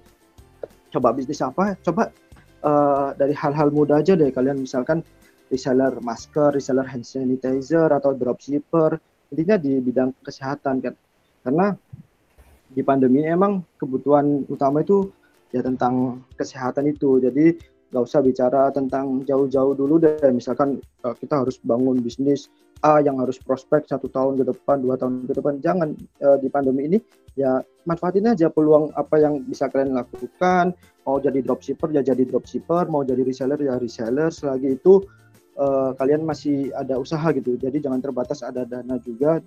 coba 0.95 1.11
bisnis 1.11 1.43
apa? 1.43 1.75
Coba 1.83 2.07
eh, 2.63 3.09
dari 3.19 3.35
hal-hal 3.35 3.75
mudah 3.75 3.99
aja 3.99 4.15
deh. 4.15 4.31
Kalian 4.31 4.63
misalkan 4.63 5.03
reseller 5.51 5.91
masker 5.99 6.55
reseller 6.55 6.87
hand 6.87 7.03
sanitizer 7.03 7.91
atau 7.91 8.15
dropshipper 8.15 8.97
intinya 9.35 9.59
di 9.59 9.83
bidang 9.83 10.15
kesehatan 10.23 10.79
kan. 10.79 10.95
Karena 11.43 11.75
di 12.71 12.81
pandemi 12.81 13.27
emang 13.27 13.61
kebutuhan 13.77 14.47
utama 14.49 14.81
itu 14.81 15.11
ya 15.51 15.59
tentang 15.59 16.23
kesehatan 16.39 16.87
itu. 16.87 17.19
Jadi 17.19 17.75
nggak 17.91 18.03
usah 18.03 18.23
bicara 18.23 18.71
tentang 18.71 19.27
jauh-jauh 19.27 19.75
dulu 19.75 19.99
deh. 19.99 20.31
Misalkan 20.31 20.79
eh, 20.79 21.15
kita 21.19 21.43
harus 21.43 21.59
bangun 21.59 21.99
bisnis 21.99 22.47
A 22.83 22.99
yang 22.99 23.21
harus 23.23 23.39
prospek 23.39 23.87
satu 23.87 24.11
tahun 24.11 24.41
ke 24.41 24.51
depan 24.51 24.83
dua 24.83 24.99
tahun 24.99 25.29
ke 25.29 25.33
depan. 25.39 25.63
Jangan 25.63 25.95
eh, 25.95 26.37
di 26.43 26.47
pandemi 26.51 26.91
ini 26.91 26.97
ya 27.39 27.59
manfaatin 27.87 28.27
aja 28.31 28.51
peluang 28.51 28.91
apa 28.95 29.15
yang 29.21 29.43
bisa 29.47 29.71
kalian 29.71 29.95
lakukan. 29.95 30.75
Mau 31.07 31.21
jadi 31.21 31.39
dropshipper 31.39 31.93
ya 31.95 32.03
jadi 32.03 32.23
dropshipper. 32.27 32.91
Mau 32.91 33.07
jadi 33.07 33.23
reseller 33.23 33.59
ya 33.61 33.79
reseller. 33.79 34.33
Selagi 34.33 34.75
itu 34.75 34.99
eh, 35.55 35.91
kalian 35.95 36.27
masih 36.27 36.75
ada 36.75 36.99
usaha 36.99 37.31
gitu. 37.31 37.55
Jadi 37.55 37.79
jangan 37.79 38.03
terbatas 38.03 38.43
ada 38.43 38.67
dana 38.67 38.99
juga. 38.99 39.39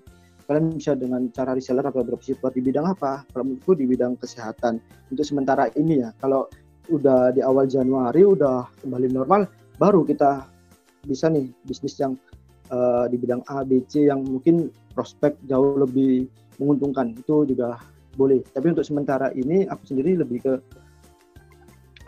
Kalian 0.48 0.80
bisa 0.80 0.96
dengan 0.96 1.28
cara 1.28 1.52
reseller 1.52 1.84
atau 1.84 2.00
dropshipper 2.00 2.48
di 2.56 2.64
bidang 2.64 2.88
apa? 2.88 3.20
Kalau 3.28 3.44
menurutku 3.44 3.76
di 3.76 3.84
bidang 3.84 4.16
kesehatan. 4.16 4.80
Untuk 5.12 5.28
sementara 5.28 5.68
ini 5.76 6.00
ya, 6.00 6.16
kalau 6.24 6.48
udah 6.88 7.36
di 7.36 7.44
awal 7.44 7.68
Januari 7.68 8.24
udah 8.24 8.64
kembali 8.80 9.12
normal, 9.12 9.44
baru 9.76 10.08
kita 10.08 10.48
bisa 11.04 11.28
nih 11.28 11.52
bisnis 11.68 12.00
yang 12.00 12.16
eh, 12.68 13.04
di 13.10 13.16
bidang 13.16 13.42
A, 13.48 13.64
B, 13.64 13.82
C 13.88 14.08
yang 14.08 14.24
mungkin 14.24 14.72
prospek 14.92 15.36
jauh 15.48 15.80
lebih 15.80 16.28
menguntungkan 16.58 17.14
itu 17.14 17.48
juga 17.48 17.78
boleh. 18.18 18.42
Tapi 18.50 18.74
untuk 18.74 18.86
sementara 18.86 19.30
ini 19.34 19.64
aku 19.68 19.82
sendiri 19.94 20.18
lebih 20.20 20.38
ke 20.44 20.54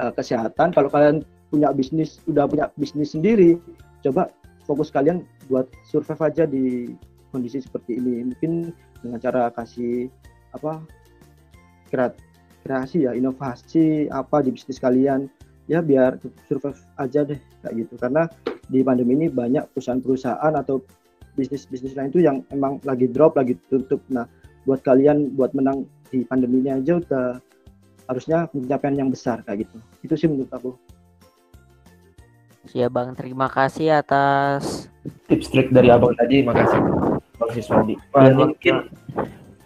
eh, 0.00 0.12
kesehatan. 0.14 0.72
Kalau 0.74 0.88
kalian 0.92 1.22
punya 1.50 1.74
bisnis, 1.74 2.22
udah 2.30 2.46
punya 2.46 2.70
bisnis 2.78 3.12
sendiri, 3.14 3.58
coba 4.06 4.30
fokus 4.70 4.94
kalian 4.94 5.26
buat 5.50 5.66
survive 5.82 6.22
aja 6.22 6.44
di 6.46 6.94
kondisi 7.34 7.62
seperti 7.62 7.98
ini 7.98 8.26
mungkin 8.26 8.74
dengan 9.02 9.18
cara 9.22 9.50
kasih 9.54 10.11
apa 10.54 10.82
kreat- 11.90 12.22
kreasi 12.62 13.06
ya 13.06 13.14
inovasi 13.14 14.11
apa 14.11 14.42
di 14.46 14.54
bisnis 14.54 14.82
kalian 14.82 15.30
ya 15.70 15.82
biar 15.82 16.18
survive 16.50 16.78
aja 16.98 17.26
deh 17.26 17.38
kayak 17.62 17.74
gitu 17.86 17.94
karena 17.98 18.26
di 18.70 18.86
pandemi 18.86 19.18
ini 19.18 19.26
banyak 19.26 19.74
perusahaan-perusahaan 19.74 20.54
atau 20.54 20.80
bisnis-bisnis 21.34 21.98
lain 21.98 22.10
itu 22.14 22.22
yang 22.22 22.46
emang 22.54 22.78
lagi 22.86 23.10
drop 23.10 23.34
lagi 23.34 23.58
tutup. 23.66 23.98
Nah 24.14 24.30
buat 24.64 24.80
kalian 24.86 25.34
buat 25.34 25.50
menang 25.52 25.90
di 26.14 26.22
pandeminya 26.22 26.78
aja 26.78 27.02
udah 27.02 27.26
harusnya 28.06 28.46
pencapaian 28.50 28.96
yang 29.06 29.10
besar 29.10 29.42
kayak 29.42 29.66
gitu. 29.66 29.76
Itu 30.06 30.14
sih 30.14 30.30
menurut 30.30 30.50
aku. 30.54 30.70
Ya 32.70 32.86
Bang, 32.86 33.18
terima 33.18 33.50
kasih 33.50 33.98
atas 33.98 34.86
tips 35.26 35.50
trik 35.50 35.68
dari 35.74 35.90
abang 35.90 36.14
tadi. 36.14 36.46
Makasih 36.46 36.78
bang 37.40 37.50
Siswandi. 37.56 37.94
Ini 37.98 38.30
mungkin 38.36 38.74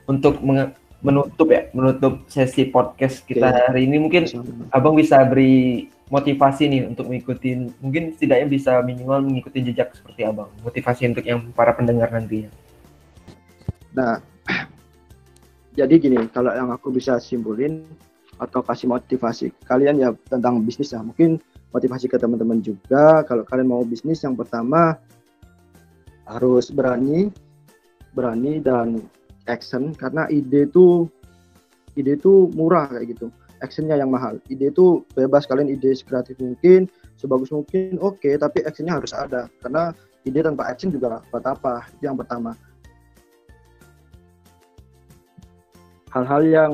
untuk 0.09 0.40
menge- 0.40 0.76
menutup 1.05 1.52
ya 1.52 1.68
menutup 1.76 2.24
sesi 2.32 2.72
podcast 2.72 3.22
kita 3.28 3.52
Oke. 3.52 3.61
hari 3.68 3.80
ini 3.84 4.00
mungkin 4.00 4.24
abang 4.72 4.96
bisa 4.96 5.20
beri 5.28 5.92
motivasi 6.09 6.64
nih 6.66 6.82
untuk 6.88 7.12
mengikuti 7.12 7.68
mungkin 7.84 8.16
setidaknya 8.16 8.48
bisa 8.48 8.72
minimal 8.80 9.20
mengikuti 9.20 9.61
jejak 9.61 9.92
seperti 9.92 10.24
abang 10.24 10.48
motivasi 10.64 11.12
untuk 11.12 11.24
yang 11.28 11.52
para 11.52 11.76
pendengar 11.76 12.09
nantinya 12.09 12.48
Nah, 13.94 14.18
jadi 15.78 15.94
gini, 15.96 16.18
kalau 16.34 16.50
yang 16.52 16.68
aku 16.74 16.90
bisa 16.90 17.16
simpulin 17.22 17.86
atau 18.34 18.66
kasih 18.66 18.90
motivasi 18.90 19.55
kalian 19.62 20.02
ya 20.02 20.11
tentang 20.26 20.59
bisnis 20.66 20.90
ya, 20.90 21.00
mungkin 21.00 21.38
motivasi 21.70 22.11
ke 22.11 22.18
teman-teman 22.18 22.61
juga. 22.61 23.22
Kalau 23.24 23.46
kalian 23.46 23.70
mau 23.70 23.86
bisnis, 23.86 24.26
yang 24.26 24.34
pertama 24.34 24.98
harus 26.26 26.68
berani, 26.74 27.30
berani 28.12 28.59
dan 28.59 28.98
action 29.47 29.92
karena 29.95 30.28
ide 30.32 30.68
itu 30.68 31.09
ide 31.95 32.18
itu 32.18 32.51
murah 32.57 32.90
kayak 32.90 33.16
gitu, 33.16 33.26
actionnya 33.62 33.95
yang 33.99 34.11
mahal. 34.11 34.40
Ide 34.51 34.74
itu 34.74 35.05
bebas 35.14 35.47
kalian 35.47 35.70
ide 35.70 35.95
sekreatif 35.95 36.36
mungkin, 36.42 36.90
sebagus 37.14 37.55
mungkin, 37.55 37.97
oke, 38.03 38.30
tapi 38.40 38.64
actionnya 38.66 38.99
harus 38.99 39.14
ada 39.14 39.47
karena 39.62 39.95
ide 40.26 40.40
tanpa 40.42 40.66
action 40.66 40.90
juga 40.90 41.22
buat 41.30 41.45
apa? 41.45 41.86
Itu 41.97 42.11
yang 42.11 42.18
pertama. 42.18 42.57
hal-hal 46.14 46.42
yang 46.47 46.72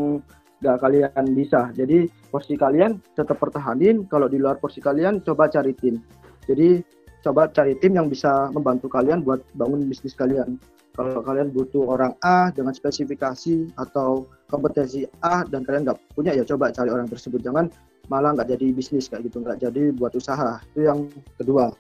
gak 0.61 0.85
kalian 0.85 1.25
bisa. 1.33 1.73
Jadi 1.73 2.07
porsi 2.29 2.55
kalian 2.61 3.01
tetap 3.17 3.41
pertahanin. 3.41 4.05
Kalau 4.07 4.29
di 4.29 4.37
luar 4.37 4.61
porsi 4.61 4.85
kalian 4.85 5.25
coba 5.25 5.49
cari 5.49 5.73
tim. 5.73 5.97
Jadi 6.45 6.85
coba 7.25 7.49
cari 7.49 7.73
tim 7.81 7.97
yang 7.97 8.13
bisa 8.13 8.53
membantu 8.53 8.93
kalian 8.93 9.25
buat 9.25 9.41
bangun 9.57 9.89
bisnis 9.89 10.13
kalian. 10.13 10.61
Kalau 10.91 11.23
kalian 11.23 11.55
butuh 11.55 11.87
orang 11.87 12.19
A 12.21 12.51
dengan 12.51 12.75
spesifikasi 12.75 13.73
atau 13.79 14.27
kompetensi 14.51 15.07
A 15.23 15.47
dan 15.47 15.63
kalian 15.63 15.87
nggak 15.87 15.99
punya 16.19 16.35
ya 16.35 16.43
coba 16.43 16.75
cari 16.75 16.91
orang 16.91 17.07
tersebut. 17.07 17.41
Jangan 17.41 17.71
malah 18.11 18.35
nggak 18.35 18.51
jadi 18.59 18.75
bisnis 18.75 19.07
kayak 19.07 19.31
gitu, 19.31 19.41
nggak 19.41 19.63
jadi 19.63 19.95
buat 19.95 20.13
usaha. 20.19 20.59
Itu 20.75 20.91
yang 20.91 21.07
kedua. 21.39 21.71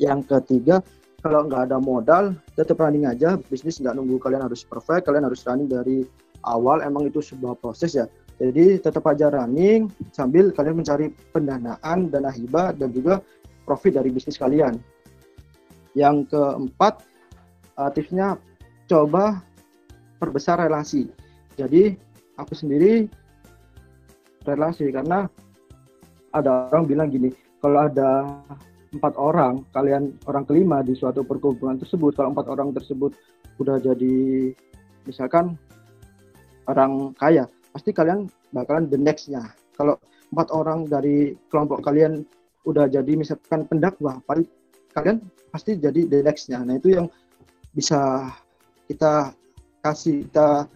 Yang 0.00 0.26
ketiga, 0.26 0.80
kalau 1.20 1.46
nggak 1.46 1.68
ada 1.70 1.78
modal, 1.78 2.24
tetap 2.56 2.80
running 2.80 3.04
aja. 3.04 3.36
Bisnis 3.52 3.76
nggak 3.78 3.92
nunggu 3.92 4.16
kalian 4.16 4.48
harus 4.48 4.64
perfect, 4.64 5.04
kalian 5.04 5.28
harus 5.28 5.44
running 5.44 5.68
dari 5.68 6.08
awal 6.48 6.80
emang 6.80 7.08
itu 7.08 7.20
sebuah 7.20 7.60
proses 7.60 7.92
ya. 7.92 8.08
Jadi 8.40 8.82
tetap 8.82 9.06
aja 9.06 9.30
running 9.30 9.86
sambil 10.10 10.50
kalian 10.50 10.80
mencari 10.80 11.12
pendanaan, 11.30 12.10
dana 12.10 12.32
hibah 12.34 12.74
dan 12.74 12.90
juga 12.90 13.22
profit 13.62 13.94
dari 14.00 14.10
bisnis 14.10 14.40
kalian. 14.40 14.74
Yang 15.94 16.34
keempat, 16.34 17.06
uh, 17.78 17.90
tipsnya 17.92 18.38
coba 18.90 19.42
perbesar 20.20 20.60
relasi. 20.60 21.10
Jadi 21.54 21.94
aku 22.38 22.52
sendiri 22.56 23.06
relasi 24.44 24.90
karena 24.90 25.30
ada 26.34 26.68
orang 26.72 26.84
bilang 26.90 27.08
gini, 27.08 27.30
kalau 27.62 27.86
ada 27.86 28.26
empat 28.94 29.14
orang, 29.18 29.62
kalian 29.74 30.14
orang 30.26 30.44
kelima 30.46 30.82
di 30.82 30.94
suatu 30.94 31.22
perkumpulan 31.22 31.78
tersebut, 31.78 32.14
kalau 32.14 32.34
empat 32.34 32.46
orang 32.50 32.74
tersebut 32.74 33.14
udah 33.62 33.78
jadi 33.78 34.50
misalkan 35.06 35.54
orang 36.66 37.14
kaya, 37.18 37.46
pasti 37.70 37.94
kalian 37.94 38.26
bakalan 38.50 38.90
the 38.90 38.98
next-nya. 38.98 39.46
Kalau 39.78 39.98
empat 40.34 40.50
orang 40.50 40.86
dari 40.90 41.38
kelompok 41.50 41.86
kalian 41.86 42.26
udah 42.66 42.90
jadi 42.90 43.12
misalkan 43.14 43.66
pendakwah, 43.70 44.18
paling 44.26 44.46
kalian 44.94 45.22
pasti 45.54 45.78
jadi 45.78 46.06
the 46.06 46.22
next-nya. 46.22 46.62
Nah 46.62 46.78
itu 46.78 46.98
yang 46.98 47.06
bisa 47.74 48.30
kita 48.86 49.34
kasih, 49.82 50.24
kita 50.30 50.70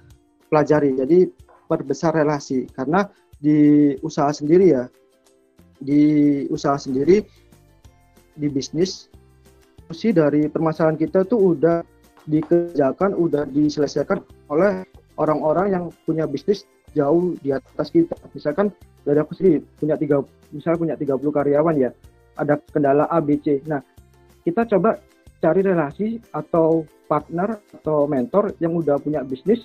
pelajari. 0.50 0.98
Jadi 0.98 1.30
perbesar 1.70 2.12
relasi, 2.18 2.66
karena 2.74 3.06
di 3.38 3.94
usaha 4.02 4.28
sendiri 4.34 4.74
ya, 4.74 4.84
di 5.78 6.44
usaha 6.50 6.76
sendiri, 6.76 7.22
di 8.34 8.46
bisnis, 8.50 9.06
sih 9.94 10.12
dari 10.12 10.50
permasalahan 10.50 10.98
kita 10.98 11.24
tuh 11.24 11.56
udah 11.56 11.80
dikerjakan, 12.28 13.16
udah 13.16 13.48
diselesaikan 13.48 14.20
oleh 14.52 14.84
orang-orang 15.16 15.72
yang 15.72 15.84
punya 16.04 16.28
bisnis 16.28 16.68
jauh 16.92 17.36
di 17.40 17.54
atas 17.54 17.88
kita. 17.88 18.14
Misalkan 18.36 18.68
dari 19.06 19.18
aku 19.20 19.32
sendiri 19.32 19.64
punya 19.80 19.96
tiga, 19.96 20.20
misalnya 20.52 20.78
punya 20.78 20.94
30 20.96 21.32
karyawan 21.32 21.74
ya, 21.78 21.90
ada 22.36 22.60
kendala 22.68 23.08
A, 23.08 23.18
B, 23.24 23.40
C. 23.40 23.64
Nah, 23.64 23.80
kita 24.44 24.68
coba 24.68 25.00
cari 25.38 25.60
relasi 25.62 26.18
atau 26.34 26.82
partner 27.06 27.56
atau 27.80 28.04
mentor 28.10 28.58
yang 28.60 28.74
udah 28.74 28.98
punya 29.00 29.22
bisnis 29.22 29.64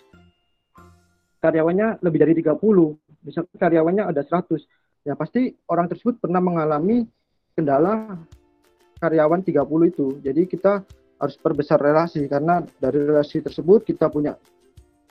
karyawannya 1.43 1.99
lebih 1.99 2.23
dari 2.23 2.33
30. 2.39 2.55
Misalkan 3.27 3.55
karyawannya 3.59 4.03
ada 4.07 4.23
100. 4.23 4.63
Ya 5.03 5.19
pasti 5.19 5.51
orang 5.67 5.91
tersebut 5.91 6.23
pernah 6.23 6.39
mengalami 6.39 7.03
kendala 7.51 8.15
karyawan 9.03 9.43
30 9.43 9.91
itu. 9.91 10.07
Jadi 10.23 10.47
kita 10.47 10.79
harus 11.19 11.35
perbesar 11.35 11.83
relasi 11.83 12.23
karena 12.31 12.63
dari 12.79 13.03
relasi 13.03 13.43
tersebut 13.43 13.83
kita 13.83 14.07
punya 14.07 14.39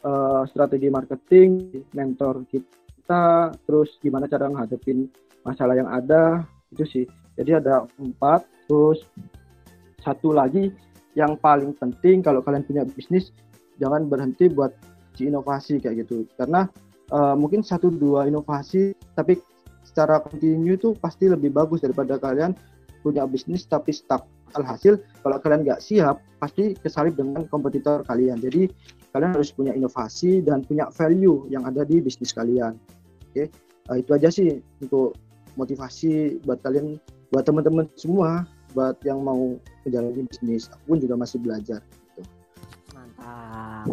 uh, 0.05 0.49
strategi 0.49 0.89
marketing, 0.89 1.85
mentor 1.93 2.49
kita, 2.49 3.53
terus 3.69 4.01
gimana 4.01 4.25
cara 4.25 4.49
menghadapin 4.49 5.13
masalah 5.45 5.77
yang 5.77 5.93
ada 5.93 6.49
itu 6.73 6.85
sih. 6.89 7.05
Jadi 7.37 7.61
ada 7.61 7.85
empat, 8.01 8.45
terus 8.69 9.05
satu 10.03 10.35
lagi 10.35 10.75
yang 11.15 11.39
paling 11.39 11.73
penting 11.77 12.21
kalau 12.21 12.45
kalian 12.45 12.65
punya 12.67 12.83
bisnis 12.85 13.33
jangan 13.81 14.11
berhenti 14.11 14.51
buat 14.53 14.73
si 15.17 15.29
inovasi 15.29 15.81
kayak 15.81 16.07
gitu 16.07 16.25
karena 16.37 16.69
uh, 17.13 17.37
mungkin 17.37 17.61
satu 17.65 17.93
dua 17.93 18.29
inovasi 18.29 18.97
tapi 19.17 19.41
secara 19.87 20.21
kontinu 20.25 20.77
itu 20.77 20.97
pasti 20.99 21.29
lebih 21.29 21.53
bagus 21.53 21.85
daripada 21.85 22.17
kalian 22.17 22.57
punya 23.03 23.27
bisnis 23.27 23.67
tapi 23.67 23.91
stuck. 23.91 24.25
Alhasil 24.53 25.01
kalau 25.25 25.41
kalian 25.41 25.65
nggak 25.65 25.81
siap 25.81 26.21
pasti 26.37 26.77
kesalip 26.77 27.17
dengan 27.17 27.49
kompetitor 27.49 28.05
kalian. 28.05 28.37
Jadi 28.37 28.69
kalian 29.17 29.33
harus 29.33 29.49
punya 29.49 29.73
inovasi 29.73 30.45
dan 30.45 30.61
punya 30.61 30.93
value 30.93 31.49
yang 31.49 31.65
ada 31.65 31.89
di 31.89 32.05
bisnis 32.05 32.37
kalian. 32.37 32.77
Oke, 33.33 33.49
Eh, 33.91 33.99
itu 33.99 34.11
aja 34.15 34.29
sih 34.31 34.63
untuk 34.79 35.19
motivasi 35.59 36.39
buat 36.47 36.63
kalian, 36.63 37.03
buat 37.35 37.43
teman-teman 37.43 37.91
semua, 37.99 38.47
buat 38.73 38.97
yang 39.05 39.21
mau 39.21 39.57
menjalani 39.85 40.25
bisnis. 40.27 40.69
Aku 40.73 40.97
pun 40.97 40.99
juga 41.01 41.15
masih 41.17 41.39
belajar. 41.39 41.81
Mantap. 42.93 43.87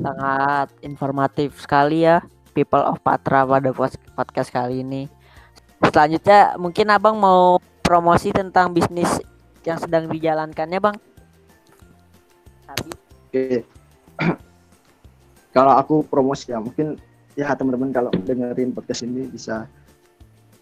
Sangat 0.00 0.68
informatif 0.82 1.56
sekali 1.62 2.04
ya 2.06 2.22
People 2.52 2.82
of 2.82 2.98
Patra 3.00 3.46
pada 3.46 3.70
podcast 4.18 4.50
kali 4.50 4.82
ini. 4.82 5.06
Selanjutnya 5.80 6.58
mungkin 6.60 6.92
Abang 6.92 7.16
mau 7.16 7.56
promosi 7.80 8.34
tentang 8.34 8.74
bisnis 8.74 9.08
yang 9.64 9.80
sedang 9.80 10.10
dijalankannya, 10.10 10.78
Bang. 10.78 10.96
Oke. 13.30 13.64
kalau 15.56 15.74
aku 15.74 16.06
promosi 16.06 16.54
ya 16.54 16.62
mungkin 16.62 16.94
ya 17.34 17.50
teman-teman 17.58 17.90
kalau 17.90 18.10
dengerin 18.22 18.70
podcast 18.70 19.02
ini 19.02 19.26
bisa 19.26 19.66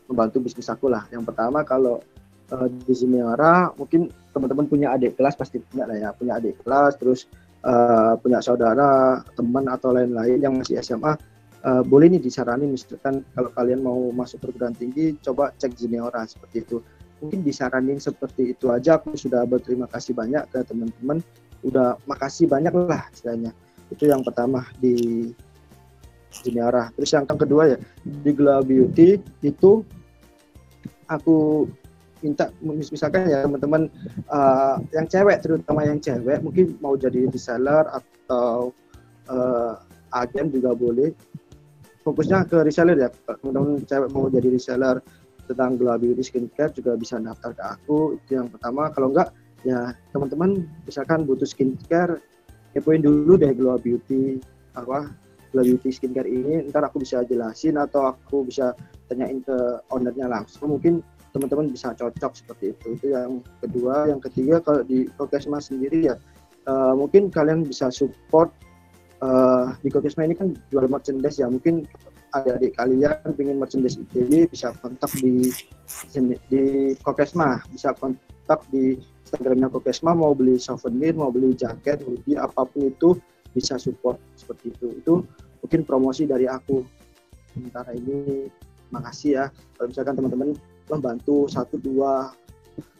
membantu 0.09 0.41
bisnis 0.41 0.73
aku 0.73 0.89
lah. 0.89 1.05
Yang 1.13 1.33
pertama 1.33 1.61
kalau 1.65 2.01
eh, 2.53 2.69
di 2.85 2.95
Zimiara 2.95 3.73
mungkin 3.77 4.09
teman-teman 4.33 4.67
punya 4.69 4.95
adik 4.95 5.19
kelas 5.19 5.35
pasti 5.35 5.61
punya 5.63 5.89
lah 5.89 5.97
ya, 5.97 6.11
punya 6.15 6.39
adik 6.39 6.61
kelas 6.63 6.97
terus 6.97 7.27
eh, 7.65 8.13
punya 8.21 8.39
saudara, 8.41 9.23
teman 9.37 9.69
atau 9.69 9.93
lain-lain 9.93 10.39
yang 10.41 10.55
masih 10.59 10.81
SMA 10.81 11.17
eh, 11.65 11.83
boleh 11.85 12.07
nih 12.13 12.23
disaranin 12.23 12.73
misalkan 12.73 13.25
kalau 13.35 13.51
kalian 13.53 13.81
mau 13.83 13.99
masuk 14.15 14.43
perguruan 14.43 14.75
tinggi 14.77 15.17
coba 15.21 15.53
cek 15.57 15.75
Zimiara 15.77 16.25
seperti 16.29 16.65
itu. 16.65 16.79
Mungkin 17.19 17.43
disaranin 17.43 17.99
seperti 17.99 18.55
itu 18.55 18.71
aja. 18.71 19.03
Aku 19.03 19.19
sudah 19.19 19.43
berterima 19.43 19.91
kasih 19.91 20.15
banyak 20.15 20.39
ke 20.55 20.63
teman-teman. 20.63 21.19
Udah 21.67 21.99
makasih 22.07 22.47
banyak 22.47 22.71
lah 22.71 23.11
istilahnya. 23.11 23.51
Itu 23.91 24.07
yang 24.07 24.23
pertama 24.23 24.63
di 24.79 25.27
Jiniara 26.29 26.93
terus 26.95 27.11
yang 27.11 27.25
kedua 27.25 27.75
ya 27.75 27.79
di 28.05 28.31
Gla 28.37 28.61
Beauty 28.61 29.19
itu 29.43 29.83
aku 31.09 31.67
minta 32.23 32.51
mis- 32.62 32.91
misalkan 32.91 33.31
ya 33.31 33.47
teman-teman 33.47 33.91
eh, 34.29 34.77
yang 34.95 35.07
cewek 35.07 35.39
terutama 35.43 35.87
yang 35.87 35.99
cewek 36.03 36.43
mungkin 36.43 36.75
mau 36.83 36.95
jadi 36.99 37.31
reseller 37.31 37.87
atau 37.91 38.75
eh, 39.31 39.75
agen 40.14 40.49
juga 40.49 40.73
boleh. 40.73 41.12
Fokusnya 42.03 42.49
ke 42.49 42.64
reseller 42.64 42.97
ya 42.97 43.09
teman-teman 43.27 43.85
cewek 43.85 44.09
mau 44.11 44.27
jadi 44.33 44.49
reseller 44.49 45.05
tentang 45.49 45.81
Gla 45.81 45.97
Beauty 45.97 46.21
skincare 46.21 46.73
juga 46.77 46.97
bisa 46.97 47.16
daftar 47.21 47.53
ke 47.57 47.64
aku. 47.64 48.21
Itu 48.21 48.41
yang 48.41 48.49
pertama. 48.53 48.93
Kalau 48.93 49.12
enggak 49.12 49.33
ya 49.66 49.93
teman-teman 50.14 50.64
misalkan 50.87 51.25
butuh 51.27 51.49
skincare 51.49 52.23
kepoin 52.77 53.03
dulu 53.03 53.41
deh 53.41 53.53
Glow 53.57 53.81
Beauty 53.81 54.39
apa 54.77 55.09
Glow 55.51 55.64
Beauty 55.64 55.89
skincare 55.89 56.29
ini. 56.29 56.69
Ntar 56.69 56.89
aku 56.89 57.01
bisa 57.01 57.25
jelasin 57.25 57.81
atau 57.81 58.12
aku 58.12 58.45
bisa 58.49 58.77
tanyain 59.09 59.41
ke 59.41 59.57
ownernya 59.89 60.29
langsung. 60.29 60.77
Mungkin 60.77 61.01
teman-teman 61.35 61.68
bisa 61.68 61.93
cocok 61.93 62.33
seperti 62.35 62.72
itu 62.72 62.87
itu 62.97 63.07
yang 63.12 63.45
kedua 63.61 64.09
yang 64.09 64.20
ketiga 64.22 64.62
kalau 64.64 64.83
di 64.85 65.09
Kokesma 65.16 65.61
sendiri 65.61 66.12
ya 66.12 66.16
eh, 66.66 66.93
mungkin 66.97 67.29
kalian 67.29 67.64
bisa 67.64 67.93
support 67.93 68.53
eh, 69.20 69.66
di 69.85 69.89
Kokesma 69.93 70.24
ini 70.24 70.35
kan 70.37 70.57
jual 70.72 70.89
merchandise 70.89 71.41
ya 71.41 71.49
mungkin 71.49 71.85
adik-adik 72.37 72.76
kalian 72.76 73.16
pengen 73.41 73.57
merchandise 73.57 73.97
ITB 73.97 74.53
bisa 74.53 74.72
kontak 74.85 75.09
di 75.20 75.49
di 76.53 76.93
Kokesma 77.01 77.64
bisa 77.72 77.97
kontak 77.97 78.61
di 78.68 79.01
Instagramnya 79.29 79.68
Kokesma 79.68 80.16
mau 80.16 80.33
beli 80.33 80.57
souvenir, 80.57 81.12
mau 81.12 81.29
beli 81.29 81.53
jaket, 81.53 82.01
hoodie, 82.01 82.41
apa 82.41 82.64
pun 82.64 82.89
itu 82.89 83.20
bisa 83.53 83.76
support 83.76 84.16
seperti 84.41 84.72
itu. 84.72 84.89
Itu 84.97 85.14
mungkin 85.61 85.85
promosi 85.85 86.24
dari 86.24 86.49
aku. 86.49 86.81
Sementara 87.53 87.93
ini 87.93 88.49
makasih 88.89 89.31
ya. 89.37 89.45
Kalau 89.76 89.93
misalkan 89.93 90.16
teman-teman 90.16 90.49
membantu 90.91 91.47
satu 91.49 91.76
dua 91.78 92.32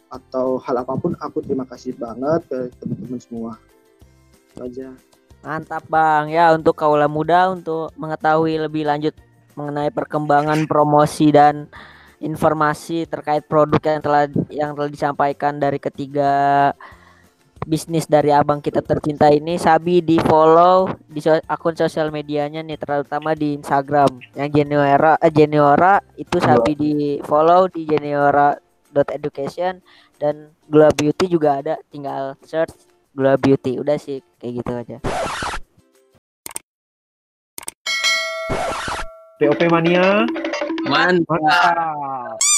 atau 0.09 0.57
hal 0.65 0.81
apa 0.81 0.97
pun, 0.97 1.13
aku 1.21 1.41
terima 1.45 1.65
kasih 1.69 1.93
banget 1.97 2.41
ke 2.49 2.59
teman-teman 2.81 3.21
semua. 3.21 3.51
Itu 4.53 4.65
aja. 4.65 4.89
Mantap 5.39 5.87
Bang 5.87 6.27
ya 6.27 6.51
untuk 6.51 6.75
kaula 6.75 7.07
muda 7.07 7.53
untuk 7.53 7.95
mengetahui 7.95 8.59
lebih 8.59 8.83
lanjut 8.83 9.15
mengenai 9.55 9.87
perkembangan 9.87 10.67
promosi 10.67 11.31
dan 11.31 11.71
informasi 12.19 13.07
terkait 13.07 13.47
produk 13.47 13.79
yang 13.79 14.01
telah 14.03 14.23
yang 14.51 14.71
telah 14.75 14.91
disampaikan 14.91 15.55
dari 15.55 15.79
ketiga 15.79 16.75
bisnis 17.67 18.05
dari 18.07 18.31
abang 18.31 18.63
kita 18.63 18.79
tercinta 18.79 19.27
ini 19.31 19.59
Sabi 19.59 19.99
di 19.99 20.19
follow 20.21 20.91
di 21.07 21.19
so- 21.19 21.43
akun 21.47 21.75
sosial 21.75 22.11
medianya 22.13 22.63
nih 22.63 22.79
terutama 22.79 23.35
di 23.35 23.57
Instagram. 23.57 24.07
Yang 24.37 24.49
Geniora 24.63 25.13
eh, 25.19 25.31
Geniora 25.31 25.99
itu 26.15 26.37
Sabi 26.39 26.71
di 26.75 26.93
follow 27.25 27.67
di 27.67 27.83
geniora.education 27.87 29.81
dan 30.19 30.53
Glow 30.69 30.91
Beauty 30.93 31.25
juga 31.27 31.59
ada 31.59 31.75
tinggal 31.89 32.35
search 32.45 32.75
Glow 33.15 33.35
Beauty. 33.35 33.79
Udah 33.79 33.97
sih 33.99 34.23
kayak 34.39 34.53
gitu 34.63 34.71
aja. 34.75 34.97
POP 39.39 39.59
Mania. 39.71 40.27
Mantap. 40.87 41.39
mantap 41.39 42.48